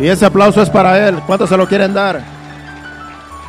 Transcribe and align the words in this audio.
Y 0.00 0.08
ese 0.08 0.24
aplauso 0.24 0.62
es 0.62 0.70
para 0.70 1.06
Él. 1.06 1.16
¿Cuántos 1.26 1.50
se 1.50 1.58
lo 1.58 1.68
quieren 1.68 1.92
dar? 1.92 2.22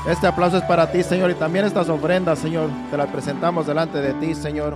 Este 0.05 0.27
aplauso 0.27 0.57
es 0.57 0.63
para 0.63 0.91
ti, 0.91 1.01
Señor. 1.01 1.31
Y 1.31 1.35
también 1.35 1.63
estas 1.63 1.87
ofrendas, 1.87 2.39
Señor, 2.39 2.69
te 2.89 2.97
las 2.97 3.07
presentamos 3.07 3.67
delante 3.67 4.01
de 4.01 4.13
ti, 4.15 4.35
Señor. 4.35 4.75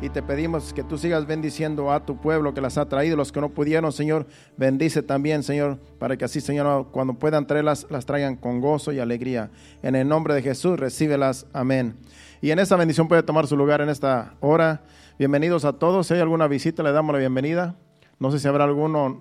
Y 0.00 0.08
te 0.08 0.20
pedimos 0.20 0.72
que 0.72 0.82
tú 0.82 0.98
sigas 0.98 1.24
bendiciendo 1.24 1.92
a 1.92 2.04
tu 2.04 2.16
pueblo 2.16 2.52
que 2.54 2.60
las 2.60 2.76
ha 2.76 2.88
traído. 2.88 3.16
Los 3.16 3.30
que 3.30 3.40
no 3.40 3.50
pudieron, 3.50 3.92
Señor, 3.92 4.26
bendice 4.56 5.00
también, 5.00 5.44
Señor, 5.44 5.78
para 6.00 6.16
que 6.16 6.24
así, 6.24 6.40
Señor, 6.40 6.88
cuando 6.90 7.14
puedan 7.14 7.46
traerlas, 7.46 7.86
las 7.88 8.04
traigan 8.04 8.34
con 8.34 8.60
gozo 8.60 8.90
y 8.90 8.98
alegría. 8.98 9.48
En 9.84 9.94
el 9.94 10.08
nombre 10.08 10.34
de 10.34 10.42
Jesús, 10.42 10.76
recíbelas. 10.80 11.46
Amén. 11.52 11.94
Y 12.40 12.50
en 12.50 12.58
esta 12.58 12.74
bendición 12.74 13.06
puede 13.06 13.22
tomar 13.22 13.46
su 13.46 13.56
lugar 13.56 13.80
en 13.80 13.90
esta 13.90 14.34
hora. 14.40 14.82
Bienvenidos 15.20 15.64
a 15.64 15.74
todos. 15.74 16.08
Si 16.08 16.14
hay 16.14 16.20
alguna 16.20 16.48
visita, 16.48 16.82
le 16.82 16.90
damos 16.90 17.12
la 17.12 17.20
bienvenida. 17.20 17.76
No 18.18 18.32
sé 18.32 18.40
si 18.40 18.48
habrá 18.48 18.64
alguno 18.64 19.20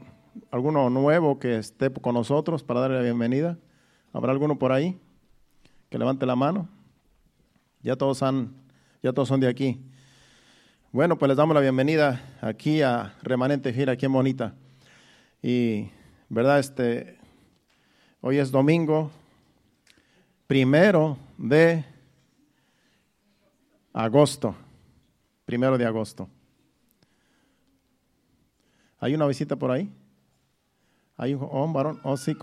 alguno 0.52 0.90
nuevo 0.90 1.40
que 1.40 1.58
esté 1.58 1.92
con 1.92 2.16
nosotros 2.16 2.64
para 2.64 2.82
darle 2.82 2.98
la 2.98 3.04
bienvenida? 3.04 3.58
¿Habrá 4.14 4.32
alguno 4.32 4.58
por 4.58 4.72
ahí? 4.72 5.00
Que 5.90 5.98
levante 5.98 6.26
la 6.26 6.36
mano. 6.36 6.68
Ya 7.82 7.96
todos 7.96 8.22
han, 8.24 8.54
ya 9.02 9.14
todos 9.14 9.28
son 9.28 9.40
de 9.40 9.48
aquí. 9.48 9.80
Bueno, 10.92 11.18
pues 11.18 11.30
les 11.30 11.38
damos 11.38 11.56
la 11.56 11.62
bienvenida 11.62 12.22
aquí 12.42 12.82
a 12.82 13.16
Remanente 13.22 13.74
Gira, 13.74 13.94
aquí 13.94 14.06
en 14.06 14.14
Bonita. 14.14 14.54
Y, 15.42 15.90
¿verdad? 16.30 16.60
Este, 16.60 17.18
hoy 18.20 18.38
es 18.38 18.52
domingo, 18.52 19.10
primero 20.48 21.18
de 21.38 21.86
agosto. 23.94 24.56
Primero 25.46 25.78
de 25.78 25.86
agosto. 25.86 26.30
¿Hay 29.00 29.16
una 29.16 29.26
visita 29.26 29.56
por 29.56 29.72
ahí? 29.72 29.90
Hay 31.18 31.34
un 31.34 31.74
varón. 31.74 32.00
Oh, 32.04 32.18
sí, 32.18 32.36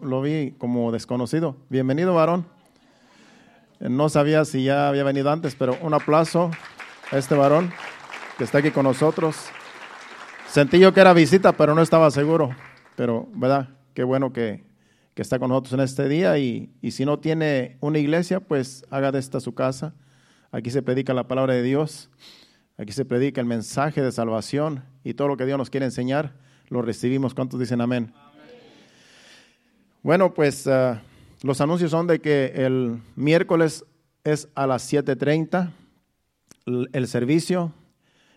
lo 0.00 0.22
vi 0.22 0.52
como 0.58 0.90
desconocido. 0.90 1.56
Bienvenido, 1.68 2.14
varón. 2.14 2.46
Eh, 3.78 3.88
no 3.88 4.08
sabía 4.08 4.44
si 4.44 4.64
ya 4.64 4.88
había 4.88 5.04
venido 5.04 5.30
antes, 5.30 5.54
pero 5.54 5.76
un 5.82 5.94
aplauso 5.94 6.50
a 7.12 7.18
este 7.18 7.34
varón 7.34 7.70
que 8.38 8.44
está 8.44 8.58
aquí 8.58 8.70
con 8.70 8.84
nosotros. 8.84 9.36
Sentí 10.48 10.78
yo 10.78 10.92
que 10.92 11.00
era 11.00 11.12
visita, 11.12 11.52
pero 11.52 11.74
no 11.74 11.82
estaba 11.82 12.10
seguro. 12.10 12.50
Pero, 12.96 13.28
¿verdad? 13.34 13.68
Qué 13.94 14.02
bueno 14.02 14.32
que, 14.32 14.64
que 15.14 15.22
está 15.22 15.38
con 15.38 15.50
nosotros 15.50 15.74
en 15.74 15.80
este 15.80 16.08
día. 16.08 16.36
Y, 16.38 16.74
y, 16.80 16.92
si 16.92 17.04
no 17.04 17.18
tiene 17.18 17.76
una 17.80 17.98
iglesia, 17.98 18.40
pues 18.40 18.84
haga 18.90 19.12
de 19.12 19.18
esta 19.18 19.40
su 19.40 19.54
casa. 19.54 19.94
Aquí 20.50 20.70
se 20.70 20.82
predica 20.82 21.12
la 21.14 21.28
palabra 21.28 21.52
de 21.54 21.62
Dios. 21.62 22.10
Aquí 22.78 22.92
se 22.92 23.04
predica 23.04 23.40
el 23.40 23.46
mensaje 23.46 24.02
de 24.02 24.10
salvación 24.10 24.84
y 25.04 25.14
todo 25.14 25.28
lo 25.28 25.36
que 25.36 25.46
Dios 25.46 25.58
nos 25.58 25.70
quiere 25.70 25.86
enseñar 25.86 26.45
lo 26.68 26.82
recibimos. 26.82 27.34
¿Cuántos 27.34 27.60
dicen 27.60 27.80
amén? 27.80 28.12
Bueno, 30.02 30.34
pues 30.34 30.66
uh, 30.66 30.96
los 31.42 31.60
anuncios 31.60 31.90
son 31.90 32.06
de 32.06 32.20
que 32.20 32.52
el 32.54 33.00
miércoles 33.16 33.84
es 34.24 34.48
a 34.54 34.66
las 34.66 34.92
7.30 34.92 35.70
el, 36.66 36.88
el 36.92 37.08
servicio. 37.08 37.72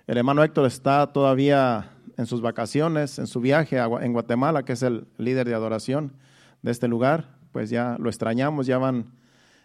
El 0.08 0.18
hermano 0.18 0.44
Héctor 0.44 0.66
está 0.66 1.14
todavía 1.14 1.92
en 2.18 2.26
sus 2.26 2.42
vacaciones, 2.42 3.18
en 3.18 3.28
su 3.28 3.40
viaje 3.40 3.80
a, 3.80 3.88
en 4.02 4.12
Guatemala, 4.12 4.64
que 4.64 4.74
es 4.74 4.84
el 4.84 5.08
líder 5.18 5.48
de 5.48 5.54
adoración 5.54 6.14
de 6.62 6.72
este 6.72 6.88
lugar. 6.88 7.38
Pues 7.52 7.70
ya 7.70 7.96
lo 7.98 8.10
extrañamos, 8.10 8.68
ya 8.68 8.78
van, 8.78 9.14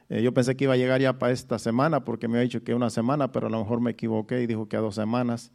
eh, 0.08 0.22
yo 0.22 0.32
pensé 0.32 0.56
que 0.56 0.64
iba 0.64 0.74
a 0.74 0.76
llegar 0.76 1.00
ya 1.00 1.18
para 1.18 1.32
esta 1.32 1.58
semana, 1.58 2.04
porque 2.04 2.28
me 2.28 2.38
ha 2.38 2.42
dicho 2.42 2.62
que 2.62 2.72
una 2.74 2.90
semana, 2.90 3.32
pero 3.32 3.48
a 3.48 3.50
lo 3.50 3.58
mejor 3.58 3.80
me 3.80 3.90
equivoqué 3.90 4.40
y 4.40 4.46
dijo 4.46 4.68
que 4.68 4.76
a 4.76 4.80
dos 4.80 4.94
semanas. 4.94 5.50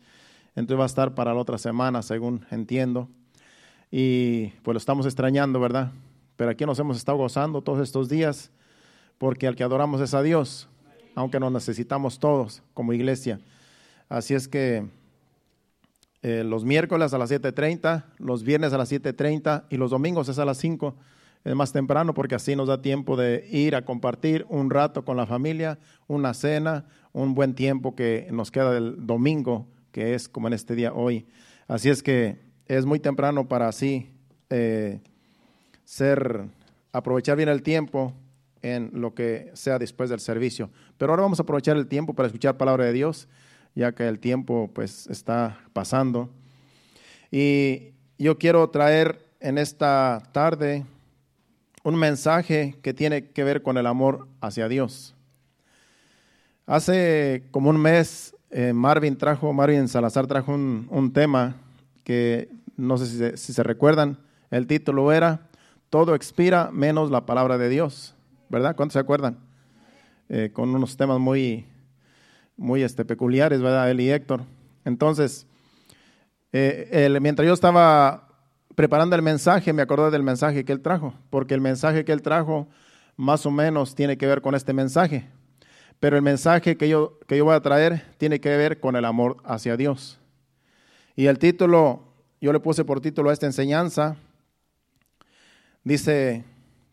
Entonces 0.56 0.80
va 0.80 0.84
a 0.84 0.88
estar 0.88 1.16
para 1.16 1.34
la 1.34 1.40
otra 1.40 1.58
semana, 1.58 2.02
según 2.02 2.46
entiendo. 2.52 3.08
Y 3.92 4.48
pues 4.64 4.74
lo 4.74 4.78
estamos 4.78 5.06
extrañando, 5.06 5.60
¿verdad? 5.60 5.92
Pero 6.36 6.52
aquí 6.52 6.66
nos 6.66 6.80
hemos 6.80 6.98
estado 6.98 7.18
gozando 7.18 7.62
todos 7.62 7.82
estos 7.82 8.10
días, 8.10 8.52
porque 9.18 9.48
al 9.48 9.56
que 9.56 9.64
adoramos 9.64 10.02
es 10.02 10.14
a 10.14 10.22
Dios, 10.22 10.70
aunque 11.16 11.40
nos 11.40 11.52
necesitamos 11.52 12.20
todos 12.20 12.62
como 12.74 12.94
iglesia. 12.94 13.40
Así 14.08 14.34
es 14.34 14.48
que 14.48 14.88
eh, 16.22 16.44
los 16.46 16.66
miércoles 16.66 17.14
a 17.14 17.18
las 17.18 17.32
7.30, 17.32 18.04
los 18.18 18.44
viernes 18.44 18.74
a 18.74 18.78
las 18.78 18.92
7.30 18.92 19.66
y 19.70 19.78
los 19.78 19.92
domingos 19.92 20.30
es 20.30 20.40
a 20.40 20.46
las 20.46 20.58
5. 20.58 20.96
Es 21.46 21.56
más 21.56 21.72
temprano 21.72 22.14
porque 22.14 22.36
así 22.36 22.56
nos 22.56 22.68
da 22.68 22.82
tiempo 22.82 23.16
de 23.16 23.48
ir 23.50 23.76
a 23.76 23.86
compartir 23.86 24.46
un 24.50 24.70
rato 24.70 25.06
con 25.06 25.16
la 25.16 25.26
familia, 25.26 25.80
una 26.08 26.34
cena, 26.34 26.86
un 27.14 27.34
buen 27.34 27.56
tiempo 27.56 27.96
que 27.96 28.28
nos 28.32 28.52
queda 28.52 28.72
del 28.72 29.06
domingo 29.06 29.68
que 30.00 30.14
es 30.14 30.30
como 30.30 30.48
en 30.48 30.54
este 30.54 30.76
día 30.76 30.94
hoy. 30.94 31.26
Así 31.68 31.90
es 31.90 32.02
que 32.02 32.38
es 32.68 32.86
muy 32.86 33.02
temprano 33.02 33.50
para 33.50 33.68
así 33.68 34.10
eh, 34.50 35.02
ser, 35.84 36.46
aprovechar 36.94 37.36
bien 37.36 37.50
el 37.50 37.62
tiempo 37.62 38.14
en 38.62 38.92
lo 38.94 39.14
que 39.14 39.52
sea 39.56 39.78
después 39.78 40.10
del 40.10 40.22
servicio. 40.22 40.70
Pero 40.98 41.12
ahora 41.12 41.24
vamos 41.24 41.42
a 41.42 41.44
aprovechar 41.44 41.76
el 41.76 41.86
tiempo 41.88 42.14
para 42.14 42.28
escuchar 42.28 42.56
palabra 42.56 42.86
de 42.86 42.94
Dios, 42.94 43.28
ya 43.76 43.92
que 43.92 44.08
el 44.08 44.20
tiempo 44.20 44.72
pues 44.74 45.06
está 45.08 45.60
pasando. 45.74 46.30
Y 47.30 47.90
yo 48.18 48.38
quiero 48.38 48.70
traer 48.70 49.20
en 49.42 49.58
esta 49.58 50.24
tarde 50.32 50.86
un 51.84 51.96
mensaje 51.98 52.78
que 52.82 52.94
tiene 52.94 53.32
que 53.32 53.44
ver 53.44 53.64
con 53.64 53.78
el 53.78 53.86
amor 53.86 54.30
hacia 54.40 54.70
Dios. 54.70 55.14
Hace 56.66 57.44
como 57.52 57.70
un 57.70 57.82
mes 57.82 58.34
eh, 58.52 58.74
Marvin 58.74 59.16
trajo, 59.16 59.54
Marvin 59.54 59.88
Salazar 59.88 60.26
trajo 60.26 60.54
un, 60.54 61.12
tema 61.14 61.56
que 62.04 62.50
no 62.78 62.98
sé 62.98 63.38
si 63.38 63.54
se, 63.54 63.64
recuerdan, 63.64 64.18
el 64.50 64.66
título 64.66 65.12
era 65.12 65.48
Todo 65.90 66.16
expira 66.16 66.70
menos 66.72 67.12
la 67.12 67.26
palabra 67.26 67.58
de 67.58 67.70
Dios, 67.70 68.16
¿verdad? 68.50 68.76
¿Cuántos 68.76 68.94
se 68.94 69.00
acuerdan? 69.00 69.38
Eh, 70.30 70.50
con 70.54 70.74
unos 70.74 70.98
temas 70.98 71.20
muy, 71.20 71.66
muy 72.58 72.82
este, 72.82 73.06
peculiares, 73.06 73.62
¿verdad? 73.62 73.90
Él 73.90 74.02
y 74.02 74.10
Héctor. 74.10 74.42
Entonces, 74.86 75.46
eh, 76.52 77.18
mientras 77.22 77.48
yo 77.48 77.54
estaba 77.54 78.30
preparando 78.76 79.16
el 79.16 79.22
mensaje, 79.22 79.74
me 79.74 79.82
acordé 79.82 80.10
del 80.10 80.24
mensaje 80.24 80.66
que 80.66 80.72
él 80.72 80.82
trajo, 80.82 81.14
porque 81.30 81.54
el 81.54 81.62
mensaje 81.62 82.06
que 82.06 82.14
él 82.14 82.22
trajo 82.22 82.68
más 83.16 83.46
o 83.46 83.52
menos 83.52 83.94
tiene 83.94 84.18
que 84.18 84.26
ver 84.26 84.42
con 84.42 84.56
este 84.56 84.74
mensaje. 84.74 85.28
Pero 86.00 86.16
el 86.16 86.22
mensaje 86.22 86.78
que 86.78 86.88
yo, 86.88 87.20
que 87.28 87.38
yo 87.38 87.46
voy 87.46 87.56
a 87.56 87.62
traer 87.62 88.06
tiene 88.18 88.40
que 88.40 88.56
ver 88.56 88.80
con 88.80 88.96
el 88.96 89.06
amor 89.06 89.38
hacia 89.44 89.76
Dios. 89.76 90.20
Y 91.16 91.26
el 91.26 91.40
título, 91.40 92.04
yo 92.40 92.54
le 92.54 92.60
puse 92.60 92.86
por 92.86 93.02
título 93.02 93.30
a 93.30 93.34
esta 93.34 93.46
enseñanza, 93.46 94.16
dice, 95.84 96.46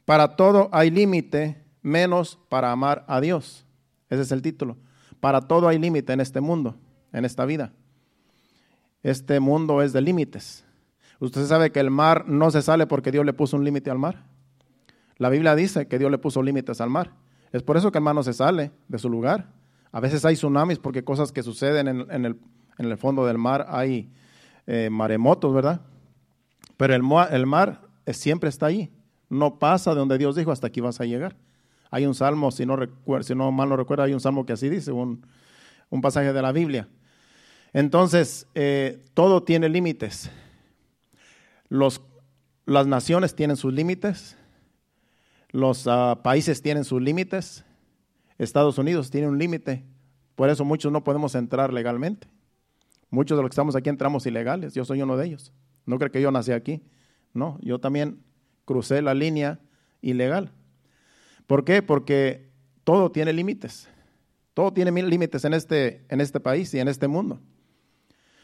para 0.05 0.35
todo 0.35 0.69
hay 0.73 0.91
límite, 0.91 1.63
menos 1.83 2.39
para 2.49 2.73
amar 2.73 3.05
a 3.07 3.21
Dios. 3.21 3.65
Ese 4.11 4.23
es 4.23 4.33
el 4.33 4.43
título. 4.43 4.77
Para 5.21 5.41
todo 5.43 5.69
hay 5.69 5.79
límite 5.79 6.13
en 6.13 6.21
este 6.21 6.41
mundo, 6.41 6.77
en 7.13 7.25
esta 7.25 7.45
vida. 7.45 7.73
Este 9.03 9.39
mundo 9.39 9.83
es 9.83 9.93
de 9.93 10.01
límites. 10.01 10.65
Usted 11.21 11.47
sabe 11.47 11.71
que 11.71 11.81
el 11.81 11.91
mar 11.91 12.29
no 12.29 12.51
se 12.51 12.63
sale 12.63 12.87
porque 12.87 13.13
Dios 13.13 13.25
le 13.25 13.33
puso 13.33 13.57
un 13.57 13.65
límite 13.65 13.91
al 13.91 13.99
mar. 13.99 14.25
La 15.17 15.31
Biblia 15.31 15.55
dice 15.55 15.87
que 15.87 15.99
Dios 15.99 16.11
le 16.11 16.19
puso 16.19 16.43
límites 16.43 16.81
al 16.81 16.91
mar. 16.91 17.13
Es 17.53 17.63
por 17.63 17.77
eso 17.77 17.91
que 17.93 17.99
el 17.99 18.05
mar 18.05 18.15
no 18.15 18.23
se 18.23 18.33
sale 18.33 18.73
de 18.89 18.99
su 18.99 19.09
lugar. 19.09 19.53
A 19.93 20.01
veces 20.01 20.25
hay 20.25 20.35
tsunamis 20.35 20.79
porque 20.79 21.05
cosas 21.05 21.33
que 21.33 21.43
suceden 21.43 21.89
en, 21.89 22.39
el, 22.79 22.97
fondo 22.99 23.25
del 23.25 23.39
mar 23.39 23.67
hay 23.69 24.11
eh, 24.67 24.91
maremotos, 24.91 25.55
¿verdad? 25.55 25.81
Pero 26.77 26.95
el, 26.95 27.03
mar 27.03 27.81
siempre 28.09 28.49
está 28.49 28.67
ahí. 28.67 28.93
No 29.29 29.59
pasa 29.59 29.93
de 29.93 30.01
donde 30.01 30.19
Dios 30.19 30.37
dijo 30.37 30.53
hasta 30.53 30.67
aquí 30.67 30.81
vas 30.81 31.01
a 31.01 31.05
llegar. 31.05 31.37
Hay 31.91 32.05
un 32.05 32.15
salmo, 32.15 32.51
si 32.51 32.67
no, 32.67 32.77
si 33.23 33.35
no 33.35 33.51
mal 33.53 33.69
no 33.69 33.77
recuerdo, 33.77 34.03
hay 34.03 34.13
un 34.13 34.21
salmo 34.21 34.45
que 34.45 34.53
así 34.53 34.69
dice, 34.69 34.93
un, 34.93 35.25
pasaje 36.03 36.33
de 36.33 36.43
la 36.43 36.53
Biblia. 36.53 36.89
Entonces, 37.73 38.47
eh, 38.55 39.03
todo 39.15 39.43
tiene 39.43 39.69
límites. 39.69 40.31
las 41.71 42.87
naciones 42.87 43.35
tienen 43.35 43.57
sus 43.57 43.73
límites, 43.73 44.36
los 45.57 45.87
ah, 45.87 46.21
países 46.23 46.61
tienen 46.61 46.85
sus 46.85 47.01
límites. 47.01 47.65
Estados 48.37 48.77
Unidos 48.77 49.11
tiene 49.11 49.27
un 49.27 49.39
límite. 49.39 49.87
Por 50.35 50.51
eso 50.51 50.67
muchos 50.67 50.93
no 50.93 51.03
podemos 51.03 51.35
entrar 51.35 51.73
legalmente. 51.73 52.29
Muchos 53.09 53.39
de 53.39 53.43
los 53.43 53.49
que 53.49 53.55
estamos 53.55 53.75
aquí 53.75 53.89
entramos 53.89 54.27
ilegales. 54.27 54.75
Yo 54.75 54.85
soy 54.85 55.01
uno 55.01 55.17
de 55.17 55.27
ellos. 55.27 55.55
No 55.87 55.99
creo 55.99 56.11
que 56.11 56.21
yo 56.21 56.31
nací 56.31 56.53
aquí. 56.53 56.83
No, 57.33 57.59
yo 57.63 57.79
también 57.79 58.23
crucé 58.67 59.01
la 59.01 59.15
línea 59.15 59.59
ilegal. 60.03 60.53
¿Por 61.47 61.65
qué? 61.65 61.81
Porque 61.81 62.51
todo 62.85 63.11
tiene 63.11 63.33
límites. 63.33 63.89
Todo 64.53 64.75
tiene 64.75 64.93
límites 64.93 65.43
en 65.47 65.55
este, 65.55 66.05
en 66.11 66.21
este 66.21 66.39
país 66.39 66.75
y 66.75 66.81
en 66.81 66.89
este 66.89 67.09
mundo. 67.09 67.41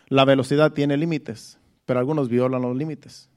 La 0.09 0.25
velocidad 0.25 0.73
tiene 0.73 0.97
límites, 0.97 1.59
pero 1.85 2.01
algunos 2.01 2.31
violan 2.31 2.63
los 2.63 2.75
límites. 2.75 3.29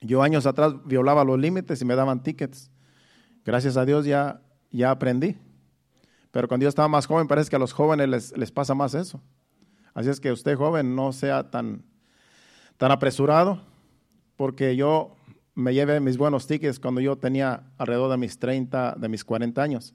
Yo 0.00 0.20
años 0.20 0.46
atrás 0.46 0.74
violaba 0.84 1.22
los 1.22 1.38
límites 1.38 1.80
y 1.80 1.84
me 1.84 1.94
daban 1.94 2.24
tickets. 2.24 2.71
Gracias 3.44 3.76
a 3.76 3.84
Dios 3.84 4.04
ya, 4.04 4.40
ya 4.70 4.90
aprendí. 4.90 5.36
Pero 6.30 6.48
cuando 6.48 6.64
yo 6.64 6.68
estaba 6.68 6.88
más 6.88 7.06
joven, 7.06 7.28
parece 7.28 7.50
que 7.50 7.56
a 7.56 7.58
los 7.58 7.72
jóvenes 7.72 8.08
les, 8.08 8.36
les 8.36 8.50
pasa 8.50 8.74
más 8.74 8.94
eso. 8.94 9.20
Así 9.94 10.08
es 10.08 10.20
que 10.20 10.32
usted 10.32 10.56
joven 10.56 10.96
no 10.96 11.12
sea 11.12 11.50
tan, 11.50 11.84
tan 12.78 12.90
apresurado, 12.90 13.60
porque 14.36 14.74
yo 14.76 15.16
me 15.54 15.74
llevé 15.74 16.00
mis 16.00 16.16
buenos 16.16 16.46
tickets 16.46 16.78
cuando 16.78 17.00
yo 17.00 17.16
tenía 17.16 17.64
alrededor 17.76 18.10
de 18.10 18.16
mis 18.16 18.38
30, 18.38 18.96
de 18.98 19.08
mis 19.08 19.24
40 19.24 19.62
años. 19.62 19.94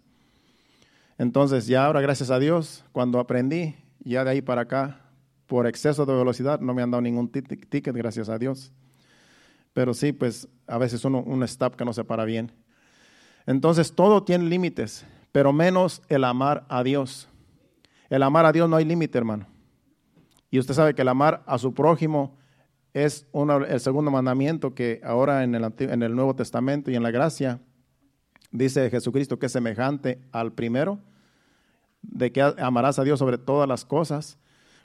Entonces 1.18 1.66
ya 1.66 1.86
ahora, 1.86 2.02
gracias 2.02 2.30
a 2.30 2.38
Dios, 2.38 2.86
cuando 2.92 3.20
aprendí, 3.20 3.76
ya 4.00 4.24
de 4.24 4.32
ahí 4.32 4.42
para 4.42 4.62
acá, 4.62 5.02
por 5.48 5.66
exceso 5.66 6.06
de 6.06 6.14
velocidad, 6.14 6.60
no 6.60 6.74
me 6.74 6.84
han 6.84 6.92
dado 6.92 7.02
ningún 7.02 7.30
ticket, 7.30 7.96
gracias 7.96 8.30
a 8.30 8.38
Dios. 8.38 8.72
Pero 9.74 9.94
sí, 9.94 10.12
pues 10.12 10.48
a 10.68 10.78
veces 10.78 11.04
uno, 11.06 11.24
un 11.24 11.44
stop 11.44 11.76
que 11.76 11.86
no 11.86 11.94
se 11.94 12.04
para 12.04 12.26
bien. 12.26 12.52
Entonces 13.48 13.94
todo 13.94 14.24
tiene 14.24 14.46
límites, 14.46 15.06
pero 15.32 15.54
menos 15.54 16.04
el 16.10 16.26
amar 16.26 16.66
a 16.70 16.84
Dios. 16.84 17.30
El 18.10 18.22
amar 18.22 18.46
a 18.46 18.52
Dios 18.52 18.70
no 18.70 18.76
hay 18.76 18.86
límite, 18.86 19.18
hermano. 19.18 19.48
Y 20.52 20.60
usted 20.60 20.74
sabe 20.74 20.94
que 20.94 21.02
el 21.02 21.08
amar 21.08 21.44
a 21.48 21.58
su 21.58 21.74
prójimo 21.74 22.38
es 22.94 23.26
el 23.68 23.80
segundo 23.80 24.12
mandamiento 24.12 24.76
que 24.76 25.02
ahora 25.04 25.44
en 25.44 25.56
el, 25.56 25.74
en 25.80 26.04
el 26.04 26.16
Nuevo 26.16 26.36
Testamento 26.36 26.92
y 26.92 26.96
en 26.96 27.04
la 27.04 27.12
gracia 27.12 27.62
dice 28.52 28.90
Jesucristo 28.90 29.40
que 29.40 29.46
es 29.46 29.52
semejante 29.52 30.20
al 30.32 30.52
primero, 30.52 31.00
de 32.02 32.32
que 32.32 32.42
amarás 32.42 33.00
a 33.00 33.04
Dios 33.04 33.20
sobre 33.20 33.38
todas 33.38 33.68
las 33.68 33.86
cosas, 33.86 34.38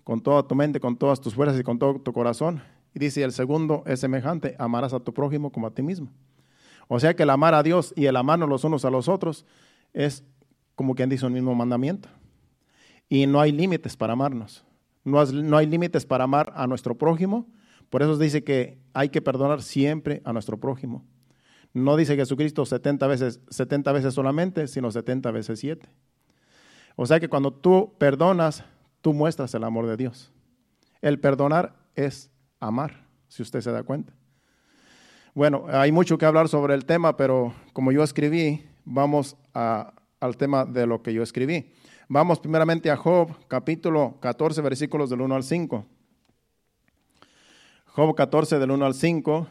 con 0.04 0.20
toda 0.20 0.46
tu 0.46 0.54
mente, 0.54 0.80
con 0.80 0.96
todas 0.96 1.20
tus 1.20 1.34
fuerzas 1.34 1.58
y 1.58 1.62
con 1.62 1.78
todo 1.78 2.00
tu 2.00 2.12
corazón. 2.12 2.62
Y 2.94 2.98
dice, 2.98 3.22
el 3.22 3.32
segundo 3.32 3.82
es 3.86 4.00
semejante, 4.00 4.54
amarás 4.58 4.92
a 4.92 5.00
tu 5.00 5.14
prójimo 5.14 5.50
como 5.50 5.66
a 5.66 5.70
ti 5.70 5.82
mismo. 5.82 6.10
O 6.94 7.00
sea 7.00 7.16
que 7.16 7.22
el 7.22 7.30
amar 7.30 7.54
a 7.54 7.62
Dios 7.62 7.94
y 7.96 8.04
el 8.04 8.16
amarnos 8.16 8.50
los 8.50 8.64
unos 8.64 8.84
a 8.84 8.90
los 8.90 9.08
otros 9.08 9.46
es 9.94 10.24
como 10.74 10.94
quien 10.94 11.08
dice 11.08 11.24
un 11.24 11.32
mismo 11.32 11.54
mandamiento. 11.54 12.10
Y 13.08 13.26
no 13.26 13.40
hay 13.40 13.50
límites 13.50 13.96
para 13.96 14.12
amarnos. 14.12 14.62
No, 15.02 15.24
no 15.24 15.56
hay 15.56 15.64
límites 15.64 16.04
para 16.04 16.24
amar 16.24 16.52
a 16.54 16.66
nuestro 16.66 16.98
prójimo, 16.98 17.46
por 17.88 18.02
eso 18.02 18.18
dice 18.18 18.44
que 18.44 18.78
hay 18.92 19.08
que 19.08 19.22
perdonar 19.22 19.62
siempre 19.62 20.20
a 20.26 20.34
nuestro 20.34 20.60
prójimo. 20.60 21.02
No 21.72 21.96
dice 21.96 22.14
Jesucristo 22.14 22.66
70 22.66 23.06
veces, 23.06 23.40
70 23.48 23.90
veces 23.92 24.12
solamente, 24.12 24.68
sino 24.68 24.90
70 24.90 25.30
veces 25.30 25.60
7. 25.60 25.88
O 26.96 27.06
sea 27.06 27.18
que 27.20 27.30
cuando 27.30 27.54
tú 27.54 27.94
perdonas, 27.96 28.64
tú 29.00 29.14
muestras 29.14 29.54
el 29.54 29.64
amor 29.64 29.86
de 29.86 29.96
Dios. 29.96 30.30
El 31.00 31.18
perdonar 31.18 31.74
es 31.94 32.30
amar, 32.60 33.06
si 33.28 33.42
usted 33.42 33.62
se 33.62 33.72
da 33.72 33.82
cuenta. 33.82 34.12
Bueno, 35.34 35.64
hay 35.66 35.92
mucho 35.92 36.18
que 36.18 36.26
hablar 36.26 36.50
sobre 36.50 36.74
el 36.74 36.84
tema, 36.84 37.16
pero 37.16 37.54
como 37.72 37.90
yo 37.90 38.02
escribí, 38.02 38.66
vamos 38.84 39.34
al 39.54 40.36
tema 40.36 40.66
de 40.66 40.86
lo 40.86 41.02
que 41.02 41.14
yo 41.14 41.22
escribí. 41.22 41.72
Vamos 42.06 42.38
primeramente 42.38 42.90
a 42.90 42.98
Job, 42.98 43.30
capítulo 43.48 44.18
14, 44.20 44.60
versículos 44.60 45.08
del 45.08 45.22
1 45.22 45.34
al 45.34 45.42
5. 45.42 45.86
Job 47.86 48.14
14 48.14 48.58
del 48.58 48.72
1 48.72 48.84
al 48.84 48.92
5, 48.92 49.46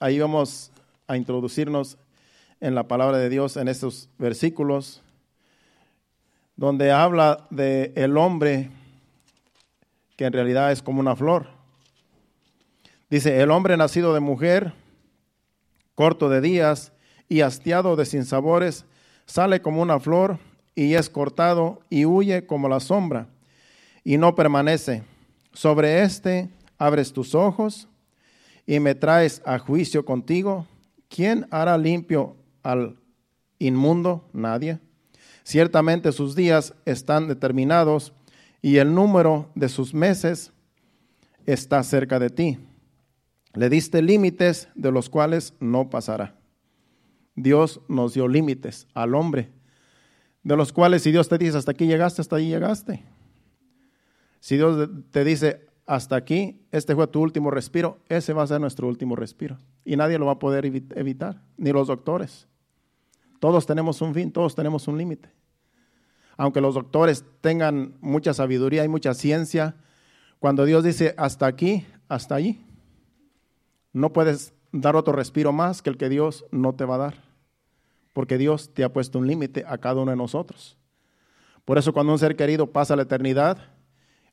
ahí 0.00 0.18
vamos 0.18 0.72
a 1.06 1.16
introducirnos 1.16 1.96
en 2.58 2.74
la 2.74 2.88
palabra 2.88 3.18
de 3.18 3.28
Dios 3.28 3.56
en 3.56 3.68
estos 3.68 4.08
versículos, 4.18 5.00
donde 6.56 6.90
habla 6.90 7.46
de 7.50 7.92
el 7.94 8.16
hombre 8.16 8.68
que 10.16 10.24
en 10.24 10.32
realidad 10.32 10.72
es 10.72 10.82
como 10.82 10.98
una 10.98 11.14
flor. 11.14 11.46
Dice, 13.08 13.40
el 13.40 13.52
hombre 13.52 13.76
nacido 13.76 14.12
de 14.12 14.18
mujer, 14.18 14.74
corto 16.00 16.30
de 16.30 16.40
días 16.40 16.94
y 17.28 17.42
hastiado 17.42 17.94
de 17.94 18.06
sinsabores, 18.06 18.86
sale 19.26 19.60
como 19.60 19.82
una 19.82 20.00
flor 20.00 20.38
y 20.74 20.94
es 20.94 21.10
cortado 21.10 21.82
y 21.90 22.06
huye 22.06 22.46
como 22.46 22.70
la 22.70 22.80
sombra 22.80 23.28
y 24.02 24.16
no 24.16 24.34
permanece. 24.34 25.02
Sobre 25.52 26.00
este 26.02 26.48
abres 26.78 27.12
tus 27.12 27.34
ojos 27.34 27.86
y 28.66 28.80
me 28.80 28.94
traes 28.94 29.42
a 29.44 29.58
juicio 29.58 30.06
contigo, 30.06 30.66
¿quién 31.10 31.46
hará 31.50 31.76
limpio 31.76 32.34
al 32.62 32.96
inmundo? 33.58 34.26
Nadie. 34.32 34.78
Ciertamente 35.42 36.12
sus 36.12 36.34
días 36.34 36.72
están 36.86 37.28
determinados 37.28 38.14
y 38.62 38.78
el 38.78 38.94
número 38.94 39.50
de 39.54 39.68
sus 39.68 39.92
meses 39.92 40.50
está 41.44 41.82
cerca 41.82 42.18
de 42.18 42.30
ti. 42.30 42.58
Le 43.54 43.68
diste 43.68 44.02
límites 44.02 44.68
de 44.74 44.92
los 44.92 45.10
cuales 45.10 45.54
no 45.60 45.90
pasará. 45.90 46.36
Dios 47.34 47.80
nos 47.88 48.14
dio 48.14 48.28
límites 48.28 48.86
al 48.94 49.14
hombre, 49.14 49.50
de 50.42 50.56
los 50.56 50.72
cuales 50.72 51.02
si 51.02 51.10
Dios 51.10 51.28
te 51.28 51.38
dice 51.38 51.58
hasta 51.58 51.72
aquí 51.72 51.86
llegaste, 51.86 52.20
hasta 52.20 52.36
ahí 52.36 52.48
llegaste. 52.48 53.04
Si 54.40 54.56
Dios 54.56 54.88
te 55.10 55.24
dice 55.24 55.66
hasta 55.86 56.16
aquí, 56.16 56.62
este 56.70 56.94
fue 56.94 57.06
tu 57.08 57.20
último 57.20 57.50
respiro, 57.50 57.98
ese 58.08 58.32
va 58.32 58.42
a 58.42 58.46
ser 58.46 58.60
nuestro 58.60 58.86
último 58.88 59.16
respiro. 59.16 59.58
Y 59.84 59.96
nadie 59.96 60.18
lo 60.18 60.26
va 60.26 60.32
a 60.32 60.38
poder 60.38 60.64
evitar, 60.64 61.42
ni 61.56 61.72
los 61.72 61.88
doctores. 61.88 62.46
Todos 63.40 63.66
tenemos 63.66 64.00
un 64.00 64.14
fin, 64.14 64.30
todos 64.30 64.54
tenemos 64.54 64.86
un 64.86 64.98
límite. 64.98 65.30
Aunque 66.36 66.60
los 66.60 66.74
doctores 66.74 67.24
tengan 67.40 67.96
mucha 68.00 68.32
sabiduría 68.32 68.84
y 68.84 68.88
mucha 68.88 69.14
ciencia, 69.14 69.76
cuando 70.38 70.64
Dios 70.64 70.84
dice 70.84 71.14
hasta 71.18 71.46
aquí, 71.46 71.84
hasta 72.08 72.34
allí, 72.34 72.64
no 73.92 74.12
puedes 74.12 74.54
dar 74.72 74.96
otro 74.96 75.12
respiro 75.12 75.52
más 75.52 75.82
que 75.82 75.90
el 75.90 75.96
que 75.96 76.08
Dios 76.08 76.44
no 76.50 76.74
te 76.74 76.84
va 76.84 76.96
a 76.96 76.98
dar. 76.98 77.14
Porque 78.12 78.38
Dios 78.38 78.72
te 78.74 78.84
ha 78.84 78.92
puesto 78.92 79.18
un 79.18 79.26
límite 79.26 79.64
a 79.66 79.78
cada 79.78 80.00
uno 80.00 80.10
de 80.10 80.16
nosotros. 80.16 80.76
Por 81.64 81.78
eso 81.78 81.92
cuando 81.92 82.12
un 82.12 82.18
ser 82.18 82.36
querido 82.36 82.66
pasa 82.66 82.96
la 82.96 83.02
eternidad, 83.02 83.58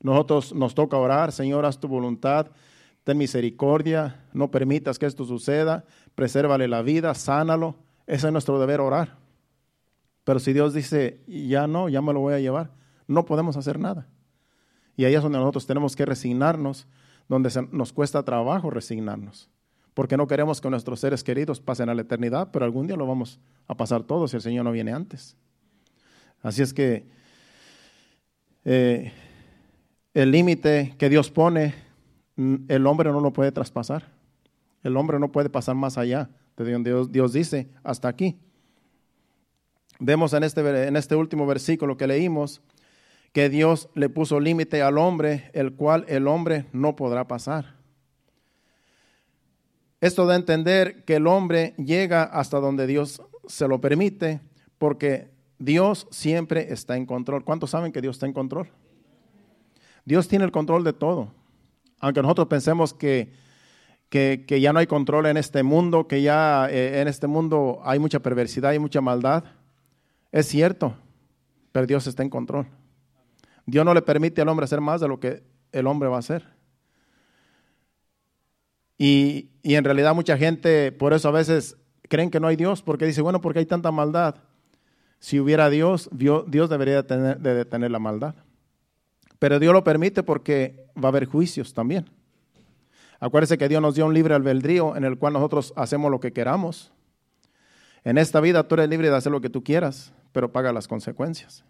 nosotros 0.00 0.54
nos 0.54 0.74
toca 0.74 0.96
orar, 0.96 1.32
Señor, 1.32 1.64
haz 1.64 1.78
tu 1.78 1.88
voluntad, 1.88 2.50
ten 3.04 3.18
misericordia, 3.18 4.26
no 4.32 4.50
permitas 4.50 4.98
que 4.98 5.06
esto 5.06 5.24
suceda, 5.24 5.84
presérvale 6.14 6.68
la 6.68 6.82
vida, 6.82 7.14
sánalo. 7.14 7.76
Ese 8.06 8.26
es 8.26 8.32
nuestro 8.32 8.58
deber 8.58 8.80
orar. 8.80 9.16
Pero 10.24 10.40
si 10.40 10.52
Dios 10.52 10.74
dice, 10.74 11.22
ya 11.26 11.66
no, 11.66 11.88
ya 11.88 12.02
me 12.02 12.12
lo 12.12 12.20
voy 12.20 12.34
a 12.34 12.40
llevar, 12.40 12.70
no 13.06 13.24
podemos 13.24 13.56
hacer 13.56 13.78
nada. 13.78 14.06
Y 14.96 15.04
ahí 15.04 15.14
es 15.14 15.22
donde 15.22 15.38
nosotros 15.38 15.66
tenemos 15.66 15.96
que 15.96 16.04
resignarnos, 16.04 16.86
donde 17.28 17.50
nos 17.72 17.92
cuesta 17.92 18.22
trabajo 18.22 18.70
resignarnos. 18.70 19.48
Porque 19.94 20.16
no 20.16 20.26
queremos 20.26 20.60
que 20.60 20.70
nuestros 20.70 21.00
seres 21.00 21.22
queridos 21.22 21.60
pasen 21.60 21.88
a 21.88 21.94
la 21.94 22.02
eternidad, 22.02 22.50
pero 22.52 22.64
algún 22.64 22.86
día 22.86 22.96
lo 22.96 23.06
vamos 23.06 23.38
a 23.66 23.76
pasar 23.76 24.02
todos 24.02 24.30
si 24.30 24.36
el 24.36 24.42
Señor 24.42 24.64
no 24.64 24.72
viene 24.72 24.92
antes. 24.92 25.36
Así 26.42 26.62
es 26.62 26.72
que 26.72 27.06
eh, 28.64 29.12
el 30.14 30.30
límite 30.30 30.94
que 30.98 31.08
Dios 31.08 31.30
pone, 31.30 31.74
mm, 32.36 32.56
el 32.68 32.86
hombre 32.86 33.10
no 33.10 33.20
lo 33.20 33.32
puede 33.32 33.52
traspasar. 33.52 34.04
El 34.82 34.96
hombre 34.96 35.18
no 35.18 35.32
puede 35.32 35.50
pasar 35.50 35.74
más 35.74 35.98
allá 35.98 36.30
de 36.56 36.72
donde 36.72 36.90
Dios, 36.90 37.12
Dios 37.12 37.32
dice, 37.32 37.68
hasta 37.82 38.08
aquí. 38.08 38.38
Vemos 39.98 40.32
en 40.32 40.44
este, 40.44 40.86
en 40.86 40.96
este 40.96 41.16
último 41.16 41.46
versículo 41.46 41.96
que 41.96 42.06
leímos 42.06 42.62
que 43.32 43.48
Dios 43.48 43.88
le 43.94 44.08
puso 44.08 44.40
límite 44.40 44.82
al 44.82 44.98
hombre, 44.98 45.50
el 45.52 45.74
cual 45.74 46.04
el 46.08 46.26
hombre 46.26 46.66
no 46.72 46.96
podrá 46.96 47.28
pasar. 47.28 47.76
Esto 50.00 50.26
da 50.26 50.34
a 50.34 50.36
entender 50.36 51.04
que 51.04 51.16
el 51.16 51.26
hombre 51.26 51.74
llega 51.76 52.22
hasta 52.22 52.60
donde 52.60 52.86
Dios 52.86 53.20
se 53.46 53.66
lo 53.66 53.80
permite, 53.80 54.40
porque 54.78 55.30
Dios 55.58 56.06
siempre 56.10 56.72
está 56.72 56.96
en 56.96 57.04
control. 57.04 57.44
¿Cuántos 57.44 57.70
saben 57.70 57.92
que 57.92 58.00
Dios 58.00 58.16
está 58.16 58.26
en 58.26 58.32
control? 58.32 58.68
Dios 60.04 60.28
tiene 60.28 60.44
el 60.44 60.52
control 60.52 60.84
de 60.84 60.92
todo. 60.92 61.32
Aunque 62.00 62.22
nosotros 62.22 62.46
pensemos 62.46 62.94
que, 62.94 63.32
que, 64.08 64.60
ya 64.60 64.72
no 64.72 64.78
hay 64.78 64.86
control 64.86 65.26
en 65.26 65.36
este 65.36 65.62
mundo, 65.64 66.06
que 66.06 66.22
ya 66.22 66.68
eh, 66.70 67.00
en 67.00 67.08
este 67.08 67.26
mundo 67.26 67.80
hay 67.84 67.98
mucha 67.98 68.20
perversidad 68.20 68.72
y 68.72 68.78
mucha 68.78 69.00
maldad, 69.00 69.44
es 70.30 70.46
cierto, 70.46 70.94
pero 71.72 71.86
Dios 71.86 72.06
está 72.06 72.22
en 72.22 72.30
control. 72.30 72.66
Dios 73.68 73.84
no 73.84 73.92
le 73.92 74.00
permite 74.00 74.40
al 74.40 74.48
hombre 74.48 74.64
hacer 74.64 74.80
más 74.80 74.98
de 74.98 75.08
lo 75.08 75.20
que 75.20 75.42
el 75.72 75.86
hombre 75.86 76.08
va 76.08 76.16
a 76.16 76.20
hacer. 76.20 76.42
Y, 78.96 79.50
y, 79.62 79.74
en 79.74 79.84
realidad 79.84 80.14
mucha 80.14 80.38
gente, 80.38 80.90
por 80.90 81.12
eso 81.12 81.28
a 81.28 81.32
veces 81.32 81.76
creen 82.08 82.30
que 82.30 82.40
no 82.40 82.46
hay 82.46 82.56
Dios, 82.56 82.80
porque 82.80 83.04
dice, 83.04 83.20
bueno, 83.20 83.42
porque 83.42 83.58
hay 83.58 83.66
tanta 83.66 83.92
maldad. 83.92 84.36
Si 85.18 85.38
hubiera 85.38 85.68
Dios, 85.68 86.08
Dios 86.10 86.70
debería 86.70 87.06
tener, 87.06 87.40
de 87.40 87.54
detener 87.54 87.90
la 87.90 87.98
maldad. 87.98 88.36
Pero 89.38 89.58
Dios 89.58 89.74
lo 89.74 89.84
permite 89.84 90.22
porque 90.22 90.86
va 90.96 91.08
a 91.08 91.12
haber 91.12 91.26
juicios 91.26 91.74
también. 91.74 92.08
Acuérdese 93.20 93.58
que 93.58 93.68
Dios 93.68 93.82
nos 93.82 93.94
dio 93.94 94.06
un 94.06 94.14
libre 94.14 94.34
albedrío 94.34 94.96
en 94.96 95.04
el 95.04 95.18
cual 95.18 95.34
nosotros 95.34 95.74
hacemos 95.76 96.10
lo 96.10 96.20
que 96.20 96.32
queramos. 96.32 96.90
En 98.02 98.16
esta 98.16 98.40
vida 98.40 98.66
tú 98.66 98.76
eres 98.76 98.88
libre 98.88 99.10
de 99.10 99.16
hacer 99.16 99.30
lo 99.30 99.42
que 99.42 99.50
tú 99.50 99.62
quieras, 99.62 100.14
pero 100.32 100.52
paga 100.52 100.72
las 100.72 100.88
consecuencias. 100.88 101.64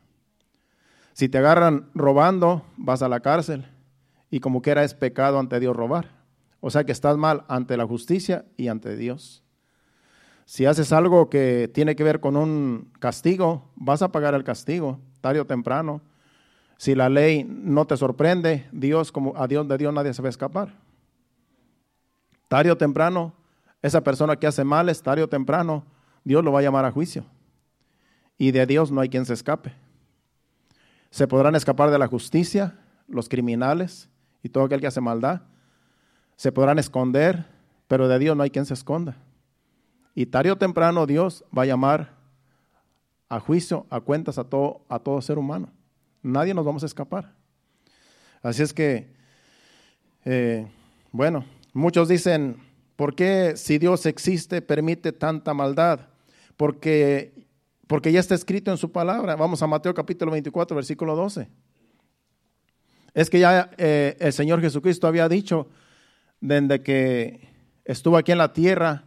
Si 1.19 1.29
te 1.29 1.39
agarran 1.39 1.91
robando, 1.97 2.63
vas 2.77 3.03
a 3.03 3.09
la 3.09 3.19
cárcel 3.19 3.67
y 4.31 4.39
como 4.39 4.63
quiera 4.63 4.85
es 4.85 4.95
pecado 4.95 5.41
ante 5.41 5.59
Dios 5.59 5.75
robar. 5.75 6.11
O 6.61 6.71
sea 6.71 6.85
que 6.85 6.93
estás 6.93 7.17
mal 7.17 7.45
ante 7.49 7.77
la 7.77 7.85
justicia 7.89 8.45
y 8.57 8.69
ante 8.69 8.97
Dios. 8.97 9.43
Si 10.45 10.65
haces 10.65 10.93
algo 10.93 11.29
que 11.29 11.69
tiene 11.75 11.97
que 11.97 12.05
ver 12.05 12.21
con 12.21 12.37
un 12.37 12.93
castigo, 13.01 13.69
vas 13.75 14.01
a 14.01 14.13
pagar 14.13 14.35
el 14.35 14.45
castigo 14.45 15.01
tarde 15.21 15.41
o 15.41 15.45
temprano. 15.45 16.03
Si 16.77 16.95
la 16.95 17.09
ley 17.09 17.43
no 17.43 17.85
te 17.85 17.97
sorprende, 17.97 18.69
Dios, 18.71 19.11
como 19.11 19.37
a 19.37 19.49
Dios 19.49 19.67
de 19.67 19.77
Dios 19.77 19.93
nadie 19.93 20.15
se 20.15 20.23
va 20.23 20.29
a 20.29 20.31
escapar. 20.31 20.73
Tarde 22.47 22.71
o 22.71 22.77
temprano, 22.77 23.35
esa 23.83 24.05
persona 24.05 24.37
que 24.37 24.47
hace 24.47 24.63
mal, 24.63 24.97
tarde 25.03 25.25
o 25.25 25.29
temprano, 25.29 25.85
Dios 26.23 26.45
lo 26.45 26.53
va 26.53 26.61
a 26.61 26.63
llamar 26.63 26.85
a 26.85 26.93
juicio. 26.93 27.25
Y 28.37 28.53
de 28.53 28.67
Dios 28.67 28.93
no 28.93 29.01
hay 29.01 29.09
quien 29.09 29.27
se 29.27 29.35
escape. 29.35 29.88
Se 31.11 31.27
podrán 31.27 31.55
escapar 31.55 31.91
de 31.91 31.99
la 31.99 32.07
justicia 32.07 32.79
los 33.09 33.29
criminales 33.29 34.09
y 34.43 34.49
todo 34.49 34.65
aquel 34.65 34.81
que 34.81 34.87
hace 34.87 35.01
maldad. 35.01 35.43
Se 36.37 36.53
podrán 36.53 36.79
esconder, 36.79 37.47
pero 37.89 38.09
de 38.09 38.19
Dios 38.19 38.37
no 38.37 38.43
hay 38.43 38.51
quien 38.51 38.67
se 38.67 38.75
esconda. 38.75 39.17
Y 40.15 40.27
tarde 40.27 40.51
o 40.51 40.57
temprano 40.57 41.07
Dios 41.07 41.45
va 41.57 41.63
a 41.63 41.67
llamar 41.67 42.19
a 43.29 43.41
juicio, 43.41 43.87
a 43.91 44.01
cuentas 44.01 44.39
a 44.39 44.45
todo, 44.45 44.83
a 44.89 44.99
todo 44.99 45.21
ser 45.21 45.39
humano. 45.39 45.71
Nadie 46.23 46.55
nos 46.55 46.65
vamos 46.65 46.83
a 46.83 46.87
escapar. 46.87 47.33
Así 48.43 48.63
es 48.63 48.73
que, 48.73 49.09
eh, 50.25 50.67
bueno, 51.13 51.45
muchos 51.73 52.09
dicen, 52.09 52.57
¿por 52.97 53.15
qué 53.15 53.55
si 53.57 53.79
Dios 53.79 54.07
existe 54.07 54.63
permite 54.63 55.13
tanta 55.13 55.55
maldad? 55.55 56.01
Porque, 56.57 57.33
porque 57.89 58.13
ya 58.13 58.21
está 58.21 58.35
escrito 58.35 58.71
en 58.71 58.77
su 58.77 58.93
palabra. 58.93 59.35
Vamos 59.35 59.63
a 59.63 59.67
Mateo 59.67 59.95
capítulo 59.95 60.31
24, 60.31 60.77
versículo 60.77 61.17
12. 61.17 61.49
Es 63.15 63.31
que 63.31 63.41
ya 63.41 63.71
eh, 63.79 64.17
el 64.21 64.33
Señor 64.33 64.61
Jesucristo 64.61 65.09
había 65.09 65.29
dicho 65.29 65.69
desde 66.41 66.83
que 66.83 67.49
estuvo 67.85 68.17
aquí 68.19 68.31
en 68.31 68.39
la 68.39 68.53
tierra, 68.53 69.07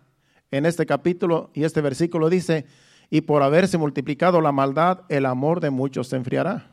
en 0.50 0.66
este 0.66 0.86
capítulo 0.86 1.52
y 1.54 1.64
este 1.64 1.80
versículo 1.80 2.30
dice, 2.30 2.66
y 3.10 3.22
por 3.22 3.44
haberse 3.44 3.78
multiplicado 3.78 4.42
la 4.42 4.52
maldad, 4.52 5.02
el 5.10 5.28
amor 5.28 5.62
de 5.62 5.70
muchos 5.70 6.08
se 6.08 6.16
enfriará. 6.16 6.68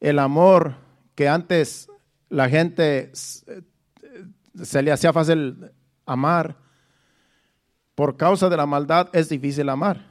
El 0.00 0.18
amor 0.18 0.74
que 1.14 1.28
antes 1.28 1.88
la 2.28 2.48
gente 2.48 3.12
se 3.14 4.82
le 4.82 4.90
hacía 4.92 5.12
fácil 5.12 5.70
amar, 6.04 6.56
por 7.94 8.16
causa 8.16 8.48
de 8.48 8.56
la 8.56 8.66
maldad 8.66 9.08
es 9.12 9.28
difícil 9.28 9.68
amar. 9.68 10.07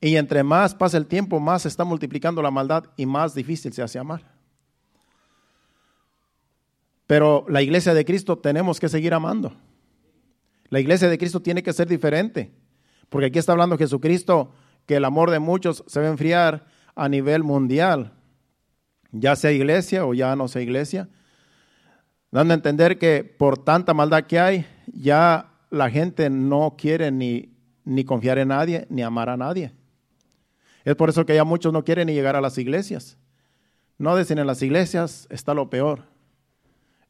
Y 0.00 0.16
entre 0.16 0.42
más 0.42 0.74
pasa 0.74 0.98
el 0.98 1.06
tiempo, 1.06 1.40
más 1.40 1.62
se 1.62 1.68
está 1.68 1.84
multiplicando 1.84 2.42
la 2.42 2.50
maldad 2.50 2.84
y 2.96 3.06
más 3.06 3.34
difícil 3.34 3.72
se 3.72 3.82
hace 3.82 3.98
amar. 3.98 4.22
Pero 7.06 7.46
la 7.48 7.62
iglesia 7.62 7.94
de 7.94 8.04
Cristo 8.04 8.38
tenemos 8.38 8.80
que 8.80 8.88
seguir 8.88 9.14
amando. 9.14 9.52
La 10.68 10.80
iglesia 10.80 11.08
de 11.08 11.18
Cristo 11.18 11.40
tiene 11.40 11.62
que 11.62 11.72
ser 11.72 11.88
diferente, 11.88 12.52
porque 13.08 13.26
aquí 13.26 13.38
está 13.38 13.52
hablando 13.52 13.78
Jesucristo 13.78 14.52
que 14.84 14.96
el 14.96 15.04
amor 15.04 15.30
de 15.30 15.38
muchos 15.38 15.84
se 15.86 16.00
va 16.00 16.06
a 16.06 16.10
enfriar 16.10 16.66
a 16.94 17.08
nivel 17.08 17.44
mundial, 17.44 18.12
ya 19.12 19.36
sea 19.36 19.52
iglesia 19.52 20.04
o 20.04 20.14
ya 20.14 20.34
no 20.34 20.48
sea 20.48 20.62
iglesia, 20.62 21.08
dando 22.32 22.52
a 22.52 22.56
entender 22.56 22.98
que 22.98 23.22
por 23.22 23.58
tanta 23.58 23.94
maldad 23.94 24.24
que 24.24 24.40
hay, 24.40 24.66
ya 24.86 25.52
la 25.70 25.88
gente 25.90 26.28
no 26.30 26.74
quiere 26.76 27.12
ni, 27.12 27.56
ni 27.84 28.04
confiar 28.04 28.38
en 28.38 28.48
nadie, 28.48 28.86
ni 28.90 29.02
amar 29.02 29.28
a 29.28 29.36
nadie. 29.36 29.72
Es 30.86 30.94
por 30.94 31.08
eso 31.08 31.26
que 31.26 31.34
ya 31.34 31.42
muchos 31.42 31.72
no 31.72 31.82
quieren 31.82 32.06
ni 32.06 32.14
llegar 32.14 32.36
a 32.36 32.40
las 32.40 32.56
iglesias. 32.58 33.18
No 33.98 34.16
dicen 34.16 34.38
en 34.38 34.46
las 34.46 34.62
iglesias 34.62 35.26
está 35.30 35.52
lo 35.52 35.68
peor. 35.68 36.04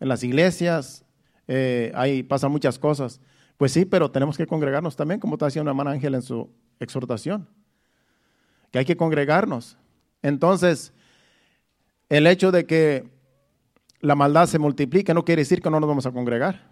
En 0.00 0.08
las 0.08 0.24
iglesias 0.24 1.04
eh, 1.46 1.92
ahí 1.94 2.22
pasan 2.22 2.50
muchas 2.50 2.78
cosas. 2.78 3.20
Pues 3.58 3.72
sí, 3.72 3.84
pero 3.84 4.10
tenemos 4.10 4.38
que 4.38 4.46
congregarnos 4.46 4.96
también, 4.96 5.20
como 5.20 5.34
está 5.34 5.44
diciendo 5.44 5.70
hermana 5.70 5.90
Ángel 5.90 6.14
en 6.14 6.22
su 6.22 6.50
exhortación, 6.80 7.50
que 8.70 8.78
hay 8.78 8.86
que 8.86 8.96
congregarnos. 8.96 9.76
Entonces, 10.22 10.94
el 12.08 12.26
hecho 12.26 12.52
de 12.52 12.64
que 12.64 13.10
la 14.00 14.14
maldad 14.14 14.46
se 14.46 14.58
multiplique 14.58 15.12
no 15.12 15.26
quiere 15.26 15.42
decir 15.42 15.60
que 15.60 15.68
no 15.68 15.80
nos 15.80 15.88
vamos 15.88 16.06
a 16.06 16.12
congregar. 16.12 16.66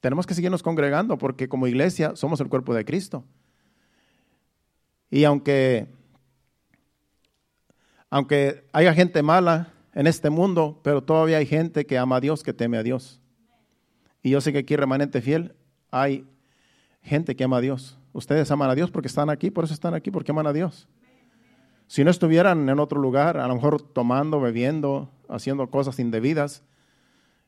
Tenemos 0.00 0.26
que 0.26 0.32
seguirnos 0.32 0.62
congregando 0.62 1.18
porque 1.18 1.46
como 1.46 1.66
iglesia 1.66 2.16
somos 2.16 2.40
el 2.40 2.48
cuerpo 2.48 2.72
de 2.72 2.86
Cristo. 2.86 3.22
Y 5.10 5.24
aunque, 5.24 5.88
aunque 8.16 8.64
haya 8.72 8.94
gente 8.94 9.22
mala 9.22 9.74
en 9.92 10.06
este 10.06 10.30
mundo, 10.30 10.80
pero 10.82 11.02
todavía 11.02 11.36
hay 11.36 11.44
gente 11.44 11.84
que 11.84 11.98
ama 11.98 12.16
a 12.16 12.20
Dios, 12.20 12.42
que 12.42 12.54
teme 12.54 12.78
a 12.78 12.82
Dios. 12.82 13.20
Y 14.22 14.30
yo 14.30 14.40
sé 14.40 14.54
que 14.54 14.60
aquí 14.60 14.74
remanente 14.74 15.20
fiel 15.20 15.54
hay 15.90 16.26
gente 17.02 17.36
que 17.36 17.44
ama 17.44 17.58
a 17.58 17.60
Dios. 17.60 17.98
Ustedes 18.14 18.50
aman 18.50 18.70
a 18.70 18.74
Dios 18.74 18.90
porque 18.90 19.08
están 19.08 19.28
aquí, 19.28 19.50
por 19.50 19.64
eso 19.64 19.74
están 19.74 19.92
aquí, 19.92 20.10
porque 20.10 20.30
aman 20.32 20.46
a 20.46 20.54
Dios. 20.54 20.88
Si 21.88 22.04
no 22.04 22.10
estuvieran 22.10 22.66
en 22.70 22.78
otro 22.78 22.98
lugar, 23.02 23.36
a 23.36 23.46
lo 23.48 23.54
mejor 23.54 23.82
tomando, 23.82 24.40
bebiendo, 24.40 25.10
haciendo 25.28 25.68
cosas 25.68 25.98
indebidas, 25.98 26.62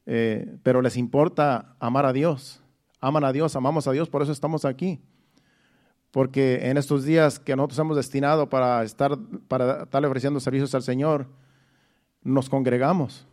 eh, 0.05 0.59
pero 0.63 0.83
les 0.83 0.99
importa 0.99 1.77
amar 1.81 2.05
a 2.05 2.13
Dios. 2.13 2.63
Aman 3.01 3.25
a 3.25 3.33
Dios, 3.33 3.57
amamos 3.57 3.89
a 3.89 3.93
Dios, 3.93 4.11
por 4.11 4.21
eso 4.21 4.33
estamos 4.33 4.67
aquí. 4.67 5.01
Porque 6.11 6.69
en 6.69 6.77
estos 6.77 7.05
días 7.05 7.39
que 7.39 7.55
nosotros 7.55 7.79
hemos 7.79 7.97
destinado 7.97 8.49
para 8.49 8.83
estar, 8.83 9.19
para 9.47 9.83
estarle 9.83 10.09
ofreciendo 10.09 10.41
servicios 10.41 10.75
al 10.75 10.83
Señor, 10.83 11.27
nos 12.23 12.49
congregamos. 12.49 13.27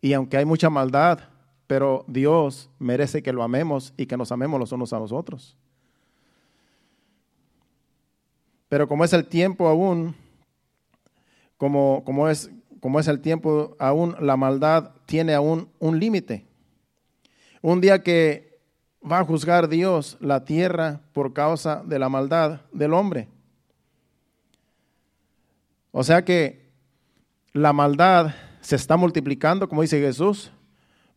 Y 0.00 0.12
aunque 0.12 0.36
hay 0.36 0.44
mucha 0.44 0.68
maldad, 0.68 1.20
pero 1.66 2.04
Dios 2.08 2.68
merece 2.78 3.22
que 3.22 3.32
lo 3.32 3.42
amemos 3.42 3.94
y 3.96 4.06
que 4.06 4.16
nos 4.16 4.32
amemos 4.32 4.58
los 4.58 4.72
unos 4.72 4.92
a 4.92 4.98
los 4.98 5.12
otros. 5.12 5.56
Pero 8.68 8.88
como 8.88 9.04
es 9.04 9.12
el 9.12 9.26
tiempo 9.26 9.68
aún, 9.68 10.14
como, 11.56 12.02
como, 12.04 12.28
es, 12.28 12.50
como 12.80 12.98
es 12.98 13.06
el 13.06 13.20
tiempo 13.20 13.76
aún, 13.78 14.16
la 14.18 14.36
maldad 14.36 14.92
tiene 15.06 15.34
aún 15.34 15.68
un 15.78 16.00
límite. 16.00 16.46
Un 17.60 17.80
día 17.80 18.02
que 18.02 18.51
va 19.10 19.20
a 19.20 19.24
juzgar 19.24 19.68
Dios 19.68 20.16
la 20.20 20.44
tierra 20.44 21.00
por 21.12 21.32
causa 21.32 21.82
de 21.84 21.98
la 21.98 22.08
maldad 22.08 22.60
del 22.72 22.94
hombre. 22.94 23.28
O 25.90 26.04
sea 26.04 26.24
que 26.24 26.70
la 27.52 27.72
maldad 27.72 28.34
se 28.60 28.76
está 28.76 28.96
multiplicando, 28.96 29.68
como 29.68 29.82
dice 29.82 30.00
Jesús, 30.00 30.52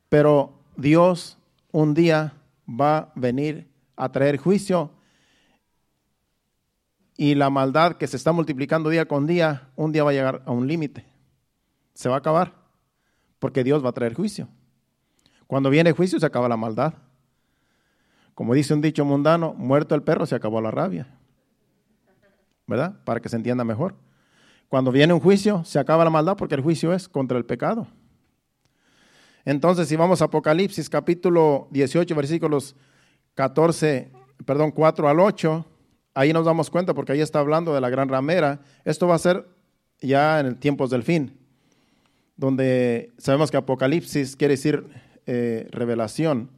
pero 0.10 0.54
Dios 0.76 1.38
un 1.72 1.94
día 1.94 2.34
va 2.68 2.98
a 2.98 3.12
venir 3.16 3.68
a 3.96 4.12
traer 4.12 4.38
juicio 4.38 4.92
y 7.18 7.36
la 7.36 7.50
maldad 7.50 7.94
que 7.96 8.08
se 8.08 8.18
está 8.18 8.32
multiplicando 8.32 8.90
día 8.90 9.08
con 9.08 9.26
día, 9.26 9.70
un 9.76 9.92
día 9.92 10.04
va 10.04 10.10
a 10.10 10.14
llegar 10.14 10.42
a 10.46 10.52
un 10.52 10.68
límite. 10.68 11.06
Se 11.94 12.10
va 12.10 12.16
a 12.16 12.20
acabar, 12.20 12.54
porque 13.40 13.64
Dios 13.64 13.84
va 13.84 13.90
a 13.90 13.94
traer 13.94 14.14
juicio. 14.14 14.50
Cuando 15.48 15.70
viene 15.70 15.94
juicio 15.94 16.20
se 16.20 16.26
acaba 16.26 16.50
la 16.50 16.58
maldad. 16.58 16.96
Como 18.36 18.54
dice 18.54 18.74
un 18.74 18.82
dicho 18.82 19.04
mundano, 19.06 19.54
muerto 19.58 19.96
el 19.96 20.04
perro 20.04 20.26
se 20.26 20.36
acabó 20.36 20.62
la 20.62 20.70
rabia. 20.70 21.08
¿Verdad? 22.68 23.02
Para 23.06 23.22
que 23.22 23.30
se 23.30 23.38
entienda 23.38 23.64
mejor. 23.64 23.96
Cuando 24.68 24.92
viene 24.92 25.14
un 25.14 25.20
juicio 25.20 25.64
se 25.64 25.80
acaba 25.80 26.04
la 26.04 26.10
maldad 26.10 26.36
porque 26.36 26.56
el 26.56 26.62
juicio 26.62 26.94
es 26.94 27.08
contra 27.08 27.38
el 27.38 27.46
pecado. 27.46 27.88
Entonces, 29.46 29.88
si 29.88 29.96
vamos 29.96 30.22
a 30.22 30.26
Apocalipsis 30.26 30.90
capítulo 30.90 31.68
18, 31.72 32.14
versículos 32.16 32.76
14, 33.36 34.12
perdón, 34.44 34.72
4 34.72 35.08
al 35.08 35.20
8, 35.20 35.66
ahí 36.16 36.34
nos 36.34 36.46
damos 36.46 36.70
cuenta 36.72 36.94
porque 36.96 37.12
ahí 37.12 37.22
está 37.22 37.40
hablando 37.40 37.74
de 37.74 37.80
la 37.80 37.90
gran 37.90 38.10
ramera. 38.10 38.60
Esto 38.84 39.08
va 39.08 39.16
a 39.16 39.20
ser 39.20 39.48
ya 40.02 40.40
en 40.40 40.56
tiempos 40.60 40.90
del 40.90 41.04
fin, 41.04 41.38
donde 42.36 43.14
sabemos 43.18 43.52
que 43.52 43.58
Apocalipsis 43.58 44.36
quiere 44.36 44.54
decir 44.54 44.88
eh, 45.28 45.68
revelación, 45.72 46.50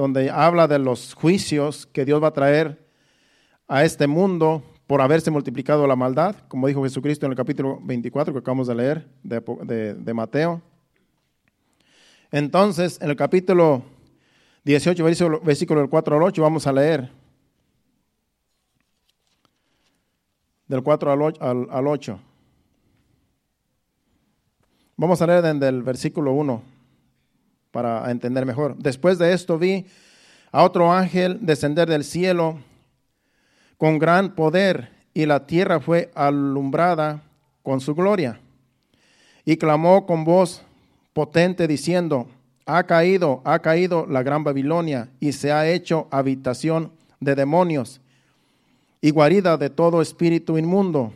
donde 0.00 0.30
habla 0.30 0.66
de 0.66 0.78
los 0.78 1.12
juicios 1.12 1.84
que 1.84 2.06
Dios 2.06 2.22
va 2.22 2.28
a 2.28 2.32
traer 2.32 2.82
a 3.68 3.84
este 3.84 4.06
mundo 4.06 4.62
por 4.86 5.02
haberse 5.02 5.30
multiplicado 5.30 5.86
la 5.86 5.94
maldad, 5.94 6.36
como 6.48 6.68
dijo 6.68 6.82
Jesucristo 6.84 7.26
en 7.26 7.32
el 7.32 7.36
capítulo 7.36 7.78
24 7.82 8.32
que 8.32 8.38
acabamos 8.38 8.66
de 8.66 8.74
leer 8.74 9.06
de 9.22 10.14
Mateo. 10.14 10.62
Entonces, 12.32 12.98
en 13.02 13.10
el 13.10 13.16
capítulo 13.16 13.82
18, 14.64 15.04
versículo, 15.44 15.80
del 15.82 15.90
4 15.90 16.16
al 16.16 16.22
8, 16.22 16.40
vamos 16.40 16.66
a 16.66 16.72
leer. 16.72 17.10
Del 20.66 20.82
4 20.82 21.12
al 21.12 21.86
8. 21.86 22.20
Vamos 24.96 25.20
a 25.20 25.26
leer 25.26 25.42
desde 25.42 25.68
el 25.68 25.82
versículo 25.82 26.32
1 26.32 26.79
para 27.70 28.10
entender 28.10 28.46
mejor. 28.46 28.76
Después 28.76 29.18
de 29.18 29.32
esto 29.32 29.58
vi 29.58 29.86
a 30.52 30.64
otro 30.64 30.92
ángel 30.92 31.38
descender 31.40 31.88
del 31.88 32.04
cielo 32.04 32.58
con 33.76 33.98
gran 33.98 34.34
poder 34.34 34.90
y 35.14 35.26
la 35.26 35.46
tierra 35.46 35.80
fue 35.80 36.10
alumbrada 36.14 37.22
con 37.62 37.80
su 37.80 37.94
gloria. 37.94 38.40
Y 39.44 39.56
clamó 39.56 40.06
con 40.06 40.24
voz 40.24 40.62
potente 41.12 41.66
diciendo, 41.66 42.28
ha 42.66 42.84
caído, 42.84 43.40
ha 43.44 43.58
caído 43.58 44.06
la 44.06 44.22
gran 44.22 44.44
Babilonia 44.44 45.08
y 45.18 45.32
se 45.32 45.52
ha 45.52 45.68
hecho 45.68 46.08
habitación 46.10 46.92
de 47.20 47.34
demonios 47.34 48.00
y 49.00 49.10
guarida 49.10 49.56
de 49.56 49.70
todo 49.70 50.02
espíritu 50.02 50.58
inmundo 50.58 51.12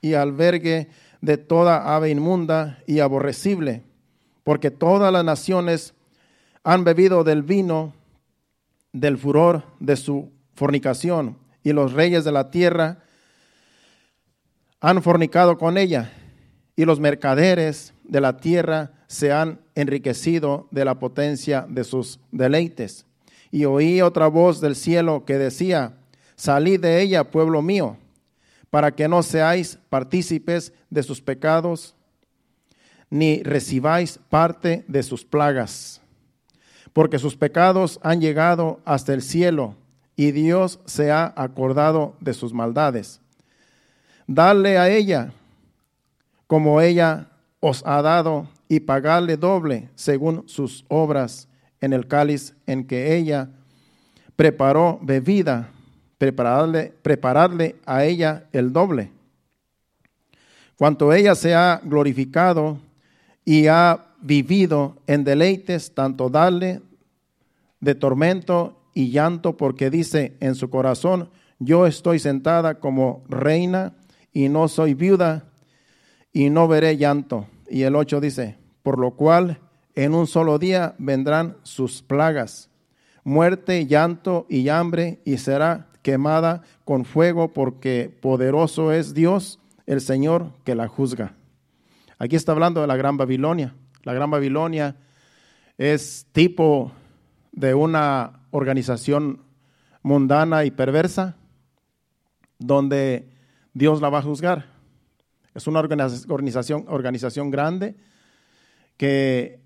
y 0.00 0.14
albergue 0.14 0.88
de 1.20 1.36
toda 1.36 1.94
ave 1.94 2.10
inmunda 2.10 2.78
y 2.86 3.00
aborrecible, 3.00 3.82
porque 4.44 4.70
todas 4.70 5.12
las 5.12 5.24
naciones 5.24 5.94
han 6.66 6.82
bebido 6.82 7.22
del 7.22 7.44
vino 7.44 7.94
del 8.92 9.18
furor 9.18 9.62
de 9.78 9.94
su 9.94 10.32
fornicación, 10.54 11.38
y 11.62 11.72
los 11.72 11.92
reyes 11.92 12.24
de 12.24 12.32
la 12.32 12.50
tierra 12.50 13.04
han 14.80 15.00
fornicado 15.00 15.58
con 15.58 15.78
ella, 15.78 16.10
y 16.74 16.84
los 16.84 16.98
mercaderes 16.98 17.94
de 18.02 18.20
la 18.20 18.38
tierra 18.38 18.94
se 19.06 19.32
han 19.32 19.60
enriquecido 19.76 20.66
de 20.72 20.84
la 20.84 20.98
potencia 20.98 21.64
de 21.68 21.84
sus 21.84 22.18
deleites. 22.32 23.06
Y 23.52 23.64
oí 23.64 24.02
otra 24.02 24.26
voz 24.26 24.60
del 24.60 24.74
cielo 24.74 25.24
que 25.24 25.38
decía, 25.38 25.98
salid 26.34 26.80
de 26.80 27.00
ella, 27.00 27.30
pueblo 27.30 27.62
mío, 27.62 27.96
para 28.70 28.90
que 28.90 29.06
no 29.06 29.22
seáis 29.22 29.78
partícipes 29.88 30.72
de 30.90 31.04
sus 31.04 31.22
pecados, 31.22 31.94
ni 33.08 33.44
recibáis 33.44 34.18
parte 34.28 34.84
de 34.88 35.04
sus 35.04 35.24
plagas, 35.24 36.02
porque 36.96 37.18
sus 37.18 37.36
pecados 37.36 38.00
han 38.02 38.22
llegado 38.22 38.80
hasta 38.86 39.12
el 39.12 39.20
cielo, 39.20 39.74
y 40.16 40.30
Dios 40.30 40.80
se 40.86 41.10
ha 41.10 41.30
acordado 41.36 42.14
de 42.20 42.32
sus 42.32 42.54
maldades. 42.54 43.20
Dale 44.26 44.78
a 44.78 44.88
ella 44.88 45.30
como 46.46 46.80
ella 46.80 47.26
os 47.60 47.82
ha 47.84 48.00
dado 48.00 48.48
y 48.66 48.80
pagarle 48.80 49.36
doble 49.36 49.90
según 49.94 50.48
sus 50.48 50.86
obras 50.88 51.48
en 51.82 51.92
el 51.92 52.08
cáliz 52.08 52.54
en 52.66 52.86
que 52.86 53.14
ella 53.14 53.50
preparó 54.34 54.98
bebida, 55.02 55.68
prepararle, 56.16 56.94
prepararle 57.02 57.76
a 57.84 58.06
ella 58.06 58.46
el 58.52 58.72
doble. 58.72 59.10
Cuanto 60.78 61.12
ella 61.12 61.34
se 61.34 61.54
ha 61.54 61.78
glorificado 61.84 62.78
y 63.44 63.66
ha 63.66 64.02
vivido 64.20 64.96
en 65.06 65.24
deleites, 65.24 65.94
tanto 65.94 66.28
darle 66.28 66.80
de 67.80 67.94
tormento 67.94 68.82
y 68.94 69.10
llanto, 69.10 69.56
porque 69.56 69.90
dice 69.90 70.36
en 70.40 70.54
su 70.54 70.70
corazón, 70.70 71.30
yo 71.58 71.86
estoy 71.86 72.18
sentada 72.18 72.80
como 72.80 73.24
reina 73.28 73.94
y 74.32 74.48
no 74.48 74.68
soy 74.68 74.94
viuda 74.94 75.50
y 76.32 76.50
no 76.50 76.68
veré 76.68 76.96
llanto. 76.96 77.46
Y 77.68 77.82
el 77.82 77.96
8 77.96 78.20
dice, 78.20 78.58
por 78.82 78.98
lo 78.98 79.12
cual 79.12 79.60
en 79.94 80.14
un 80.14 80.26
solo 80.26 80.58
día 80.58 80.94
vendrán 80.98 81.56
sus 81.62 82.02
plagas, 82.02 82.70
muerte, 83.24 83.86
llanto 83.86 84.46
y 84.48 84.68
hambre, 84.68 85.20
y 85.24 85.38
será 85.38 85.88
quemada 86.02 86.62
con 86.84 87.04
fuego, 87.04 87.52
porque 87.52 88.14
poderoso 88.20 88.92
es 88.92 89.14
Dios, 89.14 89.58
el 89.86 90.00
Señor, 90.00 90.52
que 90.64 90.74
la 90.74 90.86
juzga. 90.86 91.34
Aquí 92.18 92.36
está 92.36 92.52
hablando 92.52 92.80
de 92.80 92.86
la 92.86 92.96
Gran 92.96 93.16
Babilonia. 93.16 93.74
La 94.04 94.14
Gran 94.14 94.30
Babilonia 94.30 94.96
es 95.78 96.26
tipo 96.32 96.92
de 97.56 97.74
una 97.74 98.44
organización 98.52 99.42
mundana 100.02 100.64
y 100.64 100.70
perversa, 100.70 101.34
donde 102.60 103.28
Dios 103.74 104.00
la 104.00 104.08
va 104.08 104.20
a 104.20 104.22
juzgar. 104.22 104.66
Es 105.54 105.66
una 105.66 105.80
organización, 105.80 106.84
organización 106.88 107.50
grande 107.50 107.96
que, 108.96 109.58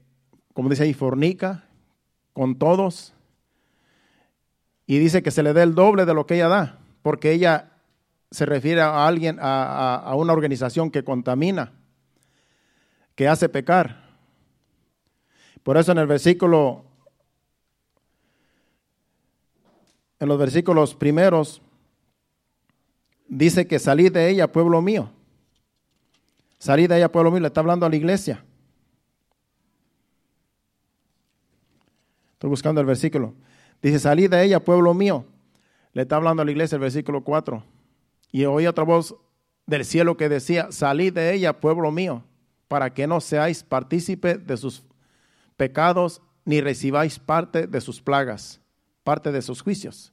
como 0.55 0.71
dice 0.71 0.85
ahí, 0.85 0.95
fornica 0.95 1.65
con 2.33 2.59
todos 2.59 3.13
y 4.87 4.99
dice 4.99 5.23
que 5.23 5.31
se 5.31 5.43
le 5.43 5.53
dé 5.53 5.63
el 5.63 5.75
doble 5.75 6.07
de 6.07 6.15
lo 6.15 6.27
que 6.27 6.35
ella 6.37 6.49
da, 6.49 6.79
porque 7.03 7.33
ella 7.33 7.73
se 8.31 8.47
refiere 8.47 8.81
a 8.81 9.07
alguien, 9.07 9.39
a, 9.41 10.13
una 10.17 10.33
organización 10.33 10.91
que 10.91 11.05
contamina, 11.05 11.73
que 13.15 13.29
hace 13.29 13.49
pecar. 13.49 14.09
Por 15.63 15.77
eso 15.77 15.93
en 15.93 15.99
el 15.99 16.07
versículo, 16.07 16.90
en 20.21 20.29
los 20.29 20.39
versículos 20.39 20.95
primeros, 20.95 21.63
dice 23.27 23.67
que 23.67 23.79
salí 23.79 24.11
de 24.11 24.29
ella, 24.29 24.53
pueblo 24.53 24.81
mío. 24.83 25.11
Salí 26.59 26.87
de 26.87 26.99
ella, 26.99 27.11
pueblo 27.11 27.31
mío, 27.31 27.41
le 27.41 27.47
está 27.49 27.61
hablando 27.61 27.87
a 27.87 27.89
la 27.89 27.97
iglesia. 27.97 28.45
Estoy 32.35 32.51
buscando 32.51 32.81
el 32.83 32.87
versículo. 32.87 33.35
Dice, 33.83 33.99
salí 33.99 34.29
de 34.29 34.45
ella, 34.45 34.61
pueblo 34.61 34.93
mío. 34.93 35.25
Le 35.95 36.03
está 36.03 36.17
hablando 36.17 36.43
a 36.43 36.45
la 36.45 36.51
iglesia 36.51 36.77
el 36.77 36.83
versículo 36.83 37.25
4. 37.25 37.65
Y 38.31 38.45
oí 38.45 38.67
otra 38.67 38.85
voz 38.85 39.17
del 39.67 39.85
cielo 39.87 40.17
que 40.17 40.29
decía, 40.29 40.69
salí 40.71 41.11
de 41.11 41.33
ella, 41.33 41.61
pueblo 41.61 41.91
mío, 41.91 42.25
para 42.69 42.93
que 42.93 43.07
no 43.07 43.21
seáis 43.21 43.63
partícipe 43.63 44.37
de 44.37 44.57
sus 44.57 44.85
pecados, 45.57 46.21
ni 46.45 46.61
recibáis 46.61 47.19
parte 47.19 47.67
de 47.67 47.81
sus 47.81 48.01
plagas, 48.03 48.60
parte 49.11 49.33
de 49.33 49.43
sus 49.43 49.61
juicios. 49.61 50.13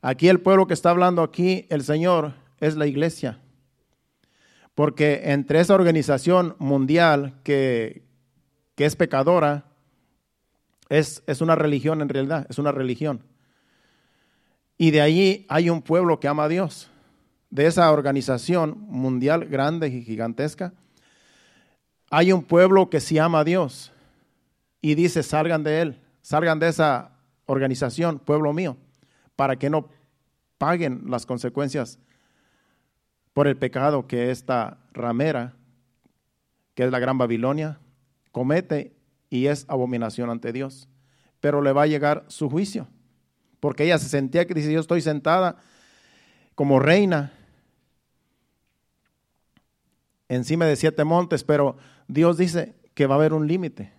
Aquí 0.00 0.28
el 0.28 0.40
pueblo 0.40 0.66
que 0.66 0.74
está 0.74 0.90
hablando 0.90 1.22
aquí, 1.22 1.68
el 1.70 1.84
Señor, 1.84 2.34
es 2.58 2.74
la 2.74 2.88
iglesia. 2.88 3.38
Porque 4.74 5.20
entre 5.26 5.60
esa 5.60 5.76
organización 5.76 6.56
mundial 6.58 7.34
que, 7.44 8.02
es 8.76 8.96
pecadora, 8.96 9.66
es, 10.88 11.22
es, 11.28 11.40
una 11.40 11.54
religión 11.54 12.02
en 12.02 12.08
realidad, 12.08 12.44
es 12.50 12.58
una 12.58 12.72
religión. 12.72 13.22
Y 14.76 14.90
de 14.90 15.00
allí 15.00 15.46
hay 15.48 15.70
un 15.70 15.80
pueblo 15.80 16.18
que 16.18 16.26
ama 16.26 16.46
a 16.46 16.48
Dios. 16.48 16.90
De 17.50 17.66
esa 17.66 17.92
organización 17.92 18.80
mundial 18.88 19.44
grande 19.44 19.86
y 19.86 20.02
gigantesca, 20.02 20.72
hay 22.10 22.32
un 22.32 22.42
pueblo 22.42 22.90
que 22.90 22.98
sí 22.98 23.18
ama 23.18 23.38
a 23.38 23.44
Dios 23.44 23.92
y 24.80 24.96
dice, 24.96 25.22
salgan 25.22 25.62
de 25.62 25.82
él, 25.82 26.00
salgan 26.20 26.58
de 26.58 26.66
esa 26.66 27.11
organización, 27.52 28.18
pueblo 28.18 28.52
mío, 28.52 28.76
para 29.36 29.56
que 29.56 29.70
no 29.70 29.88
paguen 30.58 31.02
las 31.06 31.26
consecuencias 31.26 31.98
por 33.32 33.46
el 33.46 33.56
pecado 33.56 34.06
que 34.06 34.30
esta 34.30 34.78
ramera, 34.92 35.54
que 36.74 36.84
es 36.84 36.90
la 36.90 36.98
gran 36.98 37.18
Babilonia, 37.18 37.78
comete 38.30 38.96
y 39.30 39.46
es 39.46 39.64
abominación 39.68 40.30
ante 40.30 40.52
Dios. 40.52 40.88
Pero 41.40 41.60
le 41.62 41.72
va 41.72 41.82
a 41.82 41.86
llegar 41.86 42.24
su 42.28 42.48
juicio, 42.48 42.88
porque 43.60 43.84
ella 43.84 43.98
se 43.98 44.08
sentía 44.08 44.46
que 44.46 44.54
dice, 44.54 44.72
yo 44.72 44.80
estoy 44.80 45.00
sentada 45.00 45.56
como 46.54 46.78
reina 46.78 47.32
encima 50.28 50.64
de 50.66 50.76
siete 50.76 51.04
montes, 51.04 51.44
pero 51.44 51.76
Dios 52.08 52.38
dice 52.38 52.74
que 52.94 53.06
va 53.06 53.16
a 53.16 53.18
haber 53.18 53.32
un 53.32 53.46
límite. 53.46 53.92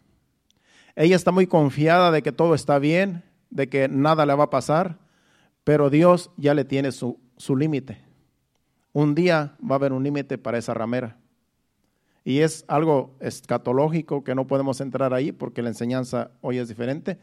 Ella 0.96 1.16
está 1.16 1.32
muy 1.32 1.48
confiada 1.48 2.12
de 2.12 2.22
que 2.22 2.32
todo 2.32 2.56
está 2.56 2.80
bien, 2.80 3.24
de 3.54 3.70
que 3.70 3.88
nada 3.88 4.26
le 4.26 4.34
va 4.36 4.46
a 4.46 4.50
pasar, 4.50 5.00
pero 5.64 5.90
Dios 5.90 6.32
ya 6.38 6.54
le 6.54 6.66
tiene 6.66 6.92
su, 6.92 7.20
su 7.38 7.56
límite 7.56 8.14
un 8.94 9.16
día 9.16 9.56
va 9.60 9.76
a 9.76 9.80
haber 9.80 9.92
un 9.92 10.04
límite 10.04 10.38
para 10.38 10.60
esa 10.60 10.74
ramera. 10.74 11.18
Y 12.24 12.40
es 12.40 12.64
algo 12.68 13.18
escatológico 13.20 14.24
que 14.24 14.36
no 14.36 14.48
podemos 14.48 14.80
entrar 14.80 15.14
ahí 15.14 15.32
porque 15.32 15.62
la 15.62 15.70
enseñanza 15.70 16.32
hoy 16.42 16.60
es 16.60 16.70
diferente, 16.70 17.20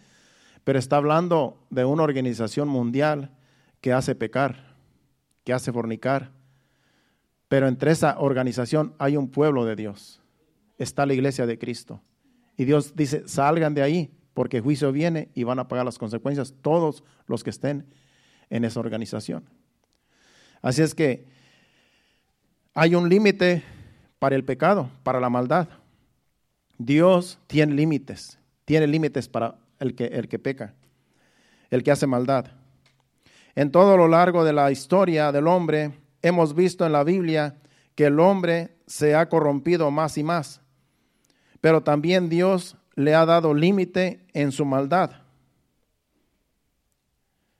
pero 0.65 0.79
está 0.79 0.97
hablando 0.97 1.65
de 1.71 1.85
una 1.87 2.03
organización 2.03 2.69
mundial 2.69 3.31
que 3.81 3.95
hace 3.95 4.15
pecar, 4.15 4.77
que 5.45 5.55
hace 5.55 5.73
fornicar. 5.73 6.33
Pero 7.49 7.67
entre 7.67 7.93
esa 7.93 8.19
organización 8.19 8.95
hay 8.99 9.17
un 9.17 9.31
pueblo 9.31 9.65
de 9.65 9.77
Dios. 9.77 10.21
Está 10.77 11.07
la 11.07 11.15
iglesia 11.15 11.47
de 11.47 11.59
Cristo. 11.59 12.03
Y 12.57 12.65
Dios 12.65 12.95
dice, 12.95 13.27
salgan 13.27 13.75
de 13.75 13.83
ahí 13.83 14.11
porque 14.35 14.61
juicio 14.61 14.93
viene 14.93 15.29
y 15.35 15.45
van 15.45 15.59
a 15.59 15.69
pagar 15.69 15.85
las 15.85 15.99
consecuencias 15.99 16.55
todos 16.63 17.03
los 17.27 17.45
que 17.45 17.51
estén 17.51 17.87
en 18.49 18.65
esa 18.65 18.81
organización. 18.81 19.45
Así 20.63 20.83
es 20.83 20.95
que 20.95 21.27
hay 22.75 22.95
un 22.95 23.09
límite 23.09 23.63
para 24.19 24.37
el 24.37 24.45
pecado, 24.45 24.91
para 25.03 25.21
la 25.21 25.31
maldad. 25.31 25.69
Dios 26.79 27.39
tiene 27.47 27.75
límites, 27.75 28.39
tiene 28.65 28.87
límites 28.87 29.29
para 29.29 29.57
el 29.79 29.95
que, 29.95 30.07
el 30.07 30.29
que 30.29 30.39
peca, 30.39 30.75
el 31.71 31.83
que 31.83 31.91
hace 31.91 32.07
maldad. 32.07 32.47
En 33.55 33.71
todo 33.71 33.97
lo 33.97 34.09
largo 34.09 34.45
de 34.45 34.53
la 34.53 34.71
historia 34.71 35.33
del 35.33 35.47
hombre, 35.47 35.93
hemos 36.23 36.55
visto 36.55 36.87
en 36.87 36.93
la 36.93 37.05
Biblia 37.05 37.57
que 37.95 38.07
el 38.07 38.21
hombre 38.21 38.77
se 38.87 39.15
ha 39.15 39.29
corrompido 39.29 39.91
más 39.91 40.17
y 40.19 40.23
más, 40.23 40.61
pero 41.61 41.83
también 41.83 42.29
Dios 42.29 42.77
le 42.95 43.15
ha 43.15 43.25
dado 43.27 43.55
límite 43.55 44.27
en 44.33 44.53
su 44.53 44.65
maldad. 44.65 45.13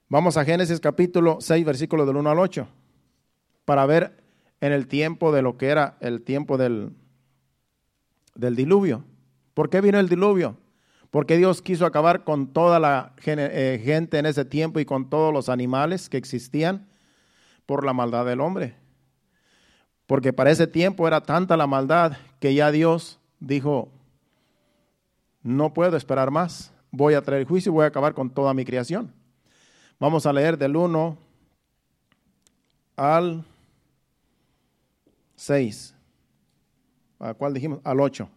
Vamos 0.09 0.35
a 0.37 0.43
Génesis 0.43 0.79
capítulo 0.79 1.37
6, 1.39 1.65
versículo 1.65 2.05
del 2.05 2.17
1 2.17 2.29
al 2.29 2.39
8, 2.39 2.67
para 3.65 3.85
ver 3.85 4.17
en 4.59 4.73
el 4.73 4.87
tiempo 4.87 5.31
de 5.31 5.41
lo 5.41 5.57
que 5.57 5.67
era 5.67 5.97
el 6.01 6.21
tiempo 6.21 6.57
del, 6.57 6.91
del 8.35 8.55
diluvio. 8.55 9.03
¿Por 9.53 9.69
qué 9.69 9.81
vino 9.81 9.99
el 9.99 10.09
diluvio? 10.09 10.57
Porque 11.11 11.37
Dios 11.37 11.61
quiso 11.61 11.85
acabar 11.85 12.23
con 12.23 12.47
toda 12.47 12.79
la 12.79 13.13
eh, 13.25 13.81
gente 13.83 14.17
en 14.17 14.25
ese 14.25 14.45
tiempo 14.45 14.79
y 14.79 14.85
con 14.85 15.09
todos 15.09 15.33
los 15.33 15.49
animales 15.49 16.09
que 16.09 16.17
existían 16.17 16.87
por 17.65 17.85
la 17.85 17.93
maldad 17.93 18.25
del 18.25 18.39
hombre. 18.39 18.75
Porque 20.07 20.33
para 20.33 20.51
ese 20.51 20.67
tiempo 20.67 21.07
era 21.07 21.21
tanta 21.21 21.57
la 21.57 21.67
maldad 21.67 22.17
que 22.39 22.53
ya 22.53 22.71
Dios 22.71 23.19
dijo, 23.39 23.91
no 25.43 25.73
puedo 25.73 25.97
esperar 25.97 26.31
más, 26.31 26.73
voy 26.91 27.13
a 27.13 27.21
traer 27.21 27.45
juicio 27.47 27.71
y 27.71 27.73
voy 27.73 27.83
a 27.85 27.87
acabar 27.87 28.13
con 28.13 28.29
toda 28.29 28.53
mi 28.53 28.65
creación. 28.65 29.13
Vamos 29.99 30.25
a 30.25 30.33
leer 30.33 30.57
del 30.57 30.75
1 30.75 31.17
al 32.95 33.45
6. 35.35 35.95
¿A 37.19 37.33
cuál 37.33 37.53
dijimos? 37.53 37.79
Al 37.83 37.99
8. 37.99 38.27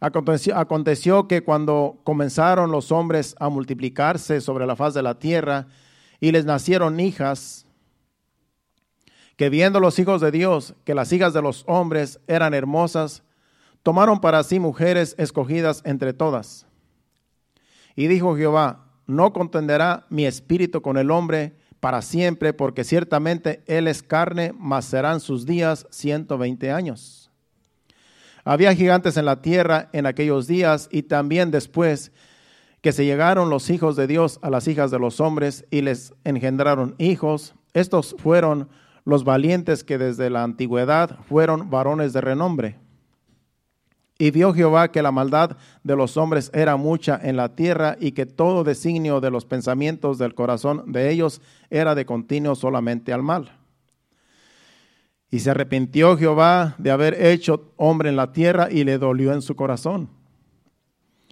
Aconteció, 0.00 0.56
aconteció, 0.56 1.28
que 1.28 1.42
cuando 1.42 1.98
comenzaron 2.04 2.70
los 2.70 2.92
hombres 2.92 3.34
a 3.40 3.48
multiplicarse 3.48 4.40
sobre 4.40 4.66
la 4.66 4.76
faz 4.76 4.92
de 4.92 5.02
la 5.02 5.18
tierra 5.18 5.66
y 6.20 6.30
les 6.30 6.44
nacieron 6.44 7.00
hijas, 7.00 7.66
que 9.36 9.48
viendo 9.48 9.80
los 9.80 9.98
hijos 9.98 10.20
de 10.20 10.30
Dios 10.30 10.74
que 10.84 10.94
las 10.94 11.12
hijas 11.12 11.32
de 11.32 11.42
los 11.42 11.64
hombres 11.66 12.20
eran 12.26 12.54
hermosas, 12.54 13.23
tomaron 13.84 14.20
para 14.20 14.42
sí 14.42 14.58
mujeres 14.58 15.14
escogidas 15.18 15.82
entre 15.84 16.12
todas. 16.12 16.66
Y 17.94 18.08
dijo 18.08 18.36
Jehová, 18.36 18.86
no 19.06 19.32
contenderá 19.32 20.06
mi 20.08 20.26
espíritu 20.26 20.82
con 20.82 20.96
el 20.96 21.12
hombre 21.12 21.54
para 21.80 22.00
siempre, 22.00 22.54
porque 22.54 22.82
ciertamente 22.82 23.62
él 23.66 23.86
es 23.86 24.02
carne, 24.02 24.54
mas 24.58 24.86
serán 24.86 25.20
sus 25.20 25.44
días 25.44 25.86
ciento 25.90 26.38
veinte 26.38 26.72
años. 26.72 27.30
Había 28.42 28.74
gigantes 28.74 29.18
en 29.18 29.26
la 29.26 29.42
tierra 29.42 29.90
en 29.92 30.06
aquellos 30.06 30.46
días 30.46 30.88
y 30.90 31.02
también 31.02 31.50
después 31.50 32.10
que 32.80 32.92
se 32.92 33.04
llegaron 33.04 33.50
los 33.50 33.68
hijos 33.68 33.96
de 33.96 34.06
Dios 34.06 34.38
a 34.40 34.48
las 34.48 34.66
hijas 34.66 34.90
de 34.90 34.98
los 34.98 35.20
hombres 35.20 35.66
y 35.70 35.82
les 35.82 36.14
engendraron 36.24 36.94
hijos. 36.98 37.54
Estos 37.74 38.16
fueron 38.18 38.70
los 39.04 39.24
valientes 39.24 39.84
que 39.84 39.98
desde 39.98 40.30
la 40.30 40.42
antigüedad 40.42 41.18
fueron 41.28 41.68
varones 41.68 42.14
de 42.14 42.22
renombre. 42.22 42.83
Y 44.16 44.30
vio 44.30 44.54
Jehová 44.54 44.92
que 44.92 45.02
la 45.02 45.10
maldad 45.10 45.56
de 45.82 45.96
los 45.96 46.16
hombres 46.16 46.50
era 46.54 46.76
mucha 46.76 47.18
en 47.22 47.36
la 47.36 47.56
tierra 47.56 47.96
y 47.98 48.12
que 48.12 48.26
todo 48.26 48.62
designio 48.62 49.20
de 49.20 49.30
los 49.30 49.44
pensamientos 49.44 50.18
del 50.18 50.34
corazón 50.34 50.92
de 50.92 51.10
ellos 51.10 51.40
era 51.68 51.94
de 51.96 52.06
continuo 52.06 52.54
solamente 52.54 53.12
al 53.12 53.22
mal. 53.22 53.58
Y 55.30 55.40
se 55.40 55.50
arrepintió 55.50 56.16
Jehová 56.16 56.76
de 56.78 56.92
haber 56.92 57.26
hecho 57.26 57.72
hombre 57.76 58.08
en 58.08 58.14
la 58.14 58.30
tierra 58.32 58.68
y 58.70 58.84
le 58.84 58.98
dolió 58.98 59.32
en 59.32 59.42
su 59.42 59.56
corazón. 59.56 60.08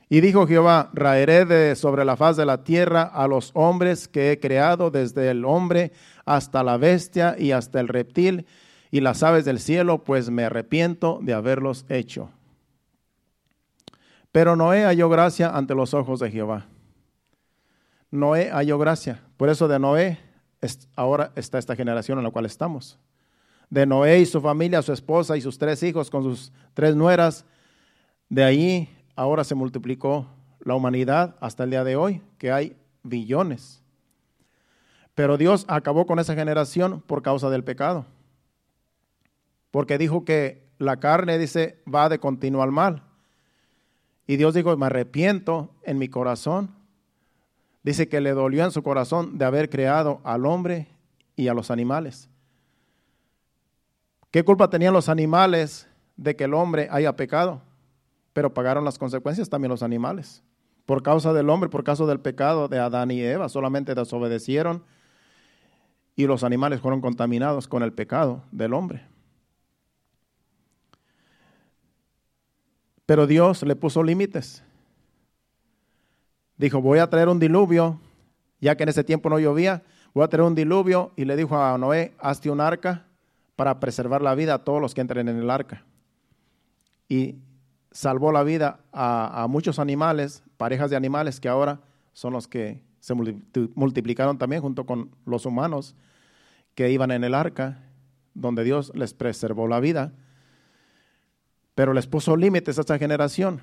Y 0.08 0.20
dijo 0.20 0.46
Jehová, 0.48 0.90
raeré 0.92 1.44
de 1.44 1.76
sobre 1.76 2.04
la 2.04 2.16
faz 2.16 2.36
de 2.36 2.44
la 2.44 2.64
tierra 2.64 3.02
a 3.02 3.28
los 3.28 3.52
hombres 3.54 4.08
que 4.08 4.32
he 4.32 4.40
creado, 4.40 4.90
desde 4.90 5.30
el 5.30 5.44
hombre 5.44 5.92
hasta 6.26 6.64
la 6.64 6.76
bestia 6.76 7.36
y 7.38 7.52
hasta 7.52 7.78
el 7.78 7.88
reptil 7.88 8.44
y 8.90 9.00
las 9.00 9.22
aves 9.22 9.44
del 9.44 9.58
cielo, 9.58 10.04
pues 10.04 10.30
me 10.30 10.44
arrepiento 10.44 11.20
de 11.22 11.32
haberlos 11.32 11.86
hecho. 11.88 12.28
Pero 14.32 14.56
Noé 14.56 14.84
halló 14.84 15.08
gracia 15.08 15.50
ante 15.50 15.74
los 15.74 15.94
ojos 15.94 16.18
de 16.20 16.30
Jehová. 16.30 16.66
Noé 18.10 18.50
halló 18.50 18.78
gracia. 18.78 19.22
Por 19.36 19.48
eso 19.48 19.68
de 19.68 19.78
Noé 19.78 20.18
ahora 20.96 21.32
está 21.36 21.58
esta 21.58 21.76
generación 21.76 22.18
en 22.18 22.24
la 22.24 22.30
cual 22.30 22.46
estamos 22.46 22.98
de 23.72 23.86
Noé 23.86 24.20
y 24.20 24.26
su 24.26 24.42
familia, 24.42 24.82
su 24.82 24.92
esposa 24.92 25.34
y 25.34 25.40
sus 25.40 25.56
tres 25.56 25.82
hijos 25.82 26.10
con 26.10 26.22
sus 26.22 26.52
tres 26.74 26.94
nueras. 26.94 27.46
De 28.28 28.44
ahí 28.44 28.94
ahora 29.16 29.44
se 29.44 29.54
multiplicó 29.54 30.26
la 30.60 30.74
humanidad 30.74 31.36
hasta 31.40 31.64
el 31.64 31.70
día 31.70 31.82
de 31.82 31.96
hoy, 31.96 32.20
que 32.36 32.52
hay 32.52 32.76
billones. 33.02 33.82
Pero 35.14 35.38
Dios 35.38 35.64
acabó 35.68 36.04
con 36.04 36.18
esa 36.18 36.34
generación 36.34 37.00
por 37.00 37.22
causa 37.22 37.48
del 37.48 37.64
pecado. 37.64 38.04
Porque 39.70 39.96
dijo 39.96 40.26
que 40.26 40.68
la 40.76 40.98
carne, 40.98 41.38
dice, 41.38 41.82
va 41.92 42.10
de 42.10 42.18
continuo 42.18 42.62
al 42.62 42.72
mal. 42.72 43.02
Y 44.26 44.36
Dios 44.36 44.54
dijo, 44.54 44.76
me 44.76 44.86
arrepiento 44.86 45.70
en 45.82 45.98
mi 45.98 46.08
corazón. 46.08 46.70
Dice 47.82 48.08
que 48.08 48.20
le 48.20 48.32
dolió 48.32 48.64
en 48.64 48.70
su 48.70 48.82
corazón 48.82 49.38
de 49.38 49.44
haber 49.44 49.68
creado 49.68 50.20
al 50.24 50.46
hombre 50.46 50.88
y 51.34 51.48
a 51.48 51.54
los 51.54 51.70
animales. 51.70 52.28
¿Qué 54.30 54.44
culpa 54.44 54.70
tenían 54.70 54.94
los 54.94 55.08
animales 55.08 55.88
de 56.16 56.36
que 56.36 56.44
el 56.44 56.54
hombre 56.54 56.88
haya 56.90 57.16
pecado? 57.16 57.60
Pero 58.32 58.54
pagaron 58.54 58.84
las 58.84 58.98
consecuencias 58.98 59.50
también 59.50 59.70
los 59.70 59.82
animales. 59.82 60.42
Por 60.86 61.02
causa 61.02 61.32
del 61.32 61.50
hombre, 61.50 61.68
por 61.68 61.84
causa 61.84 62.06
del 62.06 62.20
pecado 62.20 62.68
de 62.68 62.78
Adán 62.78 63.10
y 63.10 63.20
Eva, 63.20 63.48
solamente 63.48 63.94
desobedecieron 63.94 64.84
y 66.16 66.26
los 66.26 66.44
animales 66.44 66.80
fueron 66.80 67.00
contaminados 67.00 67.68
con 67.68 67.82
el 67.82 67.92
pecado 67.92 68.44
del 68.52 68.74
hombre. 68.74 69.11
Pero 73.06 73.26
Dios 73.26 73.62
le 73.62 73.76
puso 73.76 74.02
límites. 74.02 74.62
Dijo, 76.56 76.80
voy 76.80 76.98
a 76.98 77.10
traer 77.10 77.28
un 77.28 77.38
diluvio, 77.38 78.00
ya 78.60 78.76
que 78.76 78.84
en 78.84 78.88
ese 78.88 79.04
tiempo 79.04 79.28
no 79.28 79.38
llovía, 79.38 79.82
voy 80.14 80.24
a 80.24 80.28
traer 80.28 80.46
un 80.46 80.54
diluvio 80.54 81.12
y 81.16 81.24
le 81.24 81.36
dijo 81.36 81.56
a 81.56 81.76
Noé, 81.78 82.14
hazte 82.18 82.50
un 82.50 82.60
arca 82.60 83.06
para 83.56 83.80
preservar 83.80 84.22
la 84.22 84.34
vida 84.34 84.54
a 84.54 84.64
todos 84.64 84.80
los 84.80 84.94
que 84.94 85.00
entren 85.00 85.28
en 85.28 85.38
el 85.38 85.50
arca. 85.50 85.84
Y 87.08 87.36
salvó 87.90 88.32
la 88.32 88.42
vida 88.42 88.80
a, 88.92 89.46
muchos 89.48 89.78
animales, 89.78 90.42
parejas 90.56 90.90
de 90.90 90.96
animales 90.96 91.40
que 91.40 91.48
ahora 91.48 91.80
son 92.12 92.32
los 92.32 92.48
que 92.48 92.82
se 93.00 93.14
multiplicaron 93.14 94.38
también 94.38 94.62
junto 94.62 94.86
con 94.86 95.10
los 95.26 95.44
humanos 95.44 95.94
que 96.74 96.90
iban 96.90 97.10
en 97.10 97.24
el 97.24 97.34
arca, 97.34 97.78
donde 98.34 98.64
Dios 98.64 98.92
les 98.94 99.12
preservó 99.12 99.68
la 99.68 99.80
vida. 99.80 100.12
Pero 101.74 101.92
les 101.92 102.06
puso 102.06 102.36
límites 102.36 102.78
a 102.78 102.82
esta 102.82 102.98
generación, 102.98 103.60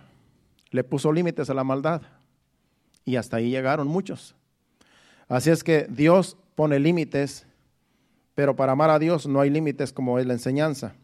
le 0.72 0.84
puso 0.84 1.12
límites 1.12 1.50
a 1.50 1.54
la 1.54 1.64
maldad. 1.64 2.02
Y 3.06 3.16
hasta 3.16 3.38
ahí 3.38 3.50
llegaron 3.50 3.88
muchos. 3.88 4.36
Así 5.28 5.50
es 5.50 5.64
que 5.64 5.88
Dios 5.90 6.38
pone 6.56 6.80
límites 6.80 7.46
pero 8.40 8.56
para 8.56 8.72
amar 8.72 8.90
a 8.90 9.00
Dios 9.00 9.28
no 9.28 9.42
hay 9.42 9.50
límites 9.50 9.92
como 9.92 10.18
es 10.18 10.26
la 10.26 10.32
enseñanza. 10.32 10.96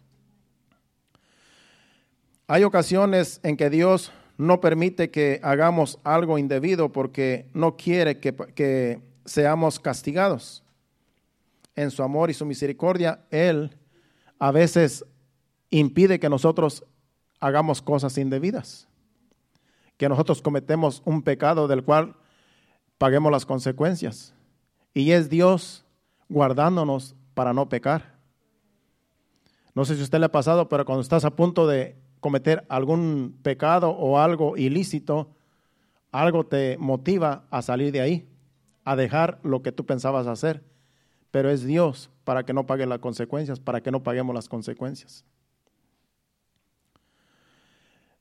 Hay 2.47 2.63
ocasiones 2.63 3.41
en 3.43 3.57
que 3.57 3.69
Dios 3.69 4.13
no 4.37 4.61
permite 4.61 5.11
que 5.11 5.41
hagamos 5.43 5.99
algo 6.05 6.37
indebido 6.37 6.93
porque 6.93 7.49
no 7.53 7.75
quiere 7.75 8.21
que, 8.21 8.33
que, 8.33 9.01
seamos 9.25 9.81
castigados. 9.81 10.63
En 11.75 11.91
su 11.91 12.03
amor 12.03 12.29
y 12.29 12.33
su 12.33 12.45
misericordia, 12.45 13.25
Él 13.31 13.75
a 14.39 14.51
veces 14.51 15.03
impide 15.71 16.21
que 16.21 16.29
nosotros 16.29 16.85
hagamos 17.39 17.81
cosas 17.81 18.17
indebidas, 18.17 18.87
que 19.97 20.09
nosotros 20.09 20.41
cometemos 20.41 21.01
un 21.05 21.21
pecado 21.21 21.67
del 21.67 21.83
cual 21.83 22.15
paguemos 22.97 23.31
las 23.31 23.45
consecuencias. 23.45 24.33
Y 24.93 25.11
es 25.11 25.29
Dios 25.29 25.85
guardándonos 26.29 27.15
para 27.33 27.53
no 27.53 27.69
pecar. 27.69 28.15
No 29.73 29.83
sé 29.85 29.95
si 29.95 30.01
a 30.01 30.03
usted 30.05 30.19
le 30.19 30.25
ha 30.25 30.31
pasado, 30.31 30.69
pero 30.69 30.85
cuando 30.85 31.01
estás 31.01 31.25
a 31.25 31.35
punto 31.35 31.67
de 31.67 31.97
cometer 32.21 32.65
algún 32.69 33.37
pecado 33.43 33.91
o 33.91 34.19
algo 34.19 34.57
ilícito, 34.57 35.29
algo 36.11 36.45
te 36.45 36.77
motiva 36.77 37.45
a 37.51 37.61
salir 37.61 37.91
de 37.91 38.01
ahí, 38.01 38.29
a 38.85 38.95
dejar 38.95 39.39
lo 39.43 39.61
que 39.61 39.73
tú 39.73 39.85
pensabas 39.85 40.27
hacer. 40.27 40.63
Pero 41.31 41.49
es 41.49 41.65
Dios 41.65 42.09
para 42.23 42.45
que 42.45 42.53
no 42.53 42.65
pague 42.65 42.85
las 42.85 42.99
consecuencias, 42.99 43.59
para 43.59 43.81
que 43.81 43.91
no 43.91 44.01
paguemos 44.01 44.33
las 44.33 44.47
consecuencias. 44.47 45.25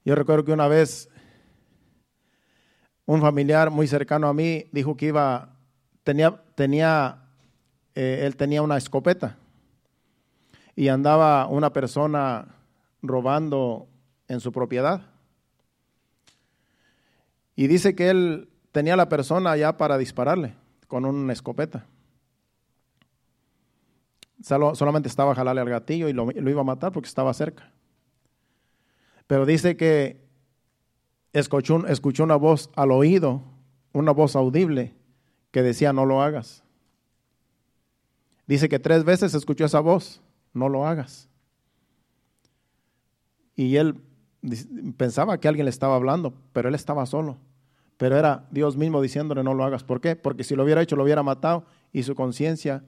Yo 0.04 0.14
recuerdo 0.14 0.44
que 0.44 0.52
una 0.52 0.68
vez 0.68 1.08
un 3.06 3.20
familiar 3.20 3.70
muy 3.70 3.86
cercano 3.86 4.28
a 4.28 4.34
mí 4.34 4.66
dijo 4.72 4.96
que 4.96 5.06
iba, 5.06 5.56
tenía, 6.02 6.42
tenía 6.54 7.24
eh, 7.94 8.26
él 8.26 8.36
tenía 8.36 8.62
una 8.62 8.76
escopeta 8.76 9.36
y 10.74 10.88
andaba 10.88 11.46
una 11.46 11.72
persona 11.72 12.56
robando 13.02 13.86
en 14.26 14.40
su 14.40 14.50
propiedad. 14.50 15.02
Y 17.54 17.68
dice 17.68 17.94
que 17.94 18.10
él 18.10 18.48
tenía 18.72 18.94
a 18.94 18.96
la 18.96 19.08
persona 19.08 19.56
ya 19.56 19.76
para 19.76 19.96
dispararle 19.96 20.54
con 20.88 21.04
una 21.04 21.32
escopeta. 21.32 21.86
solamente 24.42 25.08
estaba 25.08 25.32
a 25.32 25.34
jalarle 25.36 25.60
al 25.60 25.70
gatillo 25.70 26.08
y 26.08 26.12
lo, 26.12 26.30
iba 26.32 26.60
a 26.60 26.64
matar 26.64 26.90
porque 26.90 27.08
estaba 27.08 27.32
cerca. 27.32 27.70
Pero 29.26 29.46
dice 29.46 29.76
que 29.76 30.20
escuchó, 31.32 32.24
una 32.24 32.36
voz 32.36 32.70
al 32.76 32.92
oído, 32.92 33.42
una 33.92 34.12
voz 34.12 34.36
audible 34.36 34.94
que 35.50 35.62
decía 35.62 35.92
no 35.92 36.06
lo 36.06 36.22
hagas. 36.22 36.62
Dice 38.46 38.68
que 38.68 38.78
tres 38.78 39.04
veces 39.04 39.34
escuchó 39.34 39.64
esa 39.64 39.80
voz, 39.80 40.20
no 40.52 40.68
lo 40.68 40.86
hagas. 40.86 41.28
Y 43.56 43.76
él 43.76 44.00
pensaba 44.96 45.38
que 45.38 45.48
alguien 45.48 45.64
le 45.64 45.70
estaba 45.70 45.94
hablando, 45.94 46.34
pero 46.52 46.68
él 46.68 46.74
estaba 46.74 47.06
solo. 47.06 47.38
Pero 47.96 48.16
era 48.16 48.46
Dios 48.50 48.76
mismo 48.76 49.00
diciéndole 49.00 49.42
no 49.42 49.54
lo 49.54 49.64
hagas. 49.64 49.84
¿Por 49.84 50.00
qué? 50.00 50.16
Porque 50.16 50.44
si 50.44 50.54
lo 50.54 50.64
hubiera 50.64 50.82
hecho, 50.82 50.96
lo 50.96 51.04
hubiera 51.04 51.22
matado 51.22 51.64
y 51.92 52.02
su 52.02 52.14
conciencia 52.14 52.84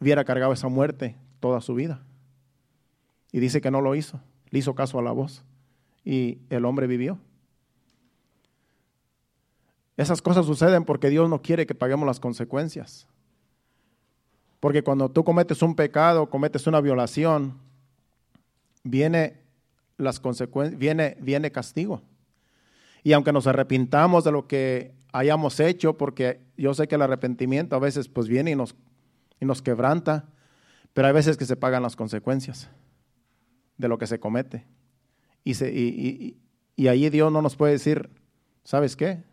hubiera 0.00 0.24
cargado 0.24 0.52
esa 0.52 0.68
muerte 0.68 1.16
toda 1.40 1.60
su 1.60 1.74
vida. 1.74 2.02
Y 3.30 3.40
dice 3.40 3.60
que 3.60 3.70
no 3.70 3.80
lo 3.80 3.94
hizo, 3.94 4.20
le 4.52 4.58
hizo 4.58 4.74
caso 4.74 4.98
a 4.98 5.02
la 5.02 5.10
voz 5.10 5.42
y 6.04 6.38
el 6.50 6.64
hombre 6.64 6.86
vivió. 6.86 7.18
Esas 9.96 10.22
cosas 10.22 10.46
suceden 10.46 10.84
porque 10.84 11.08
Dios 11.08 11.28
no 11.28 11.42
quiere 11.42 11.66
que 11.66 11.74
paguemos 11.74 12.06
las 12.06 12.20
consecuencias. 12.20 13.08
Porque 14.60 14.82
cuando 14.82 15.10
tú 15.10 15.24
cometes 15.24 15.62
un 15.62 15.74
pecado, 15.74 16.28
cometes 16.28 16.66
una 16.66 16.80
violación, 16.80 17.58
viene 18.84 19.38
las 19.96 20.20
consecuencias, 20.20 20.78
viene, 20.78 21.16
viene 21.20 21.50
castigo. 21.50 22.02
Y 23.02 23.14
aunque 23.14 23.32
nos 23.32 23.46
arrepintamos 23.46 24.22
de 24.22 24.32
lo 24.32 24.46
que 24.46 24.94
hayamos 25.12 25.60
hecho, 25.60 25.96
porque 25.96 26.40
yo 26.58 26.74
sé 26.74 26.88
que 26.88 26.94
el 26.96 27.02
arrepentimiento 27.02 27.74
a 27.74 27.80
veces 27.80 28.08
pues 28.08 28.28
viene 28.28 28.50
y 28.50 28.56
nos, 28.56 28.74
y 29.40 29.46
nos 29.46 29.62
quebranta, 29.62 30.26
pero 30.92 31.08
hay 31.08 31.14
veces 31.14 31.38
que 31.38 31.46
se 31.46 31.56
pagan 31.56 31.82
las 31.82 31.96
consecuencias 31.96 32.68
de 33.82 33.88
lo 33.88 33.98
que 33.98 34.06
se 34.06 34.20
comete. 34.20 34.64
Y, 35.44 35.54
se, 35.54 35.70
y, 35.70 36.38
y, 36.76 36.86
ahí 36.86 37.10
Dios 37.10 37.30
no 37.32 37.42
nos 37.42 37.56
puede 37.56 37.72
decir, 37.72 38.08
¿sabes 38.62 38.96
qué? 38.96 39.24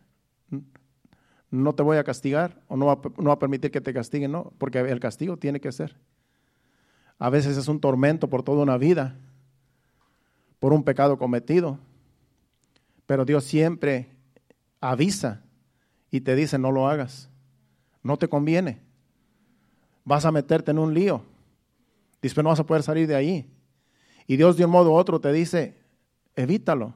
No 1.50 1.74
te 1.74 1.84
voy 1.84 1.96
a 1.96 2.04
castigar 2.04 2.60
o 2.66 2.76
no 2.76 2.86
va, 2.86 3.00
no 3.18 3.30
a 3.30 3.38
permitir 3.38 3.70
que 3.70 3.80
te 3.80 3.94
castiguen, 3.94 4.32
no, 4.32 4.52
porque 4.58 4.80
el 4.80 5.00
castigo 5.00 5.36
tiene 5.36 5.60
que 5.60 5.70
ser. 5.70 5.96
A 7.18 7.30
veces 7.30 7.56
es 7.56 7.68
un 7.68 7.80
tormento 7.80 8.28
por 8.28 8.42
toda 8.42 8.62
una 8.62 8.76
vida, 8.76 9.16
por 10.58 10.72
un 10.72 10.82
pecado 10.82 11.16
cometido, 11.16 11.78
pero 13.06 13.24
Dios 13.24 13.44
siempre 13.44 14.10
avisa 14.80 15.44
y 16.10 16.22
te 16.22 16.34
dice, 16.34 16.58
no 16.58 16.72
lo 16.72 16.88
hagas, 16.88 17.30
no 18.02 18.16
te 18.16 18.28
conviene, 18.28 18.80
vas 20.04 20.24
a 20.24 20.32
meterte 20.32 20.72
en 20.72 20.78
un 20.78 20.92
lío, 20.92 21.22
después 22.20 22.42
no 22.42 22.50
vas 22.50 22.60
a 22.60 22.66
poder 22.66 22.82
salir 22.82 23.06
de 23.06 23.14
ahí. 23.14 23.48
Y 24.26 24.36
Dios 24.36 24.56
de 24.56 24.64
un 24.64 24.70
modo 24.70 24.90
u 24.90 24.94
otro 24.94 25.20
te 25.20 25.32
dice, 25.32 25.76
evítalo. 26.36 26.94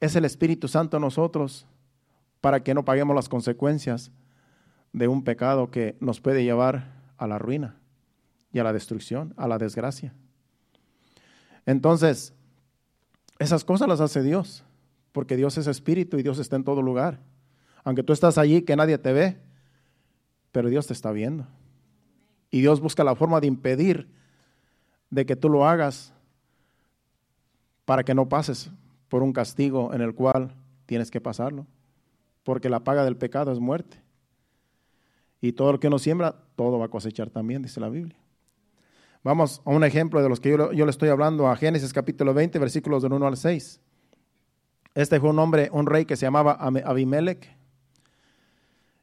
Es 0.00 0.14
el 0.14 0.24
Espíritu 0.24 0.68
Santo 0.68 0.96
en 0.96 1.02
nosotros 1.02 1.66
para 2.40 2.62
que 2.62 2.74
no 2.74 2.84
paguemos 2.84 3.16
las 3.16 3.28
consecuencias 3.28 4.12
de 4.92 5.08
un 5.08 5.24
pecado 5.24 5.70
que 5.70 5.96
nos 6.00 6.20
puede 6.20 6.44
llevar 6.44 6.92
a 7.16 7.26
la 7.26 7.38
ruina 7.38 7.76
y 8.52 8.58
a 8.58 8.64
la 8.64 8.72
destrucción, 8.72 9.34
a 9.36 9.48
la 9.48 9.58
desgracia. 9.58 10.14
Entonces, 11.66 12.32
esas 13.38 13.64
cosas 13.64 13.88
las 13.88 14.00
hace 14.00 14.22
Dios, 14.22 14.64
porque 15.12 15.36
Dios 15.36 15.58
es 15.58 15.66
espíritu 15.66 16.18
y 16.18 16.22
Dios 16.22 16.38
está 16.38 16.56
en 16.56 16.64
todo 16.64 16.82
lugar. 16.82 17.20
Aunque 17.84 18.02
tú 18.02 18.12
estás 18.12 18.38
allí 18.38 18.62
que 18.62 18.76
nadie 18.76 18.98
te 18.98 19.12
ve, 19.12 19.38
pero 20.52 20.68
Dios 20.68 20.86
te 20.86 20.92
está 20.92 21.12
viendo. 21.12 21.46
Y 22.50 22.60
Dios 22.60 22.80
busca 22.80 23.04
la 23.04 23.14
forma 23.14 23.40
de 23.40 23.46
impedir 23.46 24.08
de 25.10 25.26
que 25.26 25.36
tú 25.36 25.48
lo 25.48 25.66
hagas 25.66 26.12
para 27.84 28.04
que 28.04 28.14
no 28.14 28.28
pases 28.28 28.70
por 29.08 29.22
un 29.22 29.32
castigo 29.32 29.94
en 29.94 30.02
el 30.02 30.14
cual 30.14 30.54
tienes 30.86 31.10
que 31.10 31.20
pasarlo. 31.20 31.66
Porque 32.44 32.68
la 32.68 32.80
paga 32.80 33.04
del 33.04 33.16
pecado 33.16 33.52
es 33.52 33.58
muerte. 33.58 34.00
Y 35.40 35.52
todo 35.52 35.72
lo 35.72 35.80
que 35.80 35.88
uno 35.88 35.98
siembra, 35.98 36.34
todo 36.56 36.78
va 36.78 36.86
a 36.86 36.90
cosechar 36.90 37.30
también, 37.30 37.62
dice 37.62 37.80
la 37.80 37.88
Biblia. 37.88 38.18
Vamos 39.22 39.60
a 39.64 39.70
un 39.70 39.84
ejemplo 39.84 40.22
de 40.22 40.28
los 40.28 40.40
que 40.40 40.50
yo, 40.50 40.70
le 40.70 40.90
estoy 40.90 41.08
hablando, 41.08 41.48
a 41.48 41.56
Génesis 41.56 41.92
capítulo 41.92 42.34
20, 42.34 42.58
versículos 42.58 43.02
del 43.02 43.12
1 43.12 43.26
al 43.26 43.36
6. 43.36 43.80
Este 44.94 45.20
fue 45.20 45.30
un 45.30 45.38
hombre, 45.38 45.70
un 45.72 45.86
rey 45.86 46.04
que 46.04 46.16
se 46.16 46.26
llamaba 46.26 46.52
Abimelech, 46.52 47.56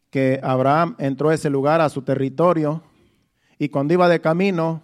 que 0.09 0.39
Abraham 0.41 0.95
entró 0.99 1.29
a 1.29 1.33
ese 1.33 1.49
lugar, 1.49 1.81
a 1.81 1.89
su 1.89 2.01
territorio, 2.01 2.81
y 3.57 3.69
cuando 3.69 3.93
iba 3.93 4.09
de 4.09 4.21
camino, 4.21 4.81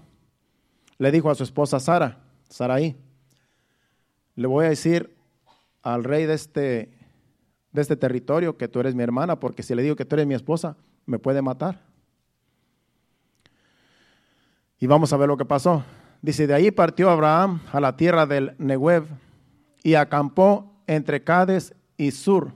le 1.02 1.12
dijo 1.12 1.32
a 1.32 1.36
su 1.36 1.42
esposa 1.42 1.80
Sara, 1.80 2.20
Saraí, 2.48 2.96
le 4.36 4.46
voy 4.46 4.68
a 4.68 4.70
decir 4.70 5.18
al 5.82 6.04
rey 6.04 6.28
de 6.28 6.36
este, 6.36 6.92
de 7.72 7.82
este 7.82 7.96
territorio 7.96 8.56
que 8.56 8.68
tú 8.68 8.80
eres 8.80 8.94
mi 8.94 9.02
hermana, 9.02 9.40
porque 9.40 9.64
si 9.64 9.74
le 9.74 9.82
digo 9.82 9.96
que 9.96 10.06
tú 10.06 10.16
eres 10.16 10.28
mi 10.28 10.36
esposa, 10.36 10.78
me 11.08 11.18
puede 11.18 11.42
matar. 11.42 11.82
Y 14.78 14.86
vamos 14.86 15.12
a 15.12 15.18
ver 15.18 15.28
lo 15.28 15.38
que 15.38 15.46
pasó. 15.46 15.84
Dice, 16.22 16.46
de 16.46 16.54
ahí 16.54 16.70
partió 16.70 17.10
Abraham 17.10 17.62
a 17.72 17.80
la 17.80 17.98
tierra 17.98 18.28
del 18.28 18.54
Negev 18.60 19.08
y 19.82 19.96
acampó 19.96 20.84
entre 20.86 21.24
Cades 21.24 21.74
y 21.98 22.12
Sur 22.12 22.52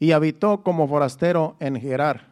y 0.00 0.10
habitó 0.10 0.64
como 0.64 0.88
forastero 0.88 1.54
en 1.60 1.80
Gerar. 1.80 2.26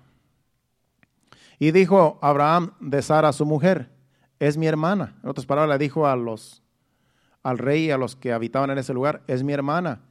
Y 1.61 1.71
dijo 1.71 2.19
Abraham 2.23 2.73
de 2.81 3.03
Sara 3.03 3.33
su 3.33 3.47
mujer, 3.47 3.98
es 4.39 4.57
mi 4.57 4.67
hermana. 4.67 5.17
En 5.23 5.29
otras 5.29 5.47
palabras, 5.47 5.79
le 5.79 5.85
dijo 5.85 6.07
al 6.07 7.59
rey 7.59 7.87
y 7.87 7.91
a 7.91 7.99
los 7.99 8.17
que 8.17 8.33
habitaban 8.33 8.71
en 8.71 8.79
ese 8.79 8.95
lugar, 8.95 9.23
es 9.27 9.43
mi 9.43 9.53
hermana. 9.53 10.03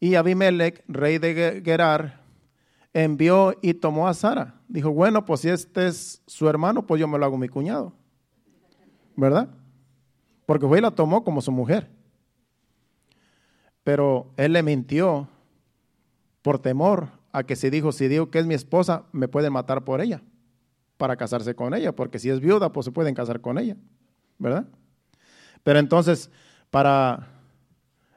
Y 0.00 0.14
Abimelech, 0.14 0.84
rey 0.88 1.18
de 1.18 1.62
Gerar, 1.64 2.20
envió 2.92 3.56
y 3.62 3.74
tomó 3.74 4.08
a 4.08 4.14
Sara. 4.14 4.60
Dijo, 4.68 4.90
bueno, 4.90 5.24
pues 5.24 5.40
si 5.40 5.48
este 5.48 5.86
es 5.86 6.22
su 6.26 6.48
hermano, 6.48 6.86
pues 6.86 7.00
yo 7.00 7.08
me 7.08 7.18
lo 7.18 7.24
hago 7.24 7.38
mi 7.38 7.48
cuñado. 7.48 7.92
¿Verdad? 9.16 9.48
Porque 10.46 10.66
fue 10.66 10.78
y 10.78 10.82
la 10.82 10.90
tomó 10.90 11.24
como 11.24 11.40
su 11.40 11.52
mujer. 11.52 11.90
Pero 13.84 14.32
él 14.36 14.52
le 14.54 14.62
mintió 14.62 15.28
por 16.42 16.58
temor 16.58 17.08
a 17.32 17.44
que 17.44 17.56
si 17.56 17.70
dijo, 17.70 17.92
si 17.92 18.08
digo 18.08 18.30
que 18.30 18.38
es 18.38 18.46
mi 18.46 18.54
esposa, 18.54 19.04
me 19.12 19.28
pueden 19.28 19.52
matar 19.52 19.84
por 19.84 20.00
ella 20.00 20.22
para 21.02 21.16
casarse 21.16 21.56
con 21.56 21.74
ella, 21.74 21.90
porque 21.90 22.20
si 22.20 22.30
es 22.30 22.38
viuda, 22.38 22.72
pues 22.72 22.84
se 22.84 22.92
pueden 22.92 23.12
casar 23.12 23.40
con 23.40 23.58
ella, 23.58 23.76
¿verdad? 24.38 24.68
Pero 25.64 25.80
entonces, 25.80 26.30
para 26.70 27.26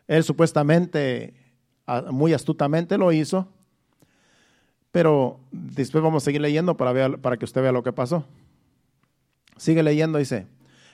él 0.05 0.23
supuestamente, 0.23 1.33
muy 2.11 2.31
astutamente 2.31 2.99
lo 2.99 3.11
hizo, 3.11 3.47
pero 4.91 5.39
después 5.49 6.03
vamos 6.03 6.21
a 6.21 6.25
seguir 6.25 6.41
leyendo 6.41 6.77
para, 6.77 6.91
ver, 6.93 7.19
para 7.19 7.37
que 7.37 7.45
usted 7.45 7.63
vea 7.63 7.71
lo 7.71 7.81
que 7.81 7.91
pasó. 7.91 8.23
Sigue 9.57 9.81
leyendo, 9.81 10.19
dice, 10.19 10.45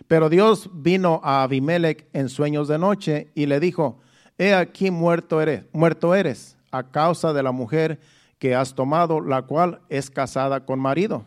pero 0.08 0.30
Dios 0.30 0.70
vino 0.72 1.20
a 1.26 1.44
Abimelech 1.44 2.08
en 2.14 2.30
sueños 2.30 2.70
de 2.70 2.78
noche 2.78 3.32
y 3.36 3.48
le 3.48 3.60
dijo, 3.60 4.00
he 4.38 4.54
aquí 4.54 4.92
muerto 4.92 5.42
eres, 5.42 5.66
muerto 5.74 6.16
eres 6.16 6.56
a 6.72 6.84
causa 6.84 7.34
de 7.34 7.44
la 7.44 7.52
mujer 7.52 8.00
que 8.40 8.56
has 8.56 8.76
tomado, 8.76 9.20
la 9.20 9.42
cual 9.42 9.82
es 9.90 10.10
casada 10.10 10.66
con 10.66 10.80
marido. 10.80 11.26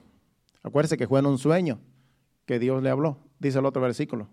Acuérdese 0.64 0.96
que 0.96 1.06
fue 1.06 1.20
en 1.20 1.26
un 1.26 1.38
sueño 1.38 1.78
que 2.46 2.58
Dios 2.58 2.82
le 2.82 2.90
habló, 2.90 3.18
dice 3.38 3.58
el 3.60 3.66
otro 3.66 3.82
versículo. 3.82 4.28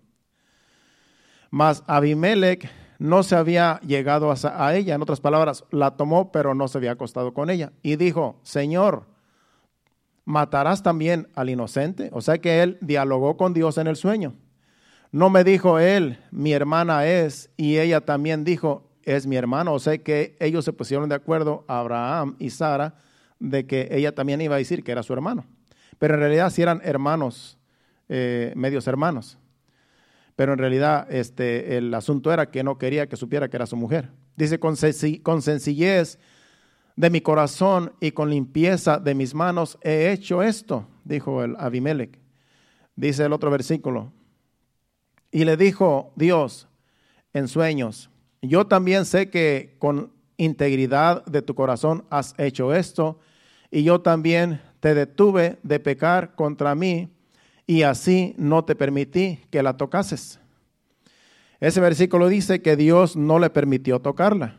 Mas 1.50 1.84
Abimelech 1.86 2.68
no 2.98 3.22
se 3.22 3.36
había 3.36 3.78
llegado 3.80 4.32
a, 4.32 4.74
ella, 4.74 4.94
en 4.94 5.02
otras 5.02 5.20
palabras, 5.20 5.64
la 5.70 5.96
tomó, 5.96 6.32
pero 6.32 6.54
no 6.54 6.68
se 6.68 6.78
había 6.78 6.92
acostado 6.92 7.34
con 7.34 7.50
ella. 7.50 7.72
Y 7.82 7.96
dijo, 7.96 8.40
Señor, 8.42 9.06
¿matarás 10.24 10.82
también 10.82 11.28
al 11.34 11.50
inocente? 11.50 12.08
O 12.12 12.22
sea 12.22 12.38
que 12.38 12.62
él 12.62 12.78
dialogó 12.80 13.36
con 13.36 13.52
Dios 13.52 13.76
en 13.76 13.86
el 13.86 13.96
sueño. 13.96 14.34
No 15.10 15.28
me 15.28 15.44
dijo 15.44 15.78
él, 15.78 16.18
mi 16.30 16.52
hermana 16.52 17.06
es, 17.06 17.50
y 17.58 17.78
ella 17.78 18.00
también 18.00 18.44
dijo, 18.44 18.90
es 19.02 19.26
mi 19.26 19.36
hermano. 19.36 19.74
O 19.74 19.78
sea 19.78 19.98
que 19.98 20.36
ellos 20.40 20.64
se 20.64 20.72
pusieron 20.72 21.10
de 21.10 21.16
acuerdo, 21.16 21.66
Abraham 21.68 22.36
y 22.38 22.48
Sara, 22.48 22.94
de 23.38 23.66
que 23.66 23.88
ella 23.90 24.14
también 24.14 24.40
iba 24.40 24.54
a 24.54 24.58
decir 24.58 24.82
que 24.82 24.92
era 24.92 25.02
su 25.02 25.12
hermano. 25.12 25.44
Pero 25.98 26.14
en 26.14 26.20
realidad 26.20 26.50
sí 26.50 26.62
eran 26.62 26.80
hermanos, 26.84 27.58
eh, 28.08 28.52
medios 28.56 28.86
hermanos. 28.86 29.38
Pero 30.36 30.52
en 30.52 30.58
realidad 30.58 31.06
este, 31.10 31.76
el 31.76 31.92
asunto 31.94 32.32
era 32.32 32.50
que 32.50 32.64
no 32.64 32.78
quería 32.78 33.08
que 33.08 33.16
supiera 33.16 33.48
que 33.48 33.56
era 33.56 33.66
su 33.66 33.76
mujer. 33.76 34.10
Dice, 34.36 34.58
con, 34.58 34.76
sencillez 34.76 36.18
de 36.96 37.10
mi 37.10 37.20
corazón 37.20 37.92
y 38.00 38.12
con 38.12 38.30
limpieza 38.30 38.98
de 38.98 39.14
mis 39.14 39.34
manos 39.34 39.78
he 39.82 40.10
hecho 40.10 40.42
esto, 40.42 40.88
dijo 41.04 41.42
el 41.42 41.56
Abimelech. 41.58 42.18
Dice 42.96 43.24
el 43.24 43.32
otro 43.32 43.50
versículo. 43.50 44.12
Y 45.30 45.44
le 45.44 45.56
dijo 45.56 46.12
Dios 46.16 46.68
en 47.32 47.48
sueños, 47.48 48.10
yo 48.42 48.66
también 48.66 49.04
sé 49.04 49.30
que 49.30 49.76
con 49.78 50.12
integridad 50.36 51.24
de 51.24 51.40
tu 51.42 51.54
corazón 51.54 52.04
has 52.10 52.34
hecho 52.38 52.74
esto, 52.74 53.18
y 53.70 53.84
yo 53.84 54.00
también 54.02 54.60
te 54.82 54.96
detuve 54.96 55.60
de 55.62 55.78
pecar 55.78 56.34
contra 56.34 56.74
mí 56.74 57.08
y 57.68 57.82
así 57.82 58.34
no 58.36 58.64
te 58.64 58.74
permití 58.74 59.38
que 59.48 59.62
la 59.62 59.76
tocases. 59.76 60.40
Ese 61.60 61.80
versículo 61.80 62.26
dice 62.26 62.62
que 62.62 62.74
Dios 62.74 63.16
no 63.16 63.38
le 63.38 63.48
permitió 63.48 64.00
tocarla. 64.00 64.56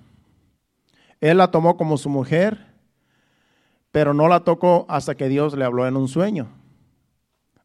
Él 1.19 1.39
la 1.39 1.51
tomó 1.51 1.75
como 1.75 1.97
su 1.97 2.07
mujer, 2.07 2.67
pero 3.91 4.13
no 4.13 4.29
la 4.29 4.45
tocó 4.45 4.86
hasta 4.88 5.15
que 5.15 5.27
Dios 5.27 5.57
le 5.57 5.65
habló 5.65 5.86
en 5.88 5.97
un 5.97 6.07
sueño. 6.07 6.47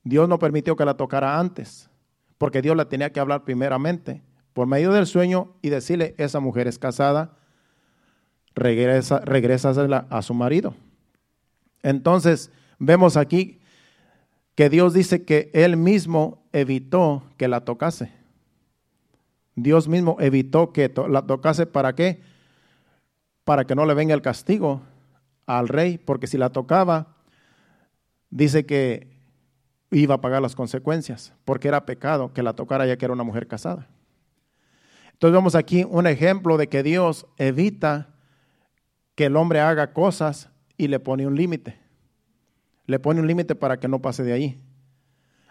Dios 0.02 0.28
no 0.28 0.40
permitió 0.40 0.74
que 0.74 0.84
la 0.84 0.96
tocara 0.96 1.38
antes, 1.38 1.88
porque 2.38 2.60
Dios 2.60 2.76
la 2.76 2.88
tenía 2.88 3.12
que 3.12 3.20
hablar 3.20 3.44
primeramente 3.44 4.20
por 4.52 4.66
medio 4.66 4.90
del 4.90 5.06
sueño 5.06 5.54
y 5.62 5.68
decirle, 5.68 6.16
esa 6.18 6.40
mujer 6.40 6.66
es 6.66 6.80
casada, 6.80 7.36
regresa, 8.56 9.20
regresa 9.20 9.70
a 10.10 10.22
su 10.22 10.34
marido. 10.34 10.74
Entonces, 11.82 12.50
vemos 12.78 13.16
aquí 13.16 13.60
que 14.54 14.68
Dios 14.68 14.94
dice 14.94 15.24
que 15.24 15.50
Él 15.54 15.76
mismo 15.76 16.42
evitó 16.52 17.22
que 17.36 17.48
la 17.48 17.64
tocase. 17.64 18.12
Dios 19.54 19.88
mismo 19.88 20.16
evitó 20.20 20.72
que 20.72 20.92
la 21.08 21.22
tocase. 21.22 21.66
¿Para 21.66 21.94
qué? 21.94 22.20
para 23.48 23.64
que 23.64 23.74
no 23.74 23.86
le 23.86 23.94
venga 23.94 24.12
el 24.12 24.20
castigo 24.20 24.82
al 25.46 25.68
rey, 25.68 25.96
porque 25.96 26.26
si 26.26 26.36
la 26.36 26.50
tocaba, 26.50 27.16
dice 28.28 28.66
que 28.66 29.08
iba 29.90 30.16
a 30.16 30.20
pagar 30.20 30.42
las 30.42 30.54
consecuencias, 30.54 31.32
porque 31.46 31.68
era 31.68 31.86
pecado 31.86 32.34
que 32.34 32.42
la 32.42 32.52
tocara 32.52 32.84
ya 32.84 32.98
que 32.98 33.06
era 33.06 33.14
una 33.14 33.24
mujer 33.24 33.48
casada. 33.48 33.88
Entonces 35.14 35.32
vemos 35.32 35.54
aquí 35.54 35.86
un 35.88 36.06
ejemplo 36.06 36.58
de 36.58 36.68
que 36.68 36.82
Dios 36.82 37.26
evita 37.38 38.08
que 39.14 39.24
el 39.24 39.36
hombre 39.36 39.60
haga 39.60 39.94
cosas 39.94 40.50
y 40.78 40.88
le 40.88 41.00
pone 41.00 41.26
un 41.26 41.36
límite. 41.36 41.78
Le 42.86 42.98
pone 42.98 43.20
un 43.20 43.26
límite 43.26 43.54
para 43.54 43.78
que 43.78 43.88
no 43.88 44.00
pase 44.00 44.22
de 44.22 44.32
ahí. 44.32 44.62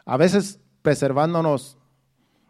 A 0.06 0.18
veces 0.18 0.60
preservándonos 0.82 1.78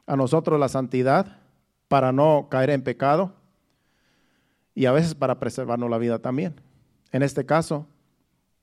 a 0.05 0.15
nosotros 0.15 0.57
la 0.57 0.69
santidad 0.69 1.41
para 1.89 2.13
no 2.13 2.47
caer 2.49 2.69
en 2.69 2.83
pecado 2.83 3.35
y 4.73 4.85
a 4.85 4.91
veces 4.91 5.15
para 5.15 5.39
preservarnos 5.39 5.89
la 5.89 5.97
vida 5.97 6.19
también. 6.19 6.61
En 7.11 7.23
este 7.23 7.45
caso, 7.45 7.87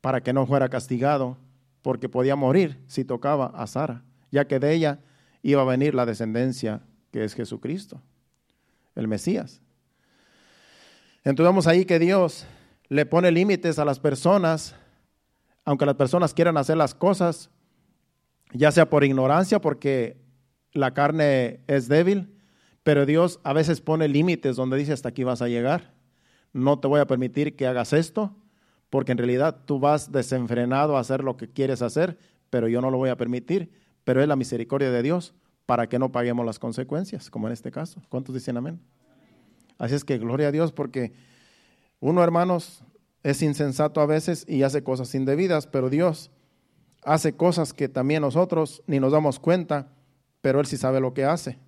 para 0.01 0.23
que 0.23 0.33
no 0.33 0.47
fuera 0.47 0.69
castigado 0.69 1.37
porque 1.83 2.09
podía 2.09 2.37
morir 2.37 2.83
si 2.87 3.05
tocaba 3.05 3.47
a 3.47 3.67
Sara, 3.67 4.05
ya 4.31 4.47
que 4.47 4.59
de 4.59 4.73
ella 4.73 5.01
iba 5.43 5.63
a 5.63 5.67
venir 5.67 5.95
la 5.95 6.07
descendencia 6.07 6.81
que 7.11 7.25
es 7.25 7.35
Jesucristo, 7.35 8.01
el 8.95 9.09
Mesías. 9.09 9.61
Entonces 11.25 11.51
vemos 11.51 11.67
ahí 11.67 11.85
que 11.85 11.99
Dios 11.99 12.47
le 12.95 13.07
pone 13.07 13.33
límites 13.33 13.81
a 13.81 13.85
las 13.85 13.99
personas, 13.99 14.77
aunque 15.65 15.85
las 15.85 15.97
personas 15.97 16.33
quieran 16.33 16.57
hacer 16.57 16.77
las 16.77 16.95
cosas, 16.95 17.51
ya 18.53 18.71
sea 18.71 18.89
por 18.89 19.03
ignorancia, 19.03 19.61
porque 19.61 20.17
la 20.73 20.95
carne 20.95 21.59
es 21.67 21.89
débil, 21.89 22.39
pero 22.85 23.05
Dios 23.05 23.41
a 23.43 23.53
veces 23.53 23.81
pone 23.81 24.07
límites 24.07 24.55
donde 24.55 24.77
dice 24.77 24.93
hasta 24.93 25.09
aquí 25.09 25.25
vas 25.25 25.43
a 25.43 25.49
llegar. 25.49 25.93
No 26.53 26.79
te 26.79 26.87
voy 26.87 27.01
a 27.01 27.09
permitir 27.09 27.57
que 27.57 27.67
hagas 27.67 27.93
esto, 27.93 28.37
porque 28.91 29.11
en 29.11 29.19
realidad 29.19 29.63
tú 29.65 29.81
vas 29.81 30.13
desenfrenado 30.13 30.97
a 30.97 31.01
hacer 31.01 31.25
lo 31.25 31.37
que 31.37 31.51
quieres 31.51 31.83
hacer, 31.83 32.17
pero 32.49 32.69
yo 32.69 32.81
no 32.81 32.93
lo 32.93 32.99
voy 32.99 33.11
a 33.11 33.17
permitir, 33.17 33.73
pero 34.05 34.23
es 34.23 34.29
la 34.29 34.37
misericordia 34.37 34.93
de 34.93 35.03
Dios 35.03 35.35
para 35.67 35.89
que 35.89 35.99
no 35.99 36.13
paguemos 36.13 36.47
las 36.47 36.61
consecuencias, 36.61 37.29
como 37.29 37.49
en 37.49 37.55
este 37.55 37.73
caso. 37.73 38.01
¿Cuántos 38.09 38.37
dicen 38.37 38.57
amén? 38.57 38.79
Así 39.79 39.97
es 39.97 40.05
que 40.05 40.17
gloria 40.17 40.47
a 40.47 40.53
Dios 40.53 40.71
porque 40.71 41.34
uno, 42.07 42.23
hermanos, 42.23 42.85
es 43.23 43.41
insensato 43.41 43.99
a 44.03 44.05
veces 44.05 44.45
y 44.47 44.63
hace 44.63 44.85
cosas 44.85 45.15
indebidas, 45.15 45.67
pero 45.67 45.89
Dios 45.89 46.31
hace 47.03 47.35
cosas 47.35 47.73
que 47.73 47.89
también 47.89 48.21
nosotros 48.21 48.83
ni 48.87 49.01
nos 49.01 49.13
damos 49.13 49.39
cuenta, 49.39 49.89
pero 50.43 50.61
Él 50.61 50.67
sí 50.67 50.77
sabe 50.77 51.01
lo 51.01 51.15
que 51.15 51.25
hace. 51.25 51.59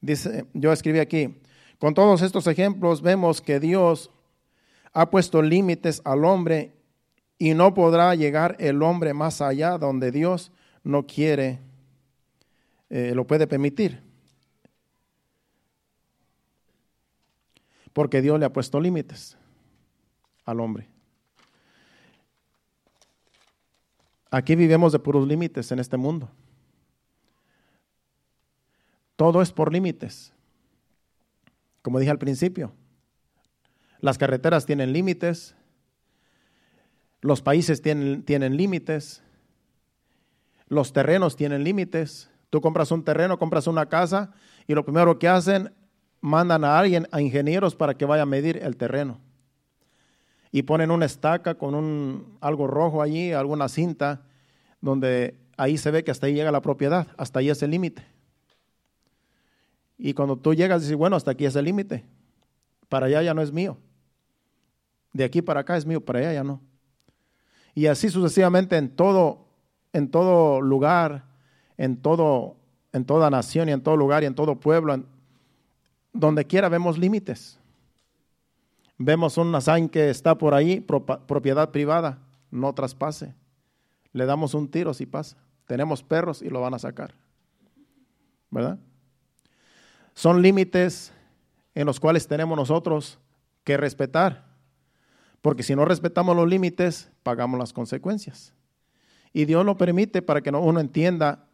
Dice, 0.00 0.46
yo 0.52 0.72
escribí 0.72 0.98
aquí, 0.98 1.40
con 1.78 1.94
todos 1.94 2.22
estos 2.22 2.48
ejemplos 2.48 3.02
vemos 3.02 3.40
que 3.40 3.60
Dios 3.60 4.10
ha 4.92 5.10
puesto 5.10 5.42
límites 5.42 6.02
al 6.04 6.24
hombre 6.24 6.72
y 7.38 7.54
no 7.54 7.72
podrá 7.72 8.16
llegar 8.16 8.56
el 8.58 8.82
hombre 8.82 9.14
más 9.14 9.42
allá 9.42 9.78
donde 9.78 10.10
Dios 10.10 10.50
no 10.82 11.06
quiere, 11.06 11.60
eh, 12.90 13.12
lo 13.14 13.28
puede 13.28 13.46
permitir. 13.46 14.05
Porque 17.96 18.20
Dios 18.20 18.38
le 18.38 18.44
ha 18.44 18.52
puesto 18.52 18.78
límites 18.78 19.38
al 20.44 20.60
hombre. 20.60 20.86
Aquí 24.30 24.54
vivimos 24.54 24.92
de 24.92 24.98
puros 24.98 25.26
límites 25.26 25.72
en 25.72 25.78
este 25.78 25.96
mundo. 25.96 26.28
Todo 29.16 29.40
es 29.40 29.50
por 29.50 29.72
límites. 29.72 30.30
Como 31.80 31.98
dije 31.98 32.10
al 32.10 32.18
principio, 32.18 32.74
las 34.00 34.18
carreteras 34.18 34.66
tienen 34.66 34.92
límites, 34.92 35.56
los 37.22 37.40
países 37.40 37.80
tienen, 37.80 38.24
tienen 38.24 38.58
límites, 38.58 39.22
los 40.68 40.92
terrenos 40.92 41.34
tienen 41.34 41.64
límites. 41.64 42.28
Tú 42.50 42.60
compras 42.60 42.90
un 42.90 43.04
terreno, 43.04 43.38
compras 43.38 43.66
una 43.66 43.88
casa 43.88 44.34
y 44.66 44.74
lo 44.74 44.84
primero 44.84 45.18
que 45.18 45.28
hacen, 45.28 45.72
mandan 46.20 46.64
a 46.64 46.78
alguien, 46.78 47.06
a 47.12 47.20
ingenieros 47.20 47.74
para 47.74 47.94
que 47.94 48.04
vaya 48.04 48.22
a 48.22 48.26
medir 48.26 48.58
el 48.62 48.76
terreno. 48.76 49.18
Y 50.50 50.62
ponen 50.62 50.90
una 50.90 51.06
estaca 51.06 51.56
con 51.56 51.74
un, 51.74 52.38
algo 52.40 52.66
rojo 52.66 53.02
allí, 53.02 53.32
alguna 53.32 53.68
cinta, 53.68 54.22
donde 54.80 55.36
ahí 55.56 55.76
se 55.78 55.90
ve 55.90 56.04
que 56.04 56.10
hasta 56.10 56.26
ahí 56.26 56.34
llega 56.34 56.50
la 56.50 56.62
propiedad, 56.62 57.08
hasta 57.16 57.40
ahí 57.40 57.50
es 57.50 57.62
el 57.62 57.70
límite. 57.70 58.04
Y 59.98 60.14
cuando 60.14 60.36
tú 60.36 60.54
llegas, 60.54 60.82
dices, 60.82 60.96
bueno, 60.96 61.16
hasta 61.16 61.30
aquí 61.30 61.46
es 61.46 61.56
el 61.56 61.64
límite, 61.64 62.04
para 62.88 63.06
allá 63.06 63.22
ya 63.22 63.34
no 63.34 63.42
es 63.42 63.52
mío. 63.52 63.78
De 65.12 65.24
aquí 65.24 65.40
para 65.42 65.60
acá 65.60 65.76
es 65.76 65.86
mío, 65.86 66.00
para 66.00 66.18
allá 66.20 66.32
ya 66.34 66.44
no. 66.44 66.60
Y 67.74 67.86
así 67.86 68.08
sucesivamente 68.08 68.76
en 68.76 68.90
todo, 68.90 69.46
en 69.92 70.10
todo 70.10 70.60
lugar, 70.60 71.24
en, 71.76 71.96
todo, 71.96 72.56
en 72.92 73.04
toda 73.04 73.30
nación 73.30 73.68
y 73.68 73.72
en 73.72 73.82
todo 73.82 73.96
lugar 73.96 74.22
y 74.22 74.26
en 74.26 74.34
todo 74.34 74.60
pueblo, 74.60 75.04
donde 76.18 76.44
quiera 76.44 76.68
vemos 76.68 76.98
límites. 76.98 77.58
Vemos 78.98 79.36
un 79.36 79.52
nazain 79.52 79.88
que 79.88 80.10
está 80.10 80.36
por 80.36 80.54
ahí, 80.54 80.80
propiedad 80.80 81.70
privada, 81.70 82.18
no 82.50 82.72
traspase. 82.72 83.34
Le 84.12 84.24
damos 84.24 84.54
un 84.54 84.68
tiro 84.68 84.94
si 84.94 85.04
pasa. 85.04 85.36
Tenemos 85.66 86.02
perros 86.02 86.40
y 86.40 86.48
lo 86.48 86.60
van 86.60 86.74
a 86.74 86.78
sacar. 86.78 87.12
¿Verdad? 88.50 88.78
Son 90.14 90.40
límites 90.40 91.12
en 91.74 91.86
los 91.86 92.00
cuales 92.00 92.26
tenemos 92.26 92.56
nosotros 92.56 93.18
que 93.64 93.76
respetar. 93.76 94.46
Porque 95.42 95.62
si 95.62 95.76
no 95.76 95.84
respetamos 95.84 96.34
los 96.34 96.48
límites, 96.48 97.10
pagamos 97.22 97.58
las 97.58 97.72
consecuencias. 97.72 98.54
Y 99.32 99.44
Dios 99.44 99.66
lo 99.66 99.76
permite 99.76 100.22
para 100.22 100.40
que 100.40 100.50
uno 100.50 100.80
entienda 100.80 101.44